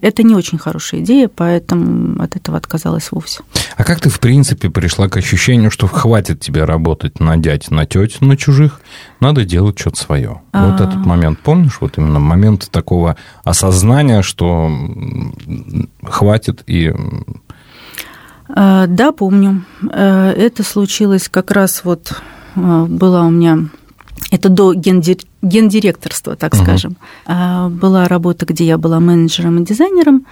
Это 0.00 0.24
не 0.24 0.34
очень 0.34 0.58
хорошая 0.58 1.02
идея, 1.02 1.28
поэтому 1.28 2.20
от 2.20 2.34
этого 2.34 2.56
отказалась 2.58 3.12
вовсе. 3.12 3.42
А 3.76 3.84
как 3.84 4.00
ты, 4.00 4.08
в 4.08 4.18
принципе, 4.18 4.70
пришла 4.70 5.08
к 5.08 5.16
ощущению, 5.16 5.70
что 5.70 5.86
хватит 5.86 6.40
тебе 6.40 6.64
работать 6.64 7.20
на 7.20 7.36
дядь, 7.36 7.70
на 7.70 7.86
теть, 7.86 8.20
на 8.20 8.36
чужих, 8.36 8.80
надо 9.20 9.44
делать 9.44 9.78
что-то 9.78 10.00
свое? 10.00 10.42
А... 10.52 10.70
Вот 10.70 10.80
этот 10.80 11.06
момент, 11.06 11.38
помнишь, 11.40 11.78
вот 11.80 11.96
именно 11.96 12.18
момент 12.18 12.68
такого 12.72 13.16
осознания, 13.44 14.22
что 14.22 14.68
хватит 16.02 16.64
и 16.66 16.92
Да, 18.48 19.12
помню. 19.16 19.64
Это 19.92 20.64
случилось 20.64 21.28
как 21.28 21.52
раз 21.52 21.84
вот 21.84 22.20
была 22.54 23.24
у 23.26 23.30
меня 23.30 23.68
это 24.30 24.48
до 24.48 24.72
гендиректорства, 24.74 26.36
так 26.36 26.54
угу. 26.54 26.62
скажем. 26.62 26.96
Была 27.26 28.08
работа, 28.08 28.46
где 28.46 28.64
я 28.64 28.78
была 28.78 29.00
менеджером 29.00 29.62
и 29.62 29.64
дизайнером. 29.64 30.26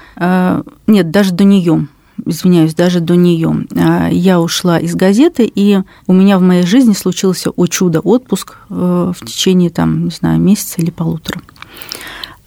Нет, 0.86 1.10
даже 1.10 1.32
до 1.32 1.44
нее 1.44 1.86
извиняюсь, 2.26 2.74
даже 2.74 3.00
до 3.00 3.16
нее. 3.16 3.66
Я 4.10 4.40
ушла 4.40 4.78
из 4.78 4.94
газеты, 4.94 5.50
и 5.52 5.80
у 6.06 6.12
меня 6.12 6.38
в 6.38 6.42
моей 6.42 6.64
жизни 6.64 6.92
случился, 6.92 7.50
о 7.50 7.66
чудо, 7.66 8.00
отпуск 8.00 8.58
в 8.68 9.16
течение, 9.24 9.70
там, 9.70 10.04
не 10.04 10.10
знаю, 10.10 10.38
месяца 10.40 10.82
или 10.82 10.90
полутора. 10.90 11.40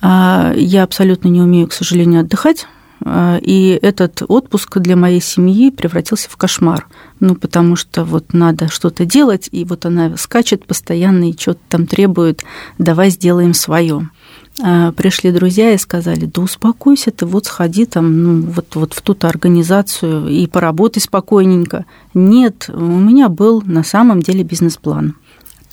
Я 0.01 0.83
абсолютно 0.83 1.29
не 1.29 1.41
умею, 1.41 1.67
к 1.67 1.73
сожалению, 1.73 2.21
отдыхать. 2.21 2.67
А, 3.05 3.37
и 3.41 3.77
этот 3.81 4.21
отпуск 4.27 4.77
для 4.79 4.95
моей 4.95 5.21
семьи 5.21 5.71
превратился 5.71 6.29
в 6.29 6.37
кошмар. 6.37 6.87
Ну, 7.19 7.35
потому 7.35 7.75
что 7.75 8.05
вот 8.05 8.33
надо 8.33 8.69
что-то 8.69 9.05
делать, 9.05 9.49
и 9.51 9.65
вот 9.65 9.85
она 9.85 10.15
скачет 10.17 10.65
постоянно 10.65 11.29
и 11.29 11.37
что-то 11.37 11.59
там 11.69 11.85
требует, 11.85 12.43
давай 12.77 13.09
сделаем 13.09 13.53
свое. 13.53 14.09
А, 14.61 14.91
пришли 14.91 15.31
друзья 15.31 15.73
и 15.73 15.77
сказали, 15.77 16.25
да 16.25 16.41
успокойся 16.41 17.11
ты, 17.11 17.25
вот 17.25 17.45
сходи 17.45 17.85
там, 17.85 18.23
ну, 18.23 18.51
вот, 18.51 18.75
вот 18.75 18.93
в 18.93 19.01
ту-то 19.01 19.27
организацию 19.27 20.27
и 20.27 20.45
поработай 20.47 21.01
спокойненько. 21.01 21.85
Нет, 22.13 22.69
у 22.71 22.79
меня 22.79 23.29
был 23.29 23.61
на 23.65 23.83
самом 23.83 24.21
деле 24.21 24.43
бизнес-план. 24.43 25.15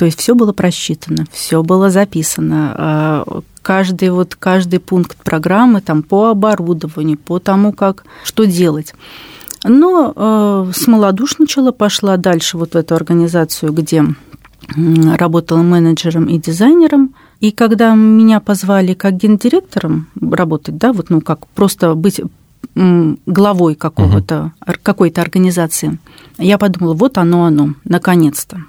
То 0.01 0.07
есть 0.07 0.19
все 0.19 0.35
было 0.35 0.55
просчитано, 0.55 1.27
все 1.31 1.63
было 1.63 1.91
записано, 1.91 2.75
а, 2.75 3.41
каждый, 3.61 4.09
вот, 4.09 4.35
каждый 4.35 4.81
пункт 4.81 5.19
программы 5.23 5.83
там, 5.83 6.03
по 6.03 6.31
оборудованию, 6.31 7.19
по 7.19 7.39
тому, 7.39 7.75
как, 7.75 8.05
что 8.25 8.45
делать. 8.45 8.95
Но 9.63 10.15
э, 10.17 10.73
смолодушничала, 10.75 11.71
пошла 11.73 12.17
дальше 12.17 12.57
вот 12.57 12.73
в 12.73 12.77
эту 12.77 12.95
организацию, 12.95 13.75
где 13.75 14.03
работала 14.75 15.61
менеджером 15.61 16.25
и 16.31 16.39
дизайнером. 16.39 17.15
И 17.41 17.51
когда 17.51 17.95
меня 17.95 18.41
позвали 18.41 18.95
как 18.95 19.19
гендиректором 19.19 20.09
работать, 20.19 20.79
да, 20.79 20.95
вот, 20.95 21.11
ну, 21.11 21.21
как 21.21 21.47
просто 21.49 21.95
быть 21.95 22.23
главой 22.75 23.75
какого-то, 23.75 24.53
uh-huh. 24.65 24.79
какой-то 24.83 25.21
организации, 25.21 25.99
я 26.39 26.57
подумала, 26.57 26.95
вот 26.95 27.19
оно, 27.19 27.45
оно, 27.45 27.75
наконец-то. 27.85 28.65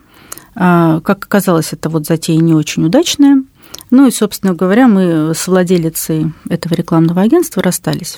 А, 0.55 0.99
как 1.01 1.25
оказалось, 1.25 1.73
это 1.73 1.89
вот 1.89 2.05
затея 2.05 2.39
не 2.39 2.53
очень 2.53 2.85
удачная. 2.85 3.43
Ну 3.89 4.07
и, 4.07 4.11
собственно 4.11 4.53
говоря, 4.53 4.87
мы 4.87 5.33
с 5.33 5.47
владелицей 5.47 6.33
этого 6.49 6.73
рекламного 6.73 7.21
агентства 7.21 7.61
расстались. 7.61 8.17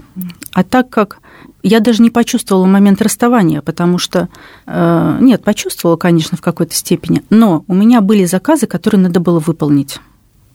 А 0.52 0.63
так 0.63 0.89
как 0.89 1.19
я 1.63 1.80
даже 1.80 2.02
не 2.02 2.10
почувствовала 2.10 2.65
момент 2.65 3.02
расставания, 3.02 3.62
потому 3.62 3.98
что, 3.98 4.30
э, 4.65 5.17
нет, 5.22 5.43
почувствовала, 5.43 5.98
конечно, 5.98 6.38
в 6.38 6.41
какой-то 6.41 6.76
степени, 6.76 7.24
но 7.30 7.63
у 7.67 7.74
меня 7.74 8.02
были 8.02 8.26
заказы, 8.26 8.67
которые 8.67 9.02
надо 9.02 9.19
было 9.19 9.39
выполнить. 9.39 10.00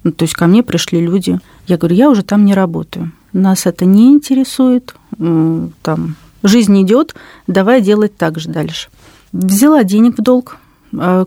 Ну, 0.05 0.13
то 0.13 0.25
есть 0.25 0.35
ко 0.35 0.47
мне 0.47 0.63
пришли 0.63 1.01
люди, 1.01 1.41
я 1.67 1.77
говорю, 1.77 1.97
я 1.97 2.11
уже 2.11 2.23
там 2.23 2.45
не 2.45 2.55
работаю, 2.55 3.11
нас 3.33 3.67
это 3.67 3.85
не 3.85 4.13
интересует, 4.13 4.95
там, 5.19 6.17
жизнь 6.43 6.81
идет, 6.83 7.15
давай 7.47 7.81
делать 7.81 8.17
так 8.17 8.39
же 8.39 8.49
дальше. 8.49 8.89
Взяла 9.33 9.83
денег 9.85 10.19
в 10.19 10.23
долг, 10.23 10.59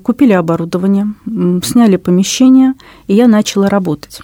купили 0.04 0.34
оборудование, 0.34 1.14
сняли 1.64 1.98
помещение, 1.98 2.74
и 3.08 3.14
я 3.14 3.28
начала 3.28 3.70
работать. 3.70 4.22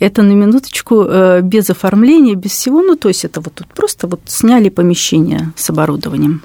Это 0.00 0.22
на 0.22 0.32
минуточку 0.32 1.04
э, 1.04 1.40
без 1.42 1.70
оформления, 1.70 2.34
без 2.34 2.52
всего, 2.52 2.82
ну 2.82 2.96
то 2.96 3.08
есть 3.08 3.24
это 3.24 3.40
вот 3.40 3.54
тут 3.54 3.68
просто 3.68 4.06
вот 4.06 4.20
сняли 4.26 4.68
помещение 4.70 5.52
с 5.56 5.70
оборудованием. 5.70 6.42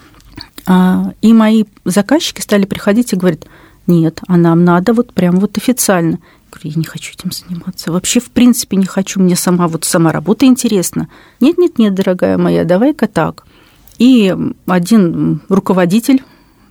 А, 0.67 1.13
и 1.21 1.33
мои 1.33 1.63
заказчики 1.85 2.41
стали 2.41 2.65
приходить 2.65 3.13
и 3.13 3.15
говорить, 3.15 3.43
нет, 3.87 4.21
а 4.27 4.37
нам 4.37 4.63
надо 4.63 4.93
вот 4.93 5.13
прям 5.13 5.39
вот 5.39 5.57
официально. 5.57 6.15
Я 6.15 6.51
говорю, 6.51 6.69
я 6.71 6.79
не 6.79 6.85
хочу 6.85 7.13
этим 7.13 7.31
заниматься. 7.31 7.91
Вообще, 7.91 8.19
в 8.19 8.31
принципе, 8.31 8.77
не 8.77 8.85
хочу. 8.85 9.19
Мне 9.19 9.35
сама 9.35 9.67
вот 9.67 9.83
сама 9.83 10.11
работа 10.11 10.45
интересна. 10.45 11.07
Нет-нет-нет, 11.39 11.93
дорогая 11.93 12.37
моя, 12.37 12.63
давай-ка 12.63 13.07
так. 13.07 13.45
И 13.99 14.35
один 14.65 15.41
руководитель 15.49 16.23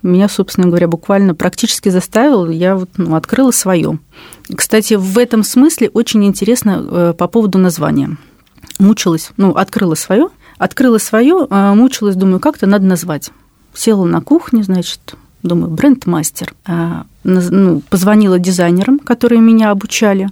меня, 0.05 0.29
собственно 0.29 0.67
говоря, 0.67 0.87
буквально 0.87 1.35
практически 1.35 1.89
заставил, 1.89 2.49
я 2.49 2.75
вот, 2.75 2.89
ну, 2.97 3.15
открыла 3.15 3.51
свое. 3.51 3.99
Кстати, 4.55 4.95
в 4.95 5.17
этом 5.17 5.43
смысле 5.43 5.89
очень 5.89 6.23
интересно 6.25 6.85
э, 6.89 7.13
по 7.17 7.27
поводу 7.27 7.57
названия. 7.57 8.17
Мучилась, 8.79 9.31
ну, 9.37 9.51
открыла 9.51 9.95
свое, 9.95 10.29
открыла 10.57 10.97
свое, 10.97 11.47
а 11.49 11.73
мучилась, 11.73 12.15
думаю, 12.15 12.39
как-то 12.39 12.67
надо 12.67 12.85
назвать. 12.85 13.31
Села 13.73 14.05
на 14.05 14.21
кухне, 14.21 14.63
значит, 14.63 15.15
думаю, 15.43 15.71
бренд-мастер. 15.71 16.53
А, 16.65 17.05
ну, 17.23 17.81
позвонила 17.89 18.39
дизайнерам, 18.39 18.99
которые 18.99 19.41
меня 19.41 19.71
обучали. 19.71 20.29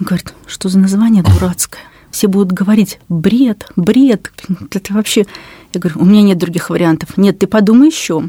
Говорит, 0.00 0.34
что 0.46 0.68
за 0.68 0.78
название 0.78 1.22
дурацкое? 1.22 1.82
Все 2.10 2.28
будут 2.28 2.52
говорить, 2.52 3.00
бред, 3.08 3.66
бред, 3.74 4.32
это 4.70 4.94
вообще... 4.94 5.26
Я 5.72 5.80
говорю, 5.80 6.00
у 6.00 6.04
меня 6.04 6.22
нет 6.22 6.38
других 6.38 6.70
вариантов. 6.70 7.16
Нет, 7.16 7.40
ты 7.40 7.48
подумай 7.48 7.88
еще. 7.88 8.28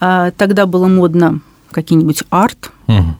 А 0.00 0.30
тогда 0.32 0.66
было 0.66 0.88
модно 0.88 1.40
какие-нибудь 1.70 2.24
арт, 2.30 2.72
угу. 2.86 3.16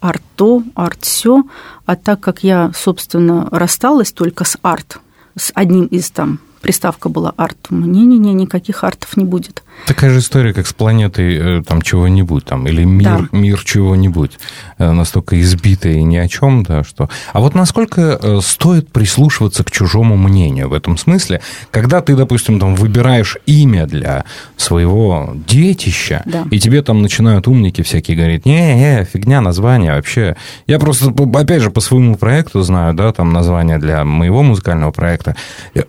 арт 0.00 0.22
то, 0.36 0.62
арт 0.74 1.04
все. 1.04 1.44
А 1.86 1.96
так 1.96 2.20
как 2.20 2.42
я, 2.42 2.72
собственно, 2.74 3.48
рассталась 3.50 4.12
только 4.12 4.44
с 4.44 4.58
арт, 4.62 5.00
с 5.36 5.52
одним 5.54 5.86
из 5.86 6.10
там 6.10 6.40
приставка 6.64 7.10
была 7.10 7.34
арт. 7.36 7.58
Не-не-не, 7.68 8.32
никаких 8.32 8.84
артов 8.84 9.18
не 9.18 9.24
будет. 9.24 9.62
Такая 9.86 10.10
же 10.10 10.20
история, 10.20 10.54
как 10.54 10.66
с 10.66 10.72
планетой 10.72 11.58
э, 11.58 11.62
там 11.62 11.82
чего-нибудь, 11.82 12.46
там, 12.46 12.66
или 12.66 12.84
мир, 12.84 13.28
да. 13.30 13.38
мир 13.38 13.62
чего-нибудь, 13.62 14.38
э, 14.78 14.90
настолько 14.92 15.38
избитая 15.42 15.94
и 15.94 16.02
ни 16.02 16.16
о 16.16 16.26
чем, 16.26 16.62
да, 16.62 16.82
что... 16.82 17.10
А 17.34 17.40
вот 17.40 17.54
насколько 17.54 18.18
э, 18.20 18.40
стоит 18.42 18.90
прислушиваться 18.90 19.62
к 19.62 19.70
чужому 19.70 20.16
мнению 20.16 20.70
в 20.70 20.72
этом 20.72 20.96
смысле, 20.96 21.42
когда 21.70 22.00
ты, 22.00 22.16
допустим, 22.16 22.58
там, 22.58 22.76
выбираешь 22.76 23.36
имя 23.44 23.86
для 23.86 24.24
своего 24.56 25.34
детища, 25.46 26.22
да. 26.24 26.46
и 26.50 26.58
тебе 26.58 26.80
там 26.80 27.02
начинают 27.02 27.46
умники 27.46 27.82
всякие 27.82 28.16
говорить, 28.16 28.46
не-не, 28.46 29.04
фигня 29.04 29.42
название 29.42 29.92
вообще. 29.92 30.34
Я 30.66 30.78
просто, 30.78 31.12
опять 31.34 31.60
же, 31.60 31.70
по 31.70 31.80
своему 31.80 32.16
проекту 32.16 32.62
знаю, 32.62 32.94
да, 32.94 33.12
там 33.12 33.34
название 33.34 33.76
для 33.76 34.02
моего 34.06 34.42
музыкального 34.42 34.92
проекта. 34.92 35.36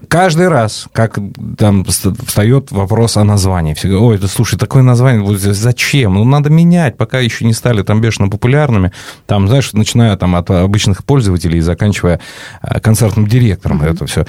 Каждый 0.09 0.49
раз 0.49 0.64
раз, 0.65 0.87
как 0.91 1.19
там 1.57 1.85
встает 1.85 2.71
вопрос 2.71 3.17
о 3.17 3.23
названии. 3.23 3.73
Все 3.73 3.87
говорят, 3.87 4.07
ой, 4.07 4.17
да 4.17 4.27
слушай, 4.27 4.57
такое 4.57 4.81
название, 4.81 5.37
зачем? 5.37 6.15
Ну, 6.15 6.23
надо 6.25 6.49
менять, 6.49 6.97
пока 6.97 7.19
еще 7.19 7.45
не 7.45 7.53
стали 7.53 7.83
там 7.83 8.01
бешено 8.01 8.29
популярными. 8.29 8.91
Там, 9.27 9.47
знаешь, 9.47 9.73
начиная 9.73 10.17
там 10.17 10.35
от 10.35 10.49
обычных 10.49 11.05
пользователей 11.05 11.59
и 11.59 11.61
заканчивая 11.61 12.19
э, 12.63 12.79
концертным 12.79 13.27
директором 13.27 13.81
mm-hmm. 13.81 13.93
это 13.93 14.05
все. 14.07 14.25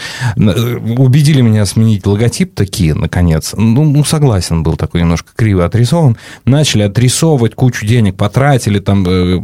Убедили 0.98 1.40
меня 1.40 1.64
сменить 1.64 2.06
логотип 2.06 2.54
такие, 2.54 2.94
наконец. 2.94 3.54
Ну, 3.56 3.84
ну, 3.84 4.04
согласен, 4.04 4.62
был 4.62 4.76
такой 4.76 5.00
немножко 5.00 5.30
криво 5.34 5.64
отрисован. 5.64 6.16
Начали 6.44 6.82
отрисовывать, 6.82 7.54
кучу 7.54 7.86
денег 7.86 8.16
потратили, 8.16 8.78
там 8.78 9.04
э, 9.08 9.38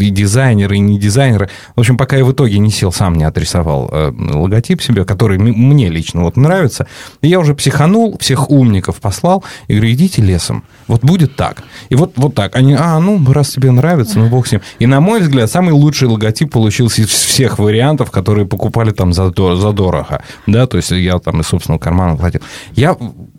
и 0.00 0.10
дизайнеры, 0.10 0.76
и 0.76 0.80
не 0.80 0.98
дизайнеры. 0.98 1.50
В 1.74 1.80
общем, 1.80 1.96
пока 1.96 2.16
я 2.16 2.24
в 2.24 2.32
итоге 2.32 2.58
не 2.58 2.70
сел, 2.70 2.92
сам 2.92 3.14
не 3.14 3.24
отрисовал 3.24 3.90
э, 3.92 4.12
логотип 4.16 4.80
себе, 4.80 5.04
который 5.04 5.38
мне 5.38 5.88
лично 5.88 6.27
вот 6.28 6.36
нравится. 6.36 6.86
И 7.22 7.28
я 7.28 7.40
уже 7.40 7.54
психанул, 7.54 8.16
всех 8.18 8.50
умников 8.50 8.96
послал, 8.96 9.44
и 9.66 9.74
говорю, 9.74 9.92
идите 9.92 10.22
лесом. 10.22 10.64
Вот 10.86 11.02
будет 11.02 11.36
так. 11.36 11.62
И 11.88 11.94
вот, 11.94 12.12
вот 12.16 12.34
так. 12.34 12.56
Они, 12.56 12.74
а, 12.78 12.98
ну, 12.98 13.22
раз 13.32 13.50
тебе 13.50 13.70
нравится, 13.70 14.18
ну, 14.18 14.28
бог 14.28 14.46
с 14.46 14.52
ним. 14.52 14.62
И, 14.78 14.86
на 14.86 15.00
мой 15.00 15.20
взгляд, 15.20 15.50
самый 15.50 15.72
лучший 15.72 16.08
логотип 16.08 16.52
получился 16.52 17.02
из 17.02 17.08
всех 17.08 17.58
вариантов, 17.58 18.10
которые 18.10 18.46
покупали 18.46 18.90
там 18.90 19.12
за, 19.12 19.26
за 19.26 19.72
дорого. 19.72 20.22
Да, 20.46 20.66
то 20.66 20.76
есть 20.76 20.90
я 20.90 21.18
там 21.18 21.40
из 21.40 21.46
собственного 21.46 21.78
кармана 21.78 22.16
платил. 22.16 22.40
Я 22.72 22.96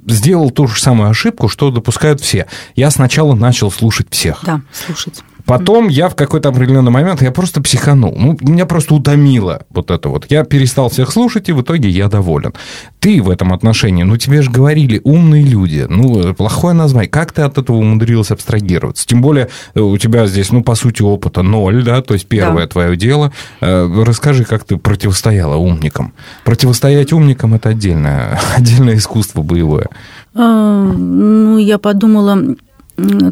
сделал 0.07 0.51
ту 0.51 0.67
же 0.67 0.79
самую 0.79 1.09
ошибку, 1.09 1.49
что 1.49 1.71
допускают 1.71 2.21
все. 2.21 2.47
Я 2.75 2.91
сначала 2.91 3.35
начал 3.35 3.71
слушать 3.71 4.07
всех. 4.11 4.41
Да, 4.43 4.61
слушать. 4.85 5.23
Потом 5.49 5.87
я 5.87 6.09
в 6.09 6.15
какой-то 6.15 6.49
определенный 6.49 6.91
момент, 6.91 7.23
я 7.23 7.31
просто 7.31 7.59
психанул. 7.59 8.15
Ну, 8.15 8.37
меня 8.41 8.67
просто 8.67 8.93
утомило 8.93 9.63
вот 9.71 9.89
это 9.89 10.09
вот. 10.09 10.27
Я 10.29 10.43
перестал 10.43 10.89
всех 10.89 11.11
слушать, 11.11 11.49
и 11.49 11.53
в 11.53 11.63
итоге 11.63 11.89
я 11.89 12.07
доволен. 12.07 12.53
Ты 12.99 13.19
в 13.19 13.31
этом 13.31 13.51
отношении, 13.51 14.03
ну, 14.03 14.15
тебе 14.17 14.43
же 14.43 14.51
говорили 14.51 15.01
умные 15.03 15.43
люди, 15.43 15.87
ну, 15.89 16.35
плохое 16.35 16.75
название. 16.75 17.09
Как 17.09 17.31
ты 17.31 17.41
от 17.41 17.57
этого 17.57 17.77
умудрился 17.77 18.35
абстрагироваться? 18.35 19.07
Тем 19.07 19.23
более 19.23 19.49
э, 19.73 19.79
у 19.79 19.97
тебя 19.97 20.27
здесь, 20.27 20.51
ну, 20.51 20.63
по 20.63 20.75
сути, 20.75 21.01
опыта 21.01 21.41
ноль, 21.41 21.83
да, 21.83 22.03
то 22.03 22.13
есть 22.13 22.27
первое 22.27 22.65
да. 22.65 22.67
твое 22.67 22.95
дело. 22.95 23.33
Э, 23.59 24.03
расскажи, 24.05 24.45
как 24.45 24.65
ты 24.65 24.77
противостояла 24.77 25.55
умникам. 25.55 26.13
Противостоять 26.43 27.11
умникам– 27.11 27.53
это 27.55 27.69
отдельное, 27.69 28.39
отдельное 28.55 28.97
искусство 28.97 29.41
боевое. 29.41 29.87
А, 30.35 30.93
ну, 30.93 31.57
я 31.57 31.79
подумала, 31.79 32.37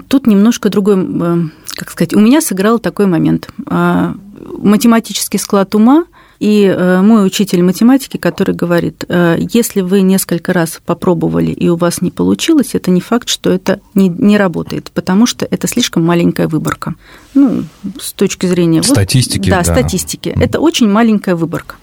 тут 0.08 0.26
немножко 0.26 0.70
другой 0.70 1.52
как 1.78 1.92
сказать, 1.92 2.14
у 2.14 2.20
меня 2.20 2.42
сыграл 2.42 2.80
такой 2.80 3.06
момент. 3.06 3.50
А, 3.68 4.16
математический 4.58 5.40
склад 5.40 5.76
ума 5.76 6.06
И 6.40 6.64
э, 6.64 7.02
мой 7.02 7.26
учитель 7.26 7.64
математики, 7.64 8.18
который 8.18 8.54
говорит, 8.54 9.06
э, 9.08 9.38
если 9.52 9.82
вы 9.82 10.02
несколько 10.02 10.54
раз 10.54 10.80
попробовали 10.86 11.52
и 11.52 11.68
у 11.70 11.76
вас 11.76 12.02
не 12.02 12.12
получилось, 12.12 12.76
это 12.76 12.92
не 12.92 13.02
факт, 13.02 13.28
что 13.28 13.50
это 13.50 13.80
не, 13.96 14.08
не 14.08 14.38
работает, 14.38 14.92
потому 14.94 15.26
что 15.26 15.48
это 15.50 15.68
слишком 15.68 16.06
маленькая 16.06 16.48
выборка. 16.48 16.94
Ну, 17.34 17.64
с 18.00 18.14
точки 18.14 18.46
зрения... 18.46 18.84
Статистики. 18.84 19.50
Вот, 19.50 19.58
да, 19.58 19.64
да, 19.64 19.74
статистики. 19.74 20.30
Это 20.30 20.60
очень 20.60 20.90
маленькая 20.90 21.36
выборка. 21.36 21.76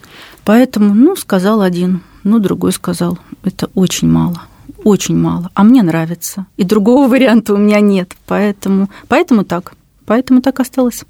Поэтому, 0.45 0.95
ну, 0.95 1.17
сказал 1.17 1.61
один, 1.61 2.03
ну, 2.23 2.39
другой 2.39 2.73
сказал, 2.73 3.19
это 3.43 3.71
очень 3.75 4.09
мало 4.09 4.43
очень 4.85 5.17
мало, 5.17 5.51
а 5.55 5.65
мне 5.65 5.83
нравится. 5.83 6.47
И 6.57 6.65
другого 6.65 7.09
варианта 7.11 7.55
у 7.55 7.57
меня 7.57 7.81
нет. 7.81 8.13
Поэтому, 8.27 8.91
поэтому 9.09 9.45
так. 9.45 9.75
Поэтому 10.07 10.43
так 10.43 10.61
осталось. 10.61 11.05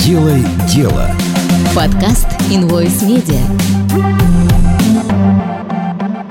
Делай 0.00 0.44
дело. 0.68 1.10
Подкаст 1.74 2.26
Invoice 2.50 3.06
Media. 3.06 3.40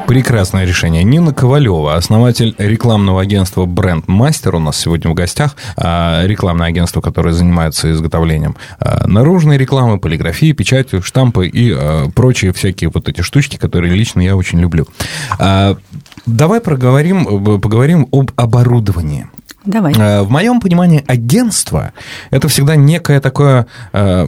Прекрасное 0.07 0.65
решение. 0.65 1.03
Нина 1.03 1.33
Ковалева, 1.33 1.95
основатель 1.95 2.53
рекламного 2.59 3.21
агентства 3.21 3.65
Бренд 3.65 4.07
Мастер, 4.07 4.55
у 4.55 4.59
нас 4.59 4.77
сегодня 4.77 5.09
в 5.09 5.15
гостях. 5.15 5.55
А, 5.77 6.23
рекламное 6.25 6.67
агентство, 6.67 7.01
которое 7.01 7.33
занимается 7.33 7.91
изготовлением 7.91 8.55
а, 8.79 9.07
наружной 9.07 9.57
рекламы, 9.57 9.97
полиграфии, 9.97 10.51
печати, 10.51 11.01
штампы 11.01 11.47
и 11.47 11.71
а, 11.71 12.09
прочие 12.11 12.53
всякие 12.53 12.91
вот 12.93 13.09
эти 13.09 13.21
штучки, 13.21 13.57
которые 13.57 13.95
лично 13.95 14.21
я 14.21 14.35
очень 14.35 14.59
люблю. 14.59 14.85
Давай 16.25 16.61
проговорим, 16.61 17.59
поговорим 17.59 18.07
об 18.11 18.31
оборудовании. 18.35 19.27
Давай. 19.65 19.93
Э, 19.97 20.21
в 20.21 20.29
моем 20.29 20.59
понимании 20.59 21.03
агентство– 21.07 21.93
это 22.31 22.47
всегда 22.47 22.75
некое 22.75 23.19
такое… 23.19 23.67
Э, 23.93 24.25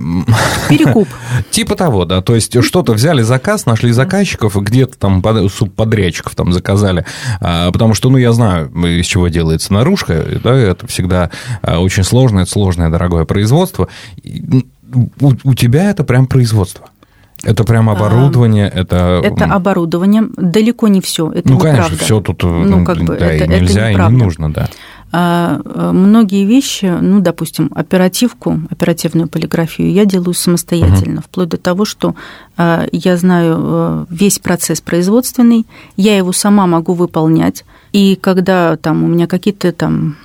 Перекуп. 0.69 1.07
типа 1.51 1.75
того, 1.75 2.05
да. 2.05 2.21
То 2.21 2.35
есть 2.35 2.61
что-то 2.63 2.93
взяли 2.93 3.21
заказ, 3.21 3.65
нашли 3.65 3.91
заказчиков, 3.91 4.55
где-то 4.55 4.97
там 4.97 5.23
субподрядчиков 5.49 6.35
там 6.35 6.51
заказали. 6.51 7.05
А, 7.39 7.71
потому 7.71 7.93
что, 7.93 8.09
ну, 8.09 8.17
я 8.17 8.31
знаю, 8.31 8.69
из 8.85 9.05
чего 9.05 9.27
делается 9.27 9.73
наружка. 9.73 10.25
Да, 10.43 10.55
это 10.55 10.87
всегда 10.87 11.29
э, 11.61 11.77
очень 11.77 12.03
сложное, 12.03 12.43
это 12.43 12.51
сложное, 12.51 12.89
дорогое 12.89 13.25
производство. 13.25 13.87
У, 14.23 15.33
у 15.43 15.53
тебя 15.53 15.89
это 15.89 16.03
прям 16.03 16.27
производство. 16.27 16.89
Это 17.43 17.63
прям 17.63 17.89
оборудование, 17.89 18.67
а, 18.67 18.79
это... 18.79 19.21
Это 19.23 19.45
оборудование, 19.45 20.23
далеко 20.37 20.87
не 20.87 21.01
все, 21.01 21.31
это 21.31 21.47
Ну, 21.47 21.55
неправда. 21.55 21.81
конечно, 21.83 21.97
все 22.03 22.19
тут 22.19 22.41
ну, 22.43 22.83
как 22.83 22.97
бы, 22.97 23.15
да, 23.15 23.31
это, 23.31 23.45
и 23.45 23.47
нельзя, 23.47 23.91
это 23.91 24.01
и 24.07 24.11
не 24.11 24.17
нужно, 24.17 24.51
да. 24.51 24.69
А, 25.11 25.61
а 25.63 25.91
многие 25.93 26.45
вещи, 26.45 26.85
ну, 26.85 27.21
допустим, 27.21 27.71
оперативку, 27.73 28.59
оперативную 28.69 29.29
полиграфию 29.29 29.91
я 29.91 30.05
делаю 30.05 30.33
самостоятельно, 30.33 31.19
угу. 31.19 31.25
вплоть 31.25 31.49
до 31.49 31.57
того, 31.57 31.85
что 31.85 32.15
а, 32.57 32.85
я 32.91 33.15
знаю 33.17 34.05
весь 34.09 34.39
процесс 34.39 34.81
производственный, 34.81 35.65
я 35.95 36.17
его 36.17 36.33
сама 36.33 36.67
могу 36.67 36.93
выполнять, 36.93 37.63
и 37.93 38.17
когда 38.19 38.75
там 38.75 39.03
у 39.03 39.07
меня 39.07 39.27
какие-то 39.27 39.71
там 39.71 40.17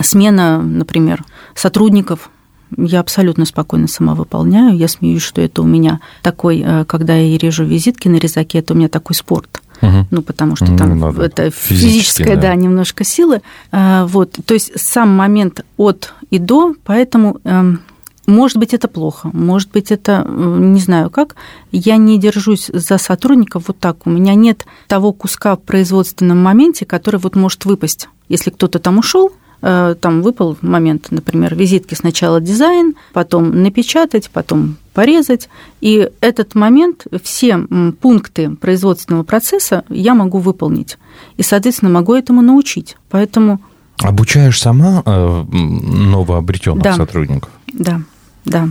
смена, 0.00 0.62
например, 0.62 1.24
сотрудников, 1.54 2.30
я 2.76 3.00
абсолютно 3.00 3.44
спокойно 3.44 3.86
сама 3.86 4.14
выполняю. 4.14 4.74
Я 4.76 4.88
смеюсь, 4.88 5.22
что 5.22 5.42
это 5.42 5.60
у 5.60 5.66
меня 5.66 6.00
такой, 6.22 6.64
когда 6.86 7.14
я 7.14 7.36
режу 7.36 7.64
визитки 7.64 8.08
на 8.08 8.16
резаке, 8.16 8.60
это 8.60 8.72
у 8.72 8.76
меня 8.76 8.88
такой 8.88 9.14
спорт. 9.14 9.61
Угу. 9.82 10.06
Ну, 10.10 10.22
потому 10.22 10.56
что 10.56 10.76
там 10.76 10.98
ну, 10.98 11.10
это 11.20 11.50
физическая, 11.50 12.36
да. 12.36 12.42
да, 12.42 12.54
немножко 12.54 13.04
силы. 13.04 13.42
А, 13.72 14.06
вот, 14.06 14.38
то 14.46 14.54
есть 14.54 14.72
сам 14.80 15.10
момент 15.10 15.64
от 15.76 16.14
и 16.30 16.38
до, 16.38 16.74
поэтому 16.84 17.38
эм, 17.44 17.80
может 18.26 18.56
быть, 18.56 18.72
это 18.72 18.86
плохо, 18.86 19.30
может 19.32 19.72
быть, 19.72 19.90
это 19.90 20.24
не 20.28 20.80
знаю 20.80 21.10
как. 21.10 21.34
Я 21.72 21.96
не 21.96 22.18
держусь 22.18 22.70
за 22.72 22.96
сотрудников 22.98 23.64
вот 23.66 23.78
так. 23.78 24.06
У 24.06 24.10
меня 24.10 24.34
нет 24.34 24.64
того 24.86 25.12
куска 25.12 25.56
в 25.56 25.62
производственном 25.62 26.40
моменте, 26.40 26.86
который 26.86 27.18
вот 27.18 27.34
может 27.34 27.64
выпасть. 27.64 28.08
Если 28.28 28.50
кто-то 28.50 28.78
там 28.78 28.98
ушел, 28.98 29.32
Э, 29.62 29.94
там 29.98 30.22
выпал 30.22 30.58
момент, 30.60 31.06
например, 31.10 31.54
визитки 31.54 31.94
сначала 31.94 32.40
дизайн, 32.40 32.94
потом 33.12 33.62
напечатать, 33.62 34.28
потом 34.30 34.76
порезать. 34.92 35.48
И 35.80 36.08
этот 36.20 36.54
момент, 36.54 37.06
все 37.22 37.58
пункты 38.00 38.50
производственного 38.50 39.22
процесса 39.22 39.84
я 39.88 40.14
могу 40.14 40.38
выполнить. 40.38 40.98
И, 41.36 41.42
соответственно, 41.42 41.90
могу 41.90 42.14
этому 42.14 42.42
научить. 42.42 42.96
Поэтому... 43.10 43.60
Обучаешь 43.98 44.60
сама 44.60 45.02
э, 45.04 45.44
новообретенных 45.52 46.82
да. 46.82 46.94
сотрудников? 46.94 47.50
Да, 47.72 48.00
да. 48.44 48.68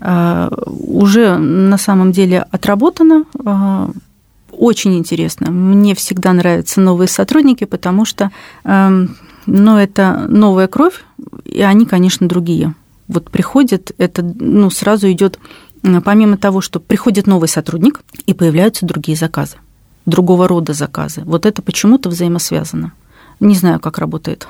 Э, 0.00 0.48
уже 0.66 1.36
на 1.36 1.78
самом 1.78 2.12
деле 2.12 2.44
отработано 2.50 3.24
очень 4.50 4.96
интересно. 4.96 5.50
Мне 5.50 5.94
всегда 5.94 6.32
нравятся 6.32 6.80
новые 6.80 7.08
сотрудники, 7.08 7.64
потому 7.64 8.06
что 8.06 8.30
эм, 8.64 9.14
но 9.46 9.80
это 9.80 10.26
новая 10.28 10.66
кровь, 10.66 11.04
и 11.44 11.62
они, 11.62 11.86
конечно, 11.86 12.28
другие. 12.28 12.74
Вот 13.08 13.30
приходит, 13.30 13.92
это 13.98 14.22
ну, 14.22 14.70
сразу 14.70 15.10
идет, 15.10 15.38
помимо 16.04 16.36
того, 16.36 16.60
что 16.60 16.80
приходит 16.80 17.26
новый 17.26 17.48
сотрудник, 17.48 18.00
и 18.26 18.34
появляются 18.34 18.86
другие 18.86 19.16
заказы, 19.16 19.56
другого 20.06 20.48
рода 20.48 20.72
заказы. 20.72 21.22
Вот 21.24 21.46
это 21.46 21.62
почему-то 21.62 22.08
взаимосвязано. 22.08 22.92
Не 23.40 23.54
знаю, 23.54 23.80
как 23.80 23.98
работает, 23.98 24.48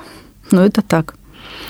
но 0.51 0.63
это 0.63 0.81
так. 0.81 1.15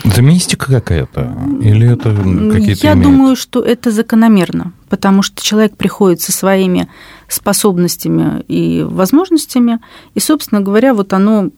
Это 0.03 0.21
мистика 0.21 0.71
какая-то? 0.71 1.35
Или 1.61 1.91
это 1.91 2.15
какие-то 2.51 2.85
Я 2.85 2.93
имеют? 2.93 3.03
думаю, 3.03 3.35
что 3.35 3.61
это 3.61 3.91
закономерно, 3.91 4.73
потому 4.89 5.21
что 5.23 5.41
человек 5.43 5.75
приходит 5.75 6.21
со 6.21 6.31
своими 6.31 6.87
способностями 7.27 8.43
и 8.47 8.83
возможностями, 8.83 9.79
и, 10.13 10.19
собственно 10.19 10.61
говоря, 10.61 10.93
вот 10.93 11.13
оно 11.13 11.49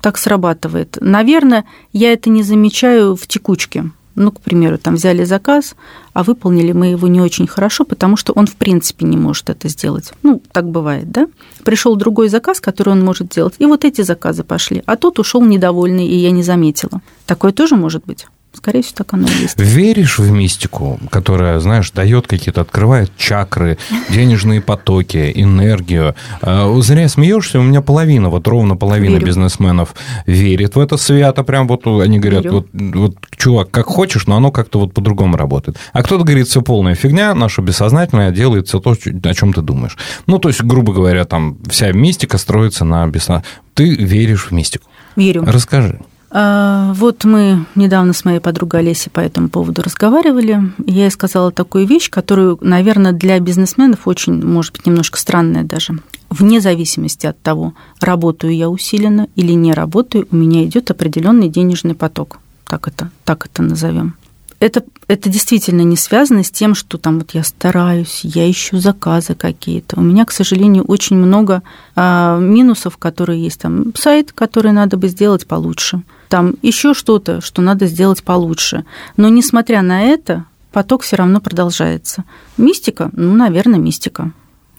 так 0.00 0.18
срабатывает. 0.18 0.98
Наверное, 1.00 1.64
я 1.92 2.12
это 2.12 2.30
не 2.30 2.42
замечаю 2.42 3.16
в 3.16 3.26
текучке 3.26 3.90
ну, 4.16 4.32
к 4.32 4.40
примеру, 4.40 4.78
там 4.78 4.94
взяли 4.94 5.24
заказ, 5.24 5.76
а 6.12 6.22
выполнили 6.22 6.72
мы 6.72 6.88
его 6.88 7.06
не 7.06 7.20
очень 7.20 7.46
хорошо, 7.46 7.84
потому 7.84 8.16
что 8.16 8.32
он 8.32 8.46
в 8.46 8.56
принципе 8.56 9.06
не 9.06 9.16
может 9.16 9.50
это 9.50 9.68
сделать. 9.68 10.12
Ну, 10.22 10.42
так 10.52 10.68
бывает, 10.68 11.10
да? 11.10 11.28
Пришел 11.64 11.94
другой 11.96 12.28
заказ, 12.28 12.60
который 12.60 12.90
он 12.90 13.04
может 13.04 13.32
сделать, 13.32 13.54
и 13.58 13.66
вот 13.66 13.84
эти 13.84 14.02
заказы 14.02 14.42
пошли, 14.42 14.82
а 14.86 14.96
тот 14.96 15.18
ушел 15.18 15.44
недовольный, 15.44 16.06
и 16.06 16.16
я 16.16 16.30
не 16.30 16.42
заметила. 16.42 17.00
Такое 17.26 17.52
тоже 17.52 17.76
может 17.76 18.04
быть. 18.04 18.26
Скорее 18.56 18.82
всего, 18.82 18.96
так 18.96 19.14
оно 19.14 19.28
и 19.28 19.42
есть. 19.42 19.58
Веришь 19.58 20.18
в 20.18 20.30
мистику, 20.30 20.98
которая, 21.10 21.60
знаешь, 21.60 21.90
дает 21.90 22.26
какие-то, 22.26 22.62
открывает 22.62 23.12
чакры, 23.16 23.78
денежные 24.08 24.60
потоки, 24.60 25.32
энергию? 25.34 26.14
А, 26.40 26.74
зря 26.80 27.08
смеешься, 27.08 27.60
у 27.60 27.62
меня 27.62 27.82
половина, 27.82 28.30
вот 28.30 28.48
ровно 28.48 28.76
половина 28.76 29.14
Верю. 29.14 29.26
бизнесменов 29.26 29.94
верит 30.26 30.74
в 30.74 30.80
это 30.80 30.96
свято, 30.96 31.44
прям 31.44 31.68
вот 31.68 31.86
они 31.86 32.18
говорят, 32.18 32.46
вот, 32.46 32.68
вот, 32.72 33.16
чувак, 33.36 33.70
как 33.70 33.86
хочешь, 33.86 34.26
но 34.26 34.36
оно 34.36 34.50
как-то 34.50 34.80
вот 34.80 34.94
по-другому 34.94 35.36
работает. 35.36 35.76
А 35.92 36.02
кто-то 36.02 36.24
говорит, 36.24 36.48
все 36.48 36.62
полная 36.62 36.94
фигня, 36.94 37.34
наше 37.34 37.60
бессознательное 37.60 38.30
делает 38.30 38.68
все 38.68 38.80
то, 38.80 38.92
о 38.92 39.34
чем 39.34 39.52
ты 39.52 39.60
думаешь. 39.60 39.96
Ну, 40.26 40.38
то 40.38 40.48
есть, 40.48 40.62
грубо 40.62 40.92
говоря, 40.92 41.24
там 41.24 41.58
вся 41.68 41.92
мистика 41.92 42.38
строится 42.38 42.84
на 42.84 43.06
бессознательном. 43.06 43.44
Ты 43.74 43.94
веришь 43.94 44.46
в 44.46 44.52
мистику? 44.52 44.86
Верю. 45.16 45.44
Расскажи. 45.46 46.00
А, 46.38 46.92
вот 46.92 47.24
мы 47.24 47.64
недавно 47.76 48.12
с 48.12 48.26
моей 48.26 48.40
подругой 48.40 48.80
Олесей 48.80 49.10
по 49.10 49.20
этому 49.20 49.48
поводу 49.48 49.80
разговаривали. 49.80 50.70
Я 50.84 51.04
ей 51.04 51.10
сказала 51.10 51.50
такую 51.50 51.86
вещь, 51.86 52.10
которую, 52.10 52.58
наверное, 52.60 53.12
для 53.12 53.40
бизнесменов 53.40 54.06
очень, 54.06 54.44
может 54.44 54.74
быть, 54.74 54.84
немножко 54.84 55.18
странная 55.18 55.64
даже. 55.64 55.98
Вне 56.28 56.60
зависимости 56.60 57.24
от 57.24 57.40
того, 57.40 57.72
работаю 58.02 58.54
я 58.54 58.68
усиленно 58.68 59.28
или 59.34 59.52
не 59.52 59.72
работаю, 59.72 60.28
у 60.30 60.36
меня 60.36 60.62
идет 60.66 60.90
определенный 60.90 61.48
денежный 61.48 61.94
поток. 61.94 62.38
Так 62.66 62.86
это, 62.86 63.10
так 63.24 63.46
это 63.46 63.62
назовем 63.62 64.14
это, 64.60 64.84
это 65.08 65.28
действительно 65.28 65.82
не 65.82 65.96
связано 65.96 66.42
с 66.42 66.50
тем, 66.50 66.74
что 66.74 66.98
там 66.98 67.18
вот 67.18 67.32
я 67.32 67.44
стараюсь, 67.44 68.20
я 68.22 68.50
ищу 68.50 68.78
заказы 68.78 69.34
какие-то. 69.34 69.98
У 69.98 70.02
меня, 70.02 70.24
к 70.24 70.32
сожалению, 70.32 70.84
очень 70.84 71.16
много 71.16 71.62
а, 71.94 72.38
минусов, 72.38 72.96
которые 72.96 73.42
есть. 73.42 73.60
Там 73.60 73.94
сайт, 73.94 74.32
который 74.32 74.72
надо 74.72 74.96
бы 74.96 75.08
сделать 75.08 75.46
получше. 75.46 76.02
Там 76.28 76.54
еще 76.62 76.94
что-то, 76.94 77.40
что 77.40 77.62
надо 77.62 77.86
сделать 77.86 78.22
получше. 78.22 78.84
Но 79.16 79.28
несмотря 79.28 79.82
на 79.82 80.02
это, 80.02 80.44
поток 80.72 81.02
все 81.02 81.16
равно 81.16 81.40
продолжается. 81.40 82.24
Мистика, 82.56 83.10
ну, 83.12 83.34
наверное, 83.34 83.78
мистика. 83.78 84.32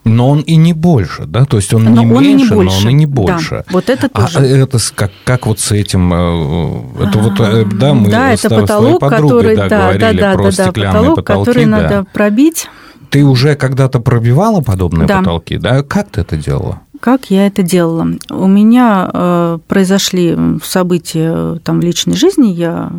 Но 0.08 0.30
он 0.30 0.41
и 0.41 0.56
не 0.56 0.74
больше, 0.74 1.26
да? 1.26 1.46
То 1.46 1.58
есть 1.58 1.74
он 1.74 1.84
но 1.84 2.04
не 2.04 2.12
он 2.12 2.24
меньше, 2.24 2.50
не 2.50 2.56
больше. 2.56 2.76
но 2.76 2.82
он 2.82 2.89
и 2.89 2.93
не 2.93 3.06
больше. 3.06 3.50
Да, 3.50 3.63
вот 3.72 3.89
это 3.89 4.10
а 4.13 4.22
тоже. 4.22 4.39
А 4.39 4.43
это 4.43 4.78
как, 4.96 5.12
как 5.24 5.48
вот 5.48 5.60
с 5.60 5.72
этим... 5.72 6.13
Э, 6.13 7.04
это 7.08 7.20
вот, 7.20 7.39
э, 7.39 7.65
да, 7.65 7.93
мы 7.93 8.10
да, 8.10 8.34
это 8.34 8.50
потолок, 8.50 9.00
который, 9.00 9.56
да, 9.56 9.67
да, 9.67 9.78
говорили 9.78 10.20
да, 10.20 10.32
да, 10.32 10.34
про 10.34 10.43
да, 10.43 10.52
стеклянные 10.52 11.02
потолок, 11.02 11.15
потолки. 11.17 11.46
который 11.46 11.65
да. 11.65 11.72
надо 11.72 12.06
пробить. 12.13 12.67
Ты 13.10 13.24
уже 13.24 13.56
когда-то 13.56 14.00
пробивала 14.00 14.62
подобные 14.62 15.08
да. 15.08 15.20
потолки, 15.20 15.58
да? 15.58 15.84
Как 15.84 16.10
ты 16.10 16.22
это 16.22 16.36
делала? 16.36 16.82
Как 17.00 17.30
я 17.30 17.48
это 17.48 17.63
делала? 17.63 18.08
У 18.30 18.48
меня 18.48 19.10
э, 19.13 19.60
произошли 19.67 20.38
события 20.63 21.60
там 21.63 21.80
в 21.80 21.84
личной 21.84 22.15
жизни, 22.15 22.48
я 22.48 22.91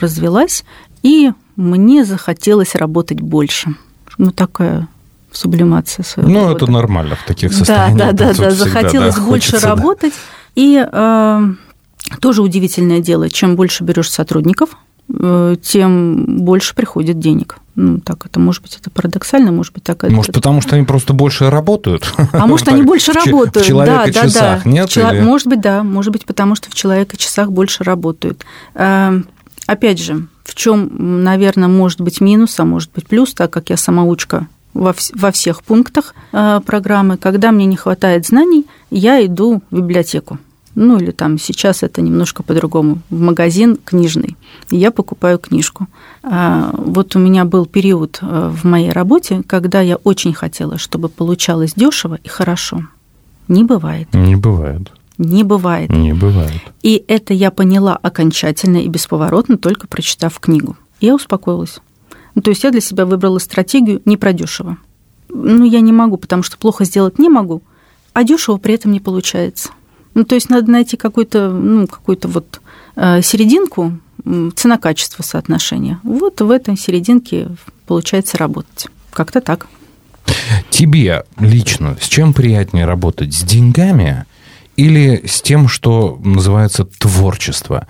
развелась, 0.00 0.64
и 1.02 1.32
мне 1.56 2.04
захотелось 2.04 2.74
работать 2.74 3.20
больше. 3.20 3.74
Ну, 4.18 4.30
такая 4.30 4.88
сублимация 5.32 6.04
своего 6.04 6.30
Ну, 6.30 6.54
это 6.54 6.70
нормально 6.70 7.16
в 7.16 7.26
таких 7.26 7.52
состояниях. 7.52 7.98
Да, 7.98 8.12
да, 8.12 8.32
да, 8.32 8.34
да, 8.34 8.50
захотелось 8.50 9.14
да, 9.14 9.22
больше 9.22 9.50
хочется, 9.50 9.60
да. 9.60 9.68
работать. 9.74 10.12
И 10.54 10.86
э, 10.90 11.40
тоже 12.20 12.42
удивительное 12.42 13.00
дело, 13.00 13.30
чем 13.30 13.56
больше 13.56 13.84
берешь 13.84 14.10
сотрудников, 14.10 14.70
э, 15.12 15.56
тем 15.62 16.44
больше 16.44 16.74
приходит 16.74 17.18
денег. 17.18 17.56
Ну, 17.74 18.00
так 18.00 18.26
это, 18.26 18.38
может 18.38 18.62
быть, 18.62 18.76
это 18.78 18.90
парадоксально, 18.90 19.50
может 19.50 19.72
быть, 19.72 19.82
так 19.82 20.04
это... 20.04 20.12
Может, 20.12 20.34
потому 20.34 20.60
что 20.60 20.76
они 20.76 20.84
просто 20.84 21.14
больше 21.14 21.48
работают? 21.48 22.12
А 22.32 22.46
может, 22.46 22.68
они 22.68 22.82
больше 22.84 23.12
работают. 23.12 23.66
Да, 23.68 24.06
да, 24.12 24.26
да. 24.28 24.60
нет? 24.64 24.94
Может 25.22 25.48
быть, 25.48 25.60
да. 25.60 25.82
Может 25.82 26.12
быть, 26.12 26.26
потому 26.26 26.54
что 26.54 26.70
в 26.70 26.74
человека-часах 26.74 27.50
больше 27.50 27.82
работают. 27.84 28.44
Э, 28.74 29.22
Опять 29.66 30.00
же, 30.00 30.26
в 30.44 30.54
чем, 30.54 31.22
наверное, 31.22 31.68
может 31.68 32.00
быть 32.00 32.20
минус, 32.20 32.58
а 32.58 32.64
может 32.64 32.90
быть 32.92 33.06
плюс, 33.06 33.32
так 33.32 33.50
как 33.52 33.70
я 33.70 33.76
самоучка 33.76 34.48
во, 34.74 34.94
во 35.14 35.30
всех 35.30 35.62
пунктах 35.62 36.14
э, 36.32 36.60
программы, 36.64 37.16
когда 37.16 37.52
мне 37.52 37.66
не 37.66 37.76
хватает 37.76 38.26
знаний, 38.26 38.66
я 38.90 39.24
иду 39.24 39.62
в 39.70 39.76
библиотеку. 39.76 40.38
Ну, 40.74 40.98
или 40.98 41.10
там 41.10 41.38
сейчас 41.38 41.82
это 41.82 42.00
немножко 42.00 42.42
по-другому, 42.42 43.00
в 43.10 43.20
магазин 43.20 43.76
книжный, 43.76 44.36
и 44.70 44.76
я 44.78 44.90
покупаю 44.90 45.38
книжку. 45.38 45.86
А, 46.22 46.72
Вот 46.78 47.14
у 47.14 47.18
меня 47.18 47.44
был 47.44 47.66
период 47.66 48.18
э, 48.22 48.50
в 48.50 48.64
моей 48.64 48.90
работе, 48.90 49.42
когда 49.46 49.82
я 49.82 49.96
очень 49.96 50.32
хотела, 50.32 50.78
чтобы 50.78 51.08
получалось 51.10 51.74
дешево 51.76 52.18
и 52.24 52.28
хорошо. 52.28 52.86
Не 53.48 53.64
бывает. 53.64 54.08
Не 54.14 54.34
бывает. 54.36 54.90
Не 55.18 55.44
бывает. 55.44 55.90
Не 55.90 56.14
бывает. 56.14 56.62
И 56.82 57.04
это 57.06 57.34
я 57.34 57.50
поняла 57.50 57.98
окончательно 58.02 58.78
и 58.78 58.88
бесповоротно, 58.88 59.58
только 59.58 59.86
прочитав 59.86 60.40
книгу. 60.40 60.76
Я 61.00 61.14
успокоилась. 61.14 61.80
Ну, 62.34 62.42
то 62.42 62.50
есть 62.50 62.64
я 62.64 62.70
для 62.70 62.80
себя 62.80 63.06
выбрала 63.06 63.38
стратегию 63.38 64.00
не 64.04 64.16
про 64.16 64.32
дешево. 64.32 64.78
Ну, 65.28 65.64
я 65.64 65.80
не 65.80 65.92
могу, 65.92 66.16
потому 66.16 66.42
что 66.42 66.56
плохо 66.58 66.84
сделать 66.84 67.18
не 67.18 67.28
могу, 67.28 67.62
а 68.12 68.24
дешево 68.24 68.58
при 68.58 68.74
этом 68.74 68.92
не 68.92 69.00
получается. 69.00 69.70
Ну, 70.14 70.24
то 70.24 70.34
есть 70.34 70.50
надо 70.50 70.70
найти 70.70 70.96
какую-то, 70.96 71.50
ну, 71.50 71.86
какую-то 71.86 72.28
вот 72.28 72.60
э, 72.96 73.22
серединку, 73.22 73.98
цена-качество 74.54 75.22
соотношения. 75.22 75.98
Вот 76.04 76.40
в 76.40 76.50
этой 76.50 76.76
серединке 76.76 77.48
получается 77.86 78.38
работать. 78.38 78.86
Как-то 79.10 79.40
так. 79.40 79.66
Тебе 80.70 81.24
лично 81.38 81.96
с 82.00 82.08
чем 82.08 82.32
приятнее 82.32 82.84
работать? 82.84 83.34
С 83.34 83.42
деньгами 83.42 84.24
или 84.76 85.22
с 85.26 85.42
тем, 85.42 85.68
что 85.68 86.18
называется 86.24 86.84
творчество? 86.84 87.86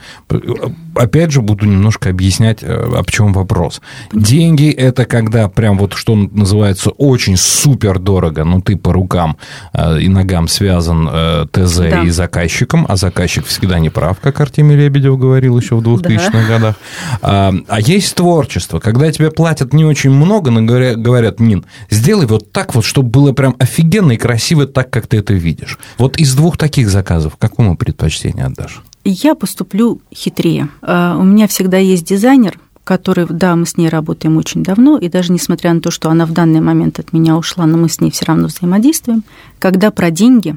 Опять 0.94 1.30
же, 1.30 1.40
буду 1.40 1.64
немножко 1.64 2.10
объяснять, 2.10 2.58
э, 2.62 2.66
об 2.98 3.10
чем 3.10 3.32
вопрос. 3.32 3.80
Деньги– 4.12 4.70
это 4.70 5.06
когда 5.06 5.48
прям 5.48 5.78
вот, 5.78 5.94
что 5.94 6.14
называется, 6.14 6.90
очень 6.90 7.36
супер 7.36 7.98
дорого, 7.98 8.44
ну, 8.44 8.60
ты 8.60 8.76
по 8.76 8.92
рукам 8.92 9.36
э, 9.72 10.00
и 10.00 10.08
ногам 10.08 10.48
связан 10.48 11.08
э, 11.10 11.46
ТЗ 11.50 11.76
Да. 11.78 12.02
и 12.02 12.10
заказчиком, 12.10 12.84
а 12.88 12.96
заказчик 12.96 13.46
всегда 13.46 13.78
не 13.78 13.88
прав, 13.88 14.18
как 14.20 14.40
Артемий 14.40 14.76
Лебедев 14.76 15.18
говорил 15.18 15.58
еще 15.58 15.76
в 15.76 15.82
2000-х 15.82 16.46
годах. 16.46 16.74
А, 17.22 17.54
а 17.68 17.80
есть 17.80 18.14
творчество, 18.14 18.78
когда 18.80 19.10
тебе 19.12 19.30
платят 19.30 19.72
не 19.72 19.84
очень 19.84 20.10
много, 20.10 20.50
но 20.50 20.60
говоря- 20.60 20.96
говорят, 20.96 21.40
Нин, 21.40 21.64
сделай 21.90 22.26
вот 22.26 22.52
так 22.52 22.74
вот, 22.74 22.84
чтобы 22.84 23.08
было 23.08 23.32
прям 23.32 23.54
офигенно 23.58 24.12
и 24.12 24.16
красиво 24.16 24.66
так, 24.66 24.90
как 24.90 25.06
ты 25.06 25.18
это 25.18 25.32
видишь. 25.32 25.78
Вот 25.96 26.18
из 26.18 26.34
двух 26.34 26.58
таких 26.58 26.71
заказов 26.80 27.36
какому 27.36 27.76
предпочтение 27.76 28.46
отдашь? 28.46 28.82
Я 29.04 29.34
поступлю 29.34 30.00
хитрее. 30.14 30.68
А, 30.80 31.16
У 31.18 31.24
меня 31.24 31.48
всегда 31.48 31.78
есть 31.78 32.04
дизайнер, 32.04 32.58
который, 32.84 33.26
да, 33.28 33.56
мы 33.56 33.66
с 33.66 33.76
ней 33.76 33.88
работаем 33.88 34.36
очень 34.36 34.62
давно, 34.62 34.98
и 34.98 35.08
даже 35.08 35.32
несмотря 35.32 35.72
на 35.72 35.80
то, 35.80 35.90
что 35.90 36.10
она 36.10 36.26
в 36.26 36.32
данный 36.32 36.60
момент 36.60 36.98
от 36.98 37.12
меня 37.12 37.36
ушла, 37.36 37.66
но 37.66 37.78
мы 37.78 37.88
с 37.88 38.00
ней 38.00 38.10
все 38.10 38.24
равно 38.24 38.48
взаимодействуем. 38.48 39.24
Когда 39.58 39.90
про 39.90 40.10
деньги, 40.10 40.56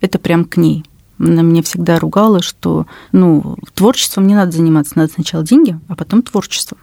это 0.00 0.18
прям 0.18 0.44
к 0.44 0.56
ней. 0.56 0.84
Она 1.18 1.42
меня 1.42 1.62
всегда 1.62 1.98
ругала, 1.98 2.42
что, 2.42 2.86
ну, 3.12 3.56
творчеством 3.74 4.26
не 4.26 4.34
надо 4.34 4.52
заниматься, 4.52 4.94
надо 4.96 5.12
сначала 5.12 5.44
деньги, 5.44 5.78
а 5.88 5.94
потом 5.94 6.22
творчеством. 6.22 6.78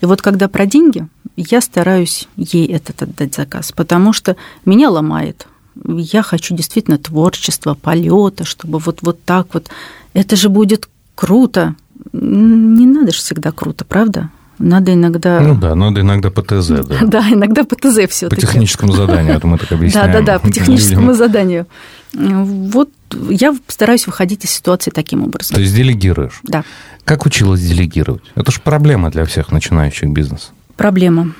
И 0.00 0.06
вот 0.06 0.22
когда 0.22 0.48
про 0.48 0.66
деньги, 0.66 1.08
я 1.36 1.60
стараюсь 1.60 2.28
ей 2.36 2.66
этот 2.66 3.02
отдать 3.02 3.34
заказ, 3.34 3.72
потому 3.72 4.12
что 4.12 4.36
меня 4.64 4.90
ломает. 4.90 5.46
Я 5.86 6.22
хочу 6.22 6.54
действительно 6.54 6.98
творчества, 6.98 7.74
полета, 7.74 8.44
чтобы 8.44 8.78
вот, 8.78 8.98
вот 9.02 9.22
так 9.24 9.48
вот. 9.54 9.68
Это 10.14 10.36
же 10.36 10.48
будет 10.48 10.88
круто. 11.14 11.74
Не 12.12 12.86
надо 12.86 13.12
же 13.12 13.18
всегда 13.18 13.52
круто, 13.52 13.84
правда? 13.84 14.30
Надо 14.58 14.92
иногда... 14.92 15.40
Ну 15.40 15.54
да, 15.54 15.74
надо 15.76 16.00
иногда 16.00 16.30
по 16.30 16.42
ТЗ, 16.42 16.68
да. 16.68 16.98
Да, 17.02 17.28
иногда 17.30 17.62
по 17.62 17.76
ТЗ 17.76 18.10
все 18.10 18.28
По 18.28 18.34
техническому 18.34 18.92
заданию, 18.92 19.36
это 19.36 19.46
мы 19.46 19.56
так 19.56 19.70
объясняем. 19.70 20.12
да, 20.12 20.20
да, 20.20 20.38
по 20.40 20.50
техническому 20.52 21.14
заданию. 21.14 21.66
Вот 22.12 22.90
я 23.30 23.54
стараюсь 23.68 24.06
выходить 24.06 24.44
из 24.44 24.50
ситуации 24.50 24.90
таким 24.90 25.22
образом. 25.22 25.54
То 25.54 25.60
есть 25.60 25.74
делегируешь. 25.74 26.40
Да, 26.42 26.64
Как 27.04 27.24
училась 27.24 27.60
делегировать? 27.60 28.22
Это 28.34 28.50
же 28.50 28.60
проблема 28.60 29.10
для 29.10 29.24
всех 29.24 29.52
начинающих 29.52 30.10
бизнес. 30.10 30.50
проблема. 30.76 31.34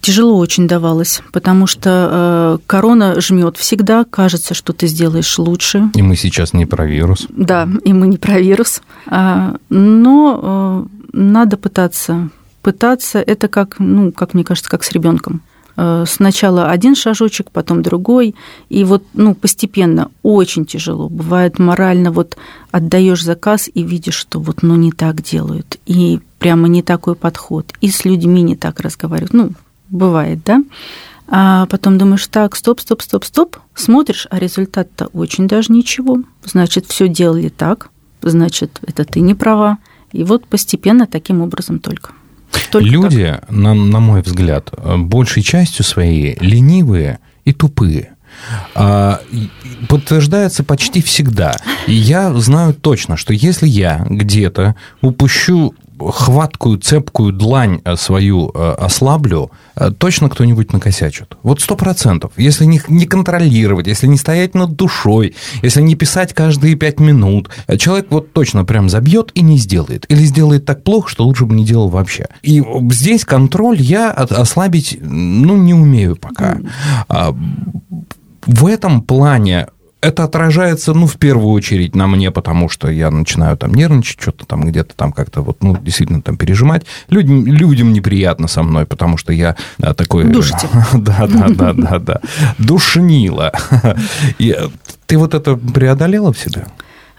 Тяжело 0.00 0.38
очень 0.38 0.66
давалось, 0.68 1.22
потому 1.32 1.66
что 1.66 2.08
э, 2.10 2.58
корона 2.66 3.20
жмет 3.20 3.56
всегда, 3.56 4.04
кажется, 4.04 4.54
что 4.54 4.72
ты 4.72 4.86
сделаешь 4.86 5.38
лучше, 5.38 5.90
И 5.94 6.02
мы 6.02 6.16
сейчас 6.16 6.52
не 6.52 6.66
про 6.66 6.86
вирус. 6.86 7.26
Да, 7.30 7.68
и 7.84 7.92
мы 7.92 8.08
не 8.08 8.18
про 8.18 8.40
вирус. 8.40 8.82
А, 9.06 9.56
Но 9.68 10.40
э, 10.42 11.06
надо 11.12 11.56
пытаться. 11.56 12.30
Пытаться 12.62 13.18
это 13.18 13.48
как, 13.48 13.76
ну, 13.78 14.12
как 14.12 14.34
мне 14.34 14.44
кажется, 14.44 14.70
как 14.70 14.84
с 14.84 14.92
ребенком. 14.92 15.42
Сначала 16.04 16.68
один 16.68 16.94
шажочек, 16.94 17.50
потом 17.50 17.82
другой. 17.82 18.34
И 18.68 18.84
вот 18.84 19.04
ну, 19.14 19.34
постепенно 19.34 20.10
очень 20.22 20.66
тяжело. 20.66 21.08
Бывает 21.08 21.58
морально, 21.58 22.12
вот 22.12 22.36
отдаешь 22.70 23.24
заказ 23.24 23.70
и 23.72 23.82
видишь, 23.82 24.14
что 24.14 24.38
вот 24.38 24.62
ну 24.62 24.76
не 24.76 24.92
так 24.92 25.22
делают. 25.22 25.80
И 25.86 26.20
прямо 26.38 26.68
не 26.68 26.82
такой 26.82 27.14
подход. 27.14 27.72
И 27.80 27.90
с 27.90 28.04
людьми 28.04 28.42
не 28.42 28.54
так 28.54 28.80
разговаривают. 28.80 29.32
Ну, 29.32 29.52
бывает, 29.92 30.40
да? 30.44 30.62
А 31.28 31.66
потом 31.66 31.98
думаешь, 31.98 32.26
так, 32.26 32.56
стоп, 32.56 32.80
стоп, 32.80 33.02
стоп, 33.02 33.24
стоп. 33.24 33.56
Смотришь, 33.74 34.26
а 34.30 34.38
результат-то 34.38 35.06
очень 35.06 35.48
даже 35.48 35.72
ничего. 35.72 36.18
Значит, 36.44 36.86
все 36.86 37.08
делали 37.08 37.48
так. 37.48 37.90
Значит, 38.22 38.80
это 38.86 39.04
ты 39.04 39.20
не 39.20 39.34
права. 39.34 39.78
И 40.12 40.24
вот 40.24 40.46
постепенно 40.46 41.06
таким 41.06 41.40
образом 41.40 41.78
только. 41.78 42.10
Только 42.70 42.86
Люди, 42.86 43.40
на, 43.48 43.74
на 43.74 44.00
мой 44.00 44.20
взгляд, 44.20 44.74
большей 44.98 45.42
частью 45.42 45.84
своей 45.84 46.36
ленивые 46.40 47.18
и 47.44 47.52
тупые. 47.52 48.14
А, 48.74 49.20
подтверждается 49.88 50.64
почти 50.64 51.02
всегда. 51.02 51.56
И 51.86 51.94
я 51.94 52.32
знаю 52.34 52.74
точно, 52.74 53.16
что 53.16 53.32
если 53.32 53.66
я 53.66 54.04
где-то 54.08 54.74
упущу 55.00 55.74
хваткую, 56.10 56.78
цепкую 56.78 57.32
длань 57.32 57.80
э, 57.84 57.96
свою 57.96 58.50
э, 58.54 58.74
ослаблю, 58.78 59.50
э, 59.76 59.90
точно 59.90 60.28
кто-нибудь 60.28 60.72
накосячит. 60.72 61.36
Вот 61.42 61.60
сто 61.60 61.76
процентов. 61.76 62.32
Если 62.36 62.64
не, 62.64 62.80
не 62.88 63.06
контролировать, 63.06 63.86
если 63.86 64.06
не 64.06 64.16
стоять 64.16 64.54
над 64.54 64.76
душой, 64.76 65.34
если 65.62 65.82
не 65.82 65.94
писать 65.94 66.32
каждые 66.34 66.74
пять 66.74 67.00
минут, 67.00 67.50
человек 67.78 68.06
вот 68.10 68.32
точно 68.32 68.64
прям 68.64 68.88
забьет 68.88 69.30
и 69.34 69.42
не 69.42 69.58
сделает. 69.58 70.06
Или 70.08 70.24
сделает 70.24 70.64
так 70.64 70.82
плохо, 70.82 71.08
что 71.08 71.24
лучше 71.24 71.44
бы 71.44 71.54
не 71.54 71.64
делал 71.64 71.88
вообще. 71.88 72.26
И 72.42 72.62
здесь 72.90 73.24
контроль 73.24 73.80
я 73.80 74.10
ослабить, 74.10 74.98
ну, 75.00 75.56
не 75.56 75.74
умею 75.74 76.16
пока. 76.16 76.58
А, 77.08 77.34
в 78.46 78.66
этом 78.66 79.02
плане 79.02 79.68
это 80.02 80.24
отражается, 80.24 80.92
ну, 80.92 81.06
в 81.06 81.16
первую 81.16 81.52
очередь 81.52 81.94
на 81.94 82.08
мне, 82.08 82.32
потому 82.32 82.68
что 82.68 82.90
я 82.90 83.10
начинаю 83.10 83.56
там 83.56 83.72
нервничать, 83.72 84.20
что-то 84.20 84.44
там 84.44 84.66
где-то 84.66 84.94
там 84.96 85.12
как-то 85.12 85.42
вот, 85.42 85.62
ну, 85.62 85.76
действительно 85.76 86.20
там 86.20 86.36
пережимать. 86.36 86.84
Людям, 87.08 87.46
людям 87.46 87.92
неприятно 87.92 88.48
со 88.48 88.64
мной, 88.64 88.84
потому 88.84 89.16
что 89.16 89.32
я 89.32 89.56
да, 89.78 89.94
такой... 89.94 90.24
Душите. 90.24 90.68
Да, 90.92 91.26
да, 91.26 91.48
да, 91.48 91.72
да, 91.72 91.98
да. 91.98 92.20
Душнила. 92.58 93.52
И 94.38 94.54
э, 94.58 94.68
ты 95.06 95.16
вот 95.16 95.34
это 95.34 95.56
преодолела 95.56 96.32
в 96.32 96.38
себе? 96.38 96.66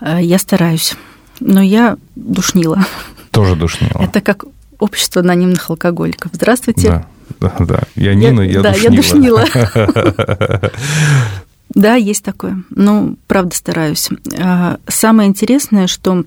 Э, 0.02 0.20
Я 0.22 0.38
стараюсь. 0.38 0.96
Но 1.40 1.62
я 1.62 1.98
душнила. 2.16 2.86
Тоже 3.32 3.56
душнила. 3.56 4.02
Это 4.02 4.20
как 4.20 4.44
общество 4.80 5.22
анонимных 5.22 5.70
алкоголиков. 5.70 6.32
Здравствуйте. 6.34 7.06
Да, 7.40 7.54
да, 7.58 7.66
да. 7.66 7.80
Я 7.96 8.14
Нина, 8.14 8.42
я, 8.42 8.62
да, 8.62 8.74
душнила. 8.74 8.92
я 8.92 8.98
душнила. 8.98 9.46
Да, 11.76 11.96
есть 11.96 12.24
такое. 12.24 12.64
Ну, 12.70 13.18
правда, 13.28 13.56
стараюсь. 13.56 14.10
А, 14.40 14.78
Самое 14.88 15.30
интересное, 15.30 15.88
что 15.88 16.24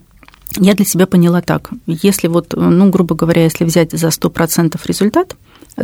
я 0.57 0.74
для 0.74 0.84
себя 0.84 1.07
поняла 1.07 1.40
так. 1.40 1.70
Если 1.86 2.28
вот, 2.28 2.55
ну, 2.57 2.90
грубо 2.90 3.14
говоря, 3.14 3.44
если 3.44 3.64
взять 3.64 3.92
за 3.92 4.09
100% 4.09 4.80
результат, 4.86 5.36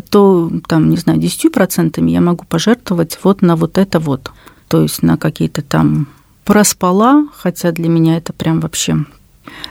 то, 0.08 0.50
там, 0.66 0.88
не 0.88 0.96
знаю, 0.96 1.20
10% 1.20 2.08
я 2.08 2.20
могу 2.20 2.44
пожертвовать 2.44 3.18
вот 3.22 3.42
на 3.42 3.56
вот 3.56 3.78
это 3.78 3.98
вот. 3.98 4.30
То 4.68 4.82
есть 4.82 5.02
на 5.02 5.16
какие-то 5.18 5.62
там 5.62 6.08
проспала, 6.44 7.26
хотя 7.34 7.72
для 7.72 7.88
меня 7.88 8.16
это 8.16 8.32
прям 8.32 8.60
вообще 8.60 9.04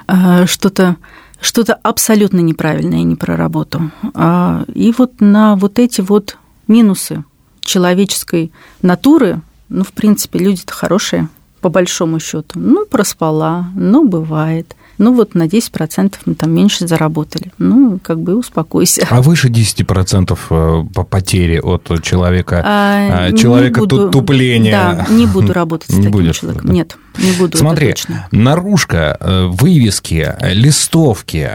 а, 0.08 0.46
что-то 0.46 0.98
что-то 1.42 1.74
абсолютно 1.74 2.40
неправильное 2.40 3.02
не 3.02 3.16
про 3.16 3.36
работу. 3.36 3.90
А, 4.14 4.64
и 4.74 4.94
вот 4.96 5.20
на 5.22 5.56
вот 5.56 5.80
эти 5.80 6.02
вот 6.02 6.38
минусы 6.68 7.24
человеческой 7.62 8.52
натуры, 8.84 9.42
ну, 9.72 9.84
в 9.84 9.94
принципе, 9.94 10.40
люди-то 10.40 10.74
хорошие, 10.74 11.30
по 11.62 11.70
большому 11.70 12.20
счету. 12.20 12.60
Ну, 12.60 12.86
проспала, 12.86 13.68
ну, 13.76 14.08
бывает 14.08 14.76
ну 15.02 15.16
вот 15.16 15.34
на 15.34 15.48
10% 15.48 16.14
мы 16.26 16.36
там 16.36 16.52
меньше 16.52 16.88
заработали. 16.88 17.52
Ну, 17.58 18.00
как 18.04 18.20
бы 18.20 18.36
успокойся. 18.36 19.08
А 19.10 19.22
выше 19.24 19.50
10% 19.50 20.38
э, 20.50 20.84
по 20.94 21.04
потери 21.04 21.58
от 21.58 22.04
человека, 22.04 22.62
а, 22.64 23.30
э, 23.30 23.36
человека 23.36 23.80
буду, 23.80 24.12
тупления? 24.12 24.72
Да, 24.72 25.08
не 25.12 25.26
буду 25.26 25.54
работать 25.54 25.90
с 25.90 25.94
не 25.94 26.04
таким 26.04 26.12
будешь, 26.12 26.40
человеком. 26.40 26.68
Да? 26.68 26.74
Нет, 26.74 26.98
не 27.18 27.32
буду. 27.38 27.58
Смотри, 27.58 27.94
наружка, 28.32 29.18
э, 29.20 29.48
вывески, 29.52 30.36
листовки, 30.42 31.50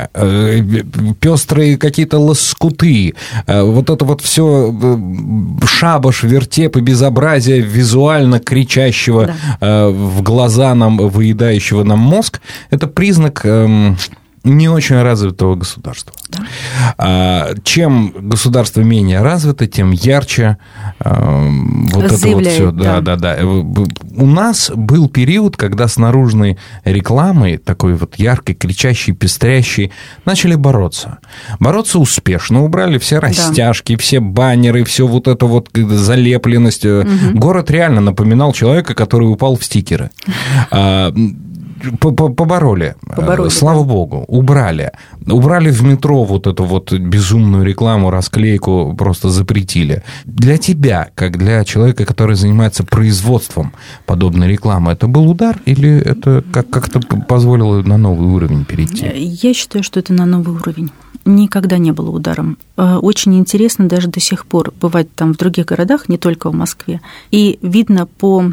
пестрые 1.21 1.79
какие-то 1.79 2.19
лоскуты, 2.19 3.15
вот 3.47 3.91
это 3.91 4.05
вот 4.05 4.21
все 4.21 4.75
шабаш, 5.67 6.23
вертеп 6.23 6.77
и 6.77 6.81
безобразие 6.81 7.61
визуально 7.61 8.41
кричащего 8.41 9.35
да. 9.61 9.89
в 9.89 10.23
глаза 10.23 10.75
нам, 10.75 10.99
выедающего 10.99 11.83
нам 11.85 11.99
мозг, 12.01 12.41
это 12.71 12.87
признак 12.87 13.43
эм, 13.45 13.97
не 14.47 14.69
очень 14.69 15.01
развитого 15.03 15.57
государства. 15.57 16.15
Да. 16.29 16.39
А, 16.99 17.55
чем 17.65 18.13
государство 18.17 18.81
менее 18.81 19.23
развито, 19.23 19.67
тем 19.67 19.91
ярче 19.91 20.59
а, 21.01 21.49
вот 21.93 22.05
это 22.05 22.29
вот 22.29 22.47
все. 22.47 22.71
Да, 22.71 23.01
да, 23.01 23.17
да, 23.17 23.37
да. 23.37 23.45
У 23.45 24.27
нас 24.27 24.71
был 24.75 25.09
период, 25.09 25.57
когда 25.57 25.89
с 25.89 25.97
наружной 25.97 26.59
рекламой, 26.85 27.59
такой 27.59 27.95
вот 27.95 28.17
яркой, 28.17 28.55
кричащей, 28.55 29.13
пестрящей, 29.13 29.93
начали 30.25 30.55
бороться. 30.55 31.19
Бороться 31.59 31.99
успешно. 31.99 32.65
Убрали 32.65 32.99
все 32.99 33.19
растяжки, 33.19 33.95
да. 33.95 34.03
все 34.03 34.21
баннеры, 34.21 34.85
все 34.85 35.07
вот 35.07 35.29
это 35.29 35.47
вот 35.47 35.71
залепленность. 35.75 36.85
Угу. 36.85 37.07
Город 37.35 37.71
реально 37.71 38.01
напоминал 38.01 38.53
человека, 38.53 38.95
который 38.95 39.25
упал 39.25 39.57
в 39.57 39.65
стикеры. 39.65 40.11
Побороли. 42.01 42.95
побороли. 43.01 43.49
Слава 43.51 43.81
да. 43.81 43.93
богу, 43.93 44.25
убрали. 44.29 44.93
Убрали 45.27 45.71
в 45.71 45.83
метро 45.83 46.25
вот 46.25 46.47
эту 46.47 46.65
вот 46.65 46.93
безумную 46.93 47.65
рекламу, 47.65 48.11
расклейку, 48.11 48.95
просто 48.97 49.31
запретили. 49.31 50.03
Для 50.25 50.59
тебя, 50.59 51.09
как 51.15 51.39
для 51.39 51.65
человека, 51.65 52.05
который 52.05 52.37
занимается 52.37 52.85
производством 52.85 53.73
подобной 54.07 54.49
рекламы, 54.49 54.93
это 54.93 55.07
был 55.07 55.29
удар 55.31 55.59
или 55.65 55.91
это 55.91 56.45
как-то 56.53 57.01
позволило 57.01 57.83
на 57.83 57.97
новый 57.97 58.29
уровень 58.29 58.65
перейти? 58.65 59.07
Я 59.17 59.55
считаю, 59.55 59.83
что 59.83 60.01
это 60.01 60.13
на 60.13 60.27
новый 60.27 60.57
уровень 60.57 60.91
никогда 61.27 61.79
не 61.79 61.93
было 61.93 62.11
ударом. 62.11 62.57
Э, 62.77 62.97
очень 62.97 63.37
интересно 63.37 63.89
даже 63.89 64.09
до 64.09 64.21
сих 64.21 64.47
пор 64.47 64.73
бывать 64.81 65.13
там 65.15 65.35
в 65.35 65.37
других 65.37 65.67
городах, 65.67 66.09
не 66.09 66.19
только 66.19 66.51
в 66.51 66.55
Москве. 66.55 67.01
И 67.31 67.59
видно 67.63 68.07
по, 68.07 68.53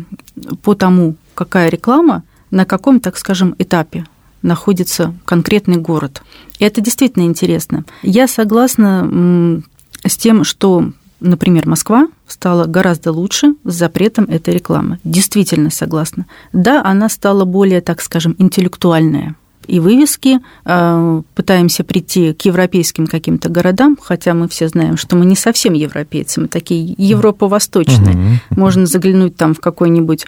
по 0.63 0.75
тому, 0.75 1.15
какая 1.36 1.69
реклама, 1.69 2.23
на 2.54 2.66
каком, 2.66 2.99
так 2.99 3.18
скажем, 3.18 3.56
этапе 3.58 4.06
находится 4.43 5.14
конкретный 5.26 5.78
город. 5.78 6.22
И 6.60 6.66
это 6.66 6.82
действительно 6.82 7.24
интересно. 7.24 7.84
Я 8.04 8.28
согласна 8.28 9.64
с 10.06 10.18
тем, 10.18 10.43
что, 10.43 10.91
например, 11.20 11.68
Москва 11.68 12.08
стала 12.28 12.66
гораздо 12.66 13.12
лучше 13.12 13.56
с 13.64 13.74
запретом 13.74 14.26
этой 14.26 14.54
рекламы. 14.54 14.99
Действительно 15.04 15.72
согласна. 15.72 16.28
Да, 16.51 16.84
она 16.86 17.10
стала 17.10 17.43
более, 17.43 17.82
так 17.82 18.01
скажем, 18.01 18.36
интеллектуальная 18.38 19.36
и 19.68 19.80
вывески, 19.80 20.39
а, 20.66 21.22
пытаемся 21.36 21.84
прийти 21.84 22.34
к 22.34 22.41
европейским 22.43 23.07
каким-то 23.07 23.49
городам, 23.49 23.97
хотя 24.01 24.34
мы 24.34 24.47
все 24.47 24.68
знаем, 24.68 24.97
что 24.97 25.16
мы 25.16 25.26
не 25.26 25.36
совсем 25.36 25.74
европейцы, 25.74 26.41
мы 26.41 26.47
такие 26.47 26.95
Европа-восточные. 26.97 28.16
Угу. 28.16 28.59
Можно 28.61 28.86
заглянуть 28.86 29.36
там 29.36 29.53
в 29.53 29.59
какой-нибудь 29.59 30.26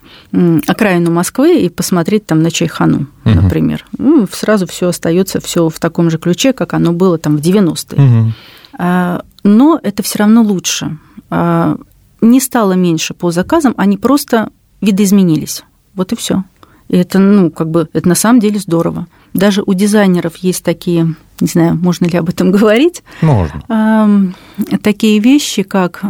окраину 0.67 1.11
Москвы 1.11 1.59
и 1.59 1.69
посмотреть 1.69 2.25
там 2.25 2.41
на 2.41 2.51
Чайхану, 2.51 3.07
угу. 3.25 3.35
например. 3.41 3.85
Ну, 3.97 4.27
сразу 4.31 4.67
все 4.67 4.89
остается 4.89 5.39
все 5.39 5.69
в 5.69 5.79
таком 5.79 6.09
же 6.09 6.17
ключе, 6.17 6.53
как 6.53 6.73
оно 6.73 6.93
было 6.93 7.17
там 7.17 7.37
в 7.37 7.41
90-е. 7.41 8.01
Угу. 8.01 8.33
Но 9.45 9.79
это 9.83 10.01
все 10.03 10.19
равно 10.19 10.41
лучше. 10.41 10.97
А, 11.29 11.77
не 12.21 12.39
стало 12.39 12.73
меньше 12.73 13.13
по 13.13 13.31
заказам, 13.31 13.73
они 13.77 13.97
просто 13.97 14.49
видоизменились. 14.81 15.63
Вот 15.93 16.11
и 16.11 16.15
все. 16.15 16.43
И 16.87 16.97
это, 16.97 17.19
ну, 17.19 17.51
как 17.51 17.69
бы, 17.69 17.87
это 17.93 18.07
на 18.07 18.15
самом 18.15 18.39
деле 18.39 18.59
здорово. 18.59 19.07
Даже 19.35 19.61
у 19.65 19.73
дизайнеров 19.73 20.37
есть 20.37 20.63
такие, 20.63 21.13
не 21.41 21.47
знаю, 21.47 21.75
можно 21.75 22.05
ли 22.05 22.17
об 22.17 22.29
этом 22.29 22.51
говорить. 22.51 23.03
Можно. 23.21 24.33
Такие 24.81 25.19
вещи, 25.19 25.63
как 25.63 26.03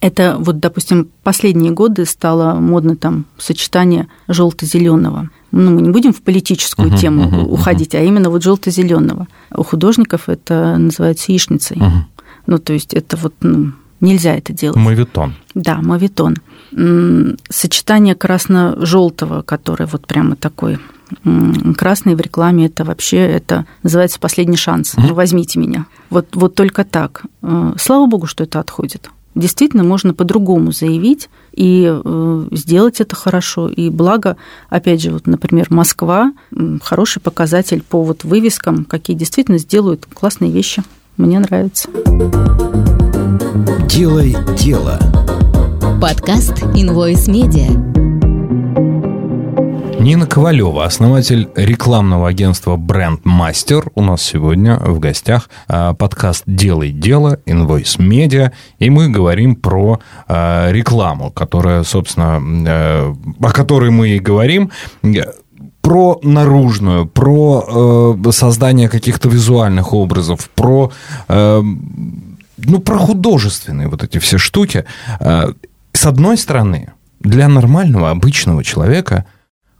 это 0.00 0.36
вот, 0.38 0.58
допустим, 0.58 1.08
последние 1.22 1.70
годы 1.72 2.06
стало 2.06 2.54
модно 2.54 2.96
там 2.96 3.26
сочетание 3.36 4.08
желто-зеленого. 4.26 5.28
Ну, 5.52 5.70
мы 5.70 5.82
не 5.82 5.90
будем 5.90 6.12
в 6.12 6.22
политическую 6.22 6.90
uh-huh, 6.90 6.98
тему 6.98 7.22
uh-huh, 7.24 7.44
уходить, 7.44 7.94
uh-huh. 7.94 8.00
а 8.00 8.04
именно 8.04 8.30
вот 8.30 8.42
желто-зеленого. 8.42 9.28
У 9.54 9.62
художников 9.62 10.28
это 10.28 10.76
называется 10.78 11.30
яичницей. 11.30 11.76
Uh-huh. 11.76 11.90
Ну, 12.46 12.58
то 12.58 12.72
есть 12.72 12.94
это 12.94 13.16
вот 13.16 13.34
ну, 13.40 13.72
нельзя 14.00 14.34
это 14.34 14.52
делать. 14.52 14.76
Мовитон. 14.76 15.34
Да, 15.54 15.76
мовитон. 15.76 16.36
Сочетание 17.50 18.14
красно-желтого, 18.14 19.42
которое 19.42 19.86
вот 19.86 20.06
прямо 20.06 20.34
такой 20.34 20.78
красный 21.76 22.14
в 22.14 22.20
рекламе 22.20 22.66
это 22.66 22.84
вообще 22.84 23.18
это 23.18 23.66
называется 23.82 24.18
последний 24.18 24.56
шанс. 24.56 24.94
Ну 24.96 25.14
возьмите 25.14 25.58
меня. 25.58 25.86
Вот 26.10 26.34
вот 26.34 26.54
только 26.54 26.84
так. 26.84 27.24
Э, 27.42 27.72
слава 27.78 28.06
богу, 28.06 28.26
что 28.26 28.44
это 28.44 28.60
отходит. 28.60 29.10
Действительно, 29.34 29.82
можно 29.82 30.14
по-другому 30.14 30.70
заявить 30.70 31.28
и 31.52 31.90
э, 31.92 32.46
сделать 32.52 33.00
это 33.00 33.16
хорошо. 33.16 33.68
И 33.68 33.90
благо, 33.90 34.36
опять 34.68 35.02
же, 35.02 35.10
вот, 35.10 35.26
например, 35.26 35.66
Москва 35.70 36.32
хороший 36.82 37.20
показатель 37.20 37.82
по 37.82 38.02
вот 38.02 38.22
вывескам, 38.22 38.84
какие 38.84 39.16
действительно 39.16 39.58
сделают 39.58 40.06
классные 40.06 40.52
вещи. 40.52 40.84
Мне 41.16 41.40
нравится. 41.40 41.88
Делай 43.88 44.36
дело. 44.56 44.98
Подкаст 46.00 46.62
Invoice 46.74 47.28
Media. 47.28 48.23
Нина 49.98 50.26
Ковалева, 50.26 50.84
основатель 50.84 51.48
рекламного 51.54 52.28
агентства 52.28 52.76
Бренд 52.76 53.24
Мастер, 53.24 53.90
у 53.94 54.02
нас 54.02 54.22
сегодня 54.22 54.76
в 54.76 54.98
гостях 54.98 55.48
а, 55.68 55.94
подкаст 55.94 56.44
«Делай 56.46 56.90
дело», 56.90 57.38
Invoice 57.46 57.98
Media, 57.98 58.52
и 58.78 58.90
мы 58.90 59.08
говорим 59.08 59.56
про 59.56 60.00
а, 60.26 60.70
рекламу, 60.70 61.30
которая, 61.30 61.84
собственно, 61.84 62.40
э, 62.68 63.14
о 63.40 63.52
которой 63.52 63.90
мы 63.90 64.10
и 64.10 64.18
говорим 64.18 64.70
про 65.80 66.18
наружную, 66.22 67.06
про 67.06 68.16
э, 68.16 68.30
создание 68.30 68.88
каких-то 68.88 69.28
визуальных 69.28 69.92
образов, 69.92 70.48
про 70.54 70.90
э, 71.28 71.62
ну, 72.56 72.78
про 72.80 72.98
художественные 72.98 73.88
вот 73.88 74.02
эти 74.02 74.18
все 74.18 74.38
штуки. 74.38 74.84
Э, 75.20 75.52
с 75.92 76.06
одной 76.06 76.38
стороны, 76.38 76.92
для 77.20 77.48
нормального, 77.48 78.10
обычного 78.10 78.64
человека 78.64 79.24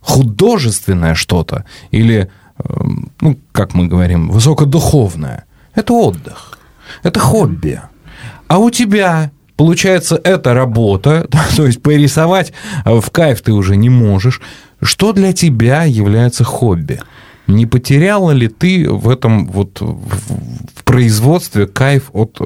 художественное 0.05 1.15
что-то 1.15 1.65
или, 1.91 2.31
эм, 2.59 3.11
ну, 3.21 3.39
как 3.53 3.75
мы 3.75 3.87
говорим, 3.89 4.31
высокодуховное– 4.31 5.45
это 5.75 5.93
отдых, 5.93 6.59
это 7.03 7.21
хобби. 7.21 7.81
А 8.49 8.59
у 8.59 8.71
тебя 8.71 9.31
Получается, 9.57 10.21
это 10.25 10.53
работа, 10.53 11.29
то 11.57 11.67
есть 11.67 11.81
порисовать 11.81 12.53
в 12.85 13.09
кайф 13.11 13.41
ты 13.41 13.53
уже 13.53 13.77
не 13.77 13.89
можешь. 13.89 14.41
Что 14.83 15.13
для 15.13 15.33
тебя 15.33 15.85
является 15.85 16.43
хобби? 16.43 17.01
Не 17.47 17.67
потеряла 17.67 18.33
ли 18.33 18.49
ты 18.49 18.91
в 18.91 19.09
этом 19.09 19.47
вот 19.47 19.81
в 19.81 20.85
производстве 20.85 21.67
кайф 21.67 22.11
от, 22.13 22.39
э, 22.41 22.45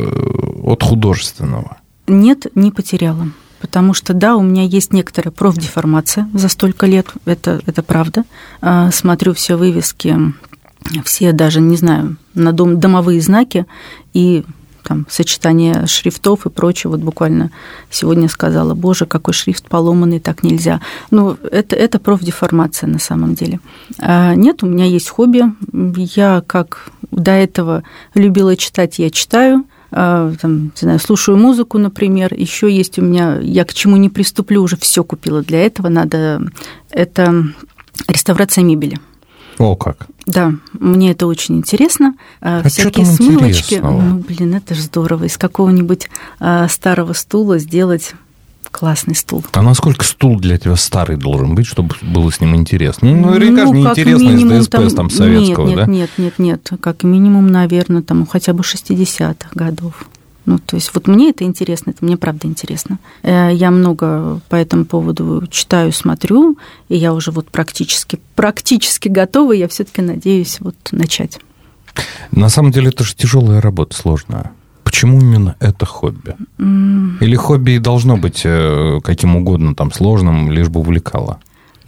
от 0.65 0.83
художественного? 0.83 1.79
Нет, 2.07 2.47
не 2.55 2.71
потеряла. 2.73 3.29
Потому 3.61 3.93
что, 3.95 4.15
да, 4.15 4.37
у 4.37 4.43
меня 4.43 4.63
есть 4.63 4.93
некоторая 4.93 5.33
профдеформация 5.33 6.29
за 6.33 6.49
столько 6.49 6.87
лет, 6.87 7.09
это, 7.25 7.61
это 7.67 7.83
правда. 7.83 8.25
А, 8.61 8.91
смотрю 8.93 9.35
все 9.35 9.57
вывески, 9.57 10.17
все 11.05 11.33
даже, 11.33 11.61
не 11.61 11.77
знаю, 11.77 12.17
на 12.35 12.53
дом, 12.53 12.79
домовые 12.79 13.21
знаки, 13.21 13.67
и 14.15 14.45
там, 14.85 15.07
сочетание 15.11 15.87
шрифтов 15.87 16.47
и 16.47 16.51
прочее. 16.51 16.91
Вот 16.91 17.01
буквально 17.01 17.51
сегодня 17.91 18.29
сказала, 18.29 18.75
боже, 18.75 19.07
какой 19.07 19.35
шрифт 19.35 19.69
поломанный, 19.69 20.21
так 20.21 20.43
нельзя. 20.43 20.81
Ну, 21.11 21.37
это, 21.51 21.77
это 21.77 21.99
профдеформация 21.99 22.89
на 22.89 22.99
самом 22.99 23.35
деле. 23.35 23.61
А 23.99 24.35
нет, 24.35 24.63
у 24.63 24.67
меня 24.67 24.87
есть 24.87 25.11
хобби. 25.11 25.45
Я, 26.17 26.43
как 26.47 26.91
до 27.11 27.33
этого 27.33 27.83
любила 28.15 28.57
читать, 28.57 28.99
я 28.99 29.11
читаю– 29.11 29.65
там, 29.91 30.65
не 30.65 30.71
знаю, 30.81 30.99
слушаю 30.99 31.39
музыку, 31.39 31.79
например. 31.79 32.35
Еще 32.35 32.71
есть 32.71 32.99
у 32.99 33.03
меня, 33.03 33.39
я 33.41 33.65
к 33.65 33.73
чему 33.73 33.97
не 33.97 34.09
приступлю, 34.09 34.63
уже 34.63 34.77
все 34.77 35.03
купила 35.05 35.43
для 35.43 35.65
этого. 35.65 35.89
Надо 35.89 36.43
это 36.91 37.45
реставрация 38.07 38.65
мебели. 38.65 38.99
О, 39.59 39.75
как. 39.75 40.07
Да, 40.27 40.53
мне 40.73 41.11
это 41.11 41.27
очень 41.27 41.57
интересно. 41.57 42.15
А 42.41 42.63
Всякие 42.69 43.05
что 43.05 43.17
там 43.17 43.27
смывочки. 43.27 43.75
интересного? 43.75 44.03
Ну, 44.03 44.19
блин, 44.19 44.55
это 44.55 44.75
же 44.75 44.83
здорово. 44.83 45.25
Из 45.25 45.37
какого-нибудь 45.37 46.09
а, 46.39 46.69
старого 46.69 47.13
стула 47.13 47.59
сделать 47.59 48.13
классный 48.71 49.15
стул. 49.15 49.45
А 49.53 49.63
насколько 49.63 50.05
стул 50.05 50.39
для 50.39 50.59
тебя 50.59 50.77
старый 50.77 51.17
должен 51.17 51.55
быть, 51.55 51.67
чтобы 51.67 51.95
было 52.03 52.31
с 52.31 52.41
ним 52.41 52.57
интересно? 52.57 53.11
Ну, 53.11 53.31
наверняка 53.31 53.67
же 53.67 53.83
как 53.83 53.97
неинтересно 53.97 54.55
из 54.55 54.69
ДСП 54.69 54.97
там, 54.97 55.11
советского, 55.11 55.67
нет, 55.67 55.77
да? 55.77 55.87
Нет, 55.87 56.11
нет, 56.19 56.39
нет, 56.39 56.63
нет. 56.71 56.81
Как 56.81 57.03
минимум, 57.03 57.49
наверное, 57.49 58.03
там 58.03 58.27
хотя 58.27 58.53
бы 58.53 58.61
60-х 58.61 59.51
годов. 59.55 60.09
Ну, 60.49 60.59
то 60.59 60.77
есть 60.77 60.95
вот 60.95 61.07
мне 61.09 61.29
это 61.29 61.45
интересно, 61.45 61.91
это 61.91 62.03
мне 62.03 62.17
правда 62.17 62.47
интересно. 62.47 62.99
Э, 63.23 63.51
Я 63.53 63.71
много 63.71 64.41
по 64.49 64.57
этому 64.57 64.87
поводу 64.87 65.47
читаю, 65.51 65.93
смотрю, 65.93 66.57
и 66.89 66.97
я 66.97 67.13
уже 67.13 67.33
вот 67.33 67.51
практически, 67.51 68.19
практически 68.35 69.09
готова, 69.09 69.53
я 69.53 69.69
все 69.69 69.85
таки 69.85 70.01
надеюсь 70.01 70.57
вот 70.61 70.75
начать. 70.91 71.39
На 72.31 72.49
самом 72.49 72.71
деле 72.71 72.89
это 72.89 73.05
же 73.05 73.15
тяжелая 73.15 73.61
работа, 73.61 73.95
сложная. 73.95 74.53
Почему 74.89 75.21
именно 75.21 75.55
это 75.61 75.85
хобби? 75.85 76.35
Или 77.21 77.35
хобби 77.37 77.73
и 77.73 77.79
должно 77.79 78.17
быть 78.17 78.41
э, 78.47 79.01
каким 79.05 79.37
угодно 79.37 79.75
там 79.75 79.93
сложным, 79.93 80.51
лишь 80.51 80.71
бы 80.71 80.81
увлекало? 80.81 81.41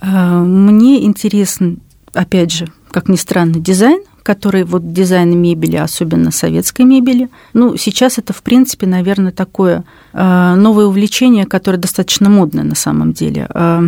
Э, 0.02 0.40
Мне 0.40 1.02
интересен, 1.06 1.78
опять 2.12 2.52
же, 2.52 2.68
как 2.90 3.08
ни 3.08 3.16
странно, 3.16 3.58
дизайн, 3.58 4.02
который 4.22 4.64
вот 4.64 4.92
дизайн 4.92 5.30
мебели, 5.40 5.76
особенно 5.76 6.30
советской 6.30 6.82
мебели. 6.82 7.30
Ну, 7.54 7.78
сейчас 7.78 8.18
это, 8.18 8.34
в 8.34 8.42
принципе, 8.42 8.86
наверное, 8.86 9.32
такое 9.32 9.84
э, 10.12 10.54
новое 10.56 10.84
увлечение, 10.84 11.46
которое 11.46 11.78
достаточно 11.78 12.28
модное 12.28 12.64
на 12.64 12.74
самом 12.74 13.14
деле. 13.14 13.48
Э, 13.54 13.80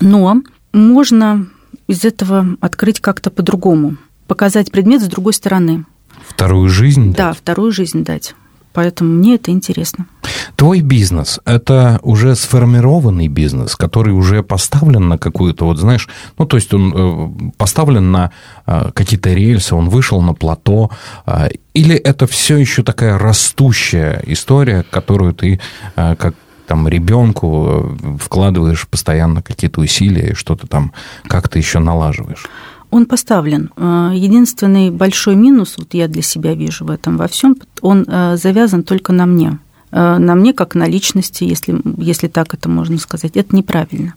Но 0.00 0.42
можно 0.72 1.48
из 1.88 2.04
этого 2.04 2.46
открыть 2.60 3.00
как-то 3.00 3.30
по-другому, 3.30 3.96
показать 4.28 4.70
предмет 4.70 5.02
с 5.02 5.08
другой 5.08 5.32
стороны. 5.32 5.86
Вторую 6.26 6.68
жизнь? 6.68 7.14
Да, 7.14 7.32
вторую 7.32 7.72
жизнь 7.72 8.04
дать. 8.04 8.34
Поэтому 8.72 9.12
мне 9.12 9.34
это 9.34 9.50
интересно. 9.50 10.06
Твой 10.54 10.82
бизнес– 10.82 11.40
это 11.44 11.98
уже 12.02 12.36
сформированный 12.36 13.28
бизнес, 13.28 13.74
который 13.74 14.12
уже 14.12 14.42
поставлен 14.42 15.08
на 15.08 15.18
какую-то, 15.18 15.64
вот 15.64 15.78
знаешь, 15.78 16.08
ну, 16.38 16.46
то 16.46 16.56
есть 16.56 16.72
он 16.74 16.92
э, 16.94 17.50
поставлен 17.56 18.12
на 18.12 18.30
э, 18.66 18.90
какие-то 18.94 19.32
рельсы, 19.32 19.74
он 19.74 19.88
вышел 19.88 20.20
на 20.22 20.34
плато, 20.34 20.90
э, 21.26 21.48
или 21.74 21.96
это 21.96 22.26
все 22.26 22.56
еще 22.56 22.82
такая 22.82 23.18
растущая 23.18 24.22
история, 24.26 24.84
которую 24.88 25.32
ты 25.32 25.60
как 25.94 26.34
там 26.66 26.86
ребенку 26.86 27.96
вкладываешь 28.20 28.86
постоянно 28.86 29.42
какие-то 29.42 29.80
усилия 29.80 30.30
и 30.30 30.34
что-то 30.34 30.66
там 30.66 30.92
как-то 31.26 31.58
еще 31.58 31.78
налаживаешь? 31.78 32.46
Он 32.90 33.06
поставлен. 33.06 33.70
Э, 33.76 34.12
Единственный 34.14 34.90
большой 34.90 35.36
минус, 35.36 35.74
вот 35.78 35.94
я 35.94 36.08
для 36.08 36.22
себя 36.22 36.54
вижу 36.54 36.84
в 36.84 36.90
этом 36.90 37.16
во 37.16 37.28
всем, 37.28 37.56
он 37.82 38.04
э, 38.08 38.36
завязан 38.36 38.82
только 38.82 39.12
на 39.12 39.26
мне. 39.26 39.58
Э, 39.90 40.18
На 40.18 40.34
мне 40.34 40.52
как 40.52 40.74
на 40.74 40.86
личности, 40.86 41.44
если, 41.44 41.80
если 41.98 42.28
так 42.28 42.54
это 42.54 42.68
можно 42.68 42.98
сказать. 42.98 43.36
Это 43.36 43.54
неправильно. 43.54 44.14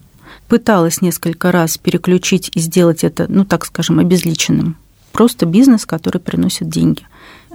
Пыталась 0.48 1.02
несколько 1.02 1.52
раз 1.52 1.78
переключить 1.78 2.52
и 2.56 2.60
сделать 2.60 3.04
это, 3.04 3.26
ну 3.30 3.46
так 3.46 3.66
скажем, 3.66 4.00
обезличенным. 4.00 4.76
Просто 5.12 5.46
бизнес, 5.46 5.86
который 5.86 6.20
приносит 6.20 6.70
деньги. 6.70 7.04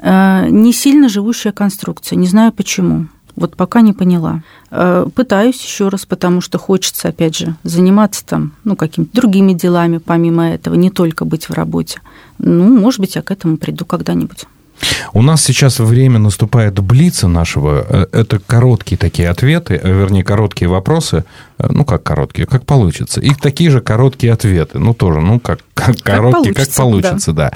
Не 0.02 0.72
сильно 0.74 1.08
живущая 1.08 1.52
конструкция, 1.52 2.16
не 2.16 2.26
знаю 2.26 2.52
почему. 2.52 3.06
Вот 3.36 3.54
пока 3.54 3.82
не 3.82 3.92
поняла. 3.92 4.42
Э, 4.70 5.06
Пытаюсь 5.14 5.62
еще 5.62 5.88
раз, 5.88 6.06
потому 6.06 6.40
что 6.40 6.58
хочется, 6.58 7.08
опять 7.08 7.36
же, 7.36 7.54
заниматься 7.62 8.24
там, 8.24 8.52
ну, 8.64 8.76
какими-то 8.76 9.14
другими 9.14 9.52
делами, 9.52 9.98
помимо 9.98 10.48
этого, 10.50 10.74
не 10.74 10.90
только 10.90 11.24
быть 11.24 11.48
в 11.48 11.52
работе. 11.52 12.00
Ну, 12.38 12.78
может 12.78 13.00
быть, 13.00 13.14
я 13.14 13.22
к 13.22 13.30
этому 13.30 13.58
приду 13.58 13.84
когда-нибудь. 13.84 14.46
У 15.12 15.22
нас 15.22 15.42
сейчас 15.42 15.78
время 15.78 16.18
наступает 16.18 16.78
блица 16.80 17.28
нашего. 17.28 17.86
Э, 17.88 18.06
Это 18.12 18.38
короткие 18.38 18.98
такие 18.98 19.28
ответы, 19.28 19.80
э, 19.82 19.92
вернее, 19.92 20.24
короткие 20.24 20.68
вопросы. 20.68 21.24
Э, 21.58 21.68
Ну, 21.70 21.84
как 21.84 22.02
короткие, 22.02 22.46
как 22.46 22.66
получится. 22.66 23.20
И 23.20 23.30
такие 23.34 23.70
же 23.70 23.80
короткие 23.80 24.32
ответы. 24.32 24.78
Ну, 24.78 24.94
тоже, 24.94 25.20
ну, 25.20 25.40
как, 25.40 25.60
как 25.74 25.96
короткие, 26.02 26.54
как 26.54 26.66
получится, 26.68 26.82
получится, 26.82 27.32
да. 27.32 27.52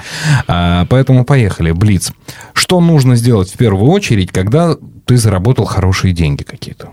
А, 0.47 0.85
поэтому 0.89 1.25
поехали. 1.25 1.71
Блиц. 1.71 2.11
Что 2.53 2.81
нужно 2.81 3.15
сделать 3.15 3.51
в 3.51 3.57
первую 3.57 3.91
очередь, 3.91 4.31
когда 4.31 4.75
ты 5.05 5.17
заработал 5.17 5.65
хорошие 5.65 6.13
деньги 6.13 6.43
какие-то? 6.43 6.89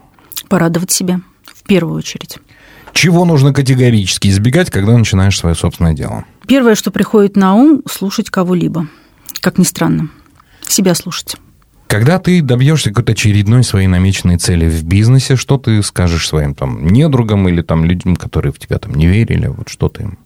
Порадовать 0.49 0.91
себя 0.91 1.21
в 1.45 1.63
первую 1.67 1.97
очередь. 1.97 2.39
Чего 2.93 3.25
нужно 3.25 3.53
категорически 3.53 4.29
избегать, 4.29 4.71
когда 4.71 4.97
начинаешь 4.97 5.39
свое 5.39 5.55
собственное 5.55 5.93
дело? 5.93 6.25
Первое, 6.47 6.75
что 6.75 6.91
приходит 6.91 7.37
на 7.37 7.55
ум, 7.55 7.83
слушать 7.91 8.31
кого-либо. 8.31 8.89
Как 9.41 9.59
ни 9.59 9.65
странно. 9.65 10.09
Себя 10.69 10.95
слушать. 10.95 11.37
Когда 11.89 12.19
ты 12.19 12.43
добьешься 12.43 12.91
какой-то 12.91 13.13
очередной 13.13 13.65
своей 13.65 13.87
намеченной 13.87 14.37
цели 14.37 14.69
в 14.69 14.85
бизнесе, 14.85 15.37
что 15.37 15.57
ты 15.57 15.83
скажешь 15.83 16.29
своим 16.29 16.55
там 16.55 16.87
недругам 16.87 17.49
или 17.49 17.63
там 17.63 17.85
людям, 17.87 18.15
которые 18.15 18.53
в 18.53 18.59
тебя 18.59 18.79
там 18.79 18.95
не 18.95 19.07
верили, 19.07 19.47
вот 19.47 19.71
что 19.71 19.89
ты 19.89 20.03
им? 20.03 20.19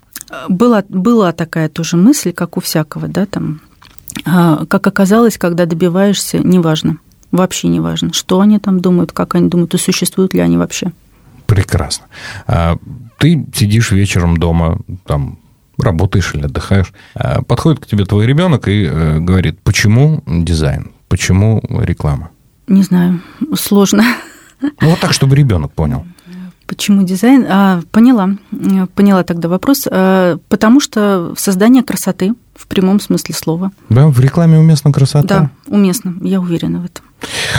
Была, 0.49 0.83
была 0.89 1.33
такая 1.33 1.69
тоже 1.69 1.97
мысль, 1.97 2.33
как 2.33 2.57
у 2.57 2.61
всякого, 2.61 3.07
да, 3.07 3.27
там. 3.27 3.61
А, 4.25 4.67
Как 4.67 4.87
оказалось, 4.87 5.39
когда 5.39 5.67
добиваешься, 5.67 6.39
неважно, 6.39 6.99
вообще 7.31 7.69
неважно, 7.69 8.13
что 8.13 8.41
они 8.41 8.59
там 8.59 8.81
думают, 8.81 9.13
как 9.13 9.37
они 9.37 9.49
думают, 9.49 9.75
и 9.75 9.79
существуют 9.79 10.35
ли 10.35 10.41
они 10.41 10.57
вообще. 10.57 10.93
Прекрасно. 11.47 12.07
А 12.47 12.77
ты 13.19 13.47
сидишь 13.55 13.93
вечером 13.93 14.37
дома, 14.37 14.81
там 15.05 15.39
работаешь 15.79 16.35
или 16.35 16.45
отдыхаешь, 16.45 16.93
а 17.15 17.43
подходит 17.43 17.81
к 17.81 17.87
тебе 17.87 18.05
твой 18.05 18.27
ребенок 18.27 18.69
и 18.69 18.85
э, 18.85 19.19
говорит, 19.19 19.61
почему 19.63 20.23
дизайн, 20.27 20.93
почему 21.09 21.63
реклама? 21.69 22.31
Не 22.69 22.83
знаю, 22.83 23.21
сложно. 23.55 24.05
Ну, 24.61 24.91
вот 24.91 25.01
так, 25.01 25.13
чтобы 25.13 25.35
ребенок 25.37 25.73
понял. 25.73 26.07
Почему 26.67 27.03
дизайн? 27.03 27.45
А, 27.49 27.83
поняла. 27.91 28.37
Э, 28.53 28.87
Поняла 28.95 29.25
тогда 29.25 29.49
вопрос. 29.49 29.87
А, 29.91 30.39
Потому 30.49 30.81
что 30.81 31.35
создание 31.37 31.83
красоты 31.83 32.35
в 32.55 32.67
прямом 32.67 33.01
смысле 33.01 33.35
слова. 33.35 33.71
Да, 33.89 34.07
в 34.09 34.21
рекламе 34.21 34.59
уместна 34.59 34.93
красота? 34.93 35.27
Да, 35.29 35.51
уместно. 35.75 36.15
Я 36.23 36.41
уверена 36.41 36.81
в 36.81 36.85
этом. 36.85 37.05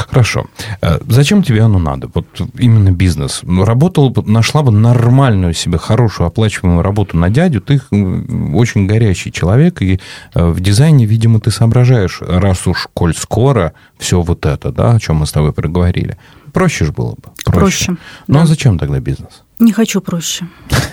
Хорошо. 0.09 0.45
Э, 0.81 0.99
Зачем 1.07 1.41
тебе 1.41 1.61
оно 1.61 1.79
надо? 1.79 2.09
Вот 2.13 2.25
именно 2.59 2.91
бизнес. 2.91 3.41
Работала 3.43 4.09
бы, 4.09 4.21
нашла 4.29 4.61
бы 4.61 4.71
нормальную 4.71 5.53
себе, 5.53 5.77
хорошую, 5.77 6.27
оплачиваемую 6.27 6.83
работу 6.83 7.17
на 7.17 7.29
дядю. 7.29 7.61
Ты 7.61 7.81
м, 7.91 8.55
очень 8.55 8.87
горячий 8.87 9.31
человек, 9.31 9.81
и 9.81 9.99
э, 10.33 10.45
в 10.51 10.59
дизайне, 10.59 11.05
видимо, 11.05 11.39
ты 11.39 11.49
соображаешь, 11.51 12.19
раз 12.21 12.67
уж, 12.67 12.87
коль 12.93 13.15
скоро, 13.15 13.73
все 13.97 14.21
вот 14.21 14.45
это, 14.45 14.71
да, 14.71 14.91
о 14.95 14.99
чем 14.99 15.17
мы 15.17 15.25
с 15.25 15.31
тобой 15.31 15.53
проговорили. 15.53 16.17
Проще 16.51 16.85
же 16.85 16.91
было 16.91 17.11
бы. 17.11 17.31
Проще, 17.45 17.95
Ну, 18.27 18.37
а 18.37 18.41
да. 18.41 18.45
зачем 18.45 18.77
тогда 18.77 18.99
бизнес? 18.99 19.43
Не 19.59 19.71
хочу 19.71 20.01
проще. 20.01 20.45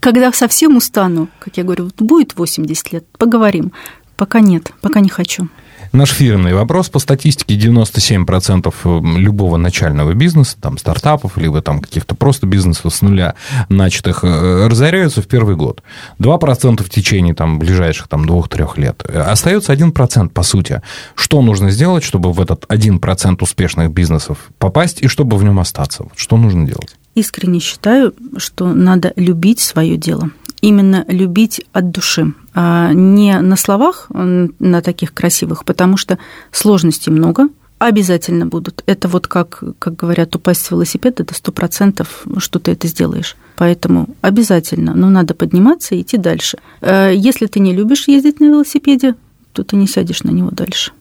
Когда 0.00 0.32
совсем 0.32 0.76
устану, 0.76 1.28
как 1.38 1.56
я 1.56 1.64
говорю, 1.64 1.84
вот 1.84 2.00
будет 2.00 2.36
80 2.36 2.92
лет, 2.92 3.04
поговорим. 3.18 3.72
Пока 4.16 4.40
нет, 4.40 4.72
пока 4.80 5.00
не 5.00 5.08
хочу. 5.08 5.48
Наш 5.92 6.10
фирменный 6.10 6.54
вопрос. 6.54 6.88
По 6.88 6.98
статистике 6.98 7.54
97% 7.56 9.18
любого 9.18 9.58
начального 9.58 10.14
бизнеса, 10.14 10.56
там, 10.60 10.78
стартапов, 10.78 11.36
либо 11.36 11.60
там 11.60 11.80
каких-то 11.80 12.14
просто 12.14 12.46
бизнесов 12.46 12.94
с 12.94 13.02
нуля 13.02 13.34
начатых, 13.68 14.24
э, 14.24 14.68
разоряются 14.68 15.20
в 15.20 15.26
первый 15.26 15.54
год. 15.56 15.82
2% 16.18 16.82
в 16.82 16.88
течение 16.88 17.34
там, 17.34 17.58
ближайших 17.58 18.08
там, 18.08 18.24
2-3 18.24 18.78
лет. 18.78 19.02
Остается 19.04 19.72
1%, 19.72 20.32
по 20.32 20.42
сути. 20.42 20.80
Что 21.14 21.42
нужно 21.42 21.70
сделать, 21.70 22.04
чтобы 22.04 22.32
в 22.32 22.40
этот 22.40 22.64
1% 22.68 23.42
успешных 23.42 23.90
бизнесов 23.90 24.38
попасть 24.58 25.02
и 25.02 25.08
чтобы 25.08 25.36
в 25.36 25.44
нем 25.44 25.58
остаться? 25.58 26.06
Что 26.16 26.38
нужно 26.38 26.66
делать? 26.66 26.96
Искренне 27.14 27.60
считаю, 27.60 28.14
что 28.38 28.72
надо 28.72 29.12
любить 29.16 29.60
свое 29.60 29.96
дело. 29.96 30.30
Именно 30.60 31.04
любить 31.08 31.64
от 31.72 31.90
души. 31.90 32.32
А 32.54 32.92
не 32.92 33.38
на 33.40 33.56
словах, 33.56 34.06
на 34.10 34.80
таких 34.80 35.12
красивых, 35.12 35.64
потому 35.64 35.96
что 35.96 36.18
сложностей 36.52 37.10
много, 37.12 37.48
обязательно 37.78 38.46
будут. 38.46 38.84
Это 38.86 39.08
вот 39.08 39.26
как, 39.26 39.62
как 39.80 39.96
говорят, 39.96 40.36
упасть 40.36 40.64
с 40.64 40.70
велосипеда, 40.70 41.24
это 41.24 41.34
сто 41.34 41.50
процентов, 41.50 42.24
что 42.38 42.60
ты 42.60 42.70
это 42.72 42.86
сделаешь. 42.86 43.36
Поэтому 43.56 44.08
обязательно, 44.20 44.94
но 44.94 45.10
надо 45.10 45.34
подниматься 45.34 45.94
и 45.96 46.02
идти 46.02 46.16
дальше. 46.16 46.58
Э, 46.80 47.10
Если 47.14 47.46
ты 47.46 47.58
не 47.58 47.74
любишь 47.74 48.06
ездить 48.06 48.38
на 48.40 48.44
велосипеде, 48.46 49.16
то 49.52 49.64
ты 49.64 49.74
не 49.76 49.88
сядешь 49.88 50.22
на 50.22 50.30
него 50.30 50.50
дальше. 50.52 50.92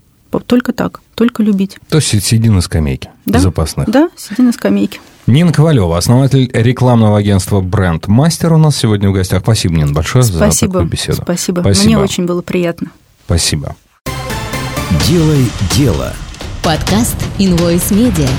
Только 0.47 0.73
так, 0.73 1.01
только 1.15 1.43
любить. 1.43 1.77
То 1.89 1.97
есть 1.97 2.25
сиди 2.25 2.49
на 2.49 2.61
скамейке 2.61 3.11
Да? 3.25 3.39
запасных. 3.39 3.89
Да, 3.89 4.09
сиди 4.17 4.41
на 4.41 4.51
скамейке. 4.51 4.99
Нина 5.27 5.53
Ковалева, 5.53 5.97
основатель 5.97 6.49
рекламного 6.53 7.17
агентства 7.17 7.61
«Бренд 7.61 8.07
Мастер» 8.07 8.53
у 8.53 8.57
нас 8.57 8.75
сегодня 8.75 9.09
в 9.09 9.13
гостях. 9.13 9.41
Спасибо, 9.43 9.75
Нина, 9.75 9.93
большое 9.93 10.23
за 10.23 10.33
Спасибо. 10.35 10.73
такую 10.73 10.89
беседу. 10.89 11.21
Спасибо. 11.21 11.61
Спасибо. 11.61 11.85
Мне 11.85 11.97
очень 11.99 12.25
было 12.25 12.41
приятно. 12.41 12.87
Спасибо. 13.25 13.75
Делай 15.07 15.45
дело. 15.75 16.13
Подкаст 16.63 17.15
Invoice 17.37 17.91
Media. 17.91 18.29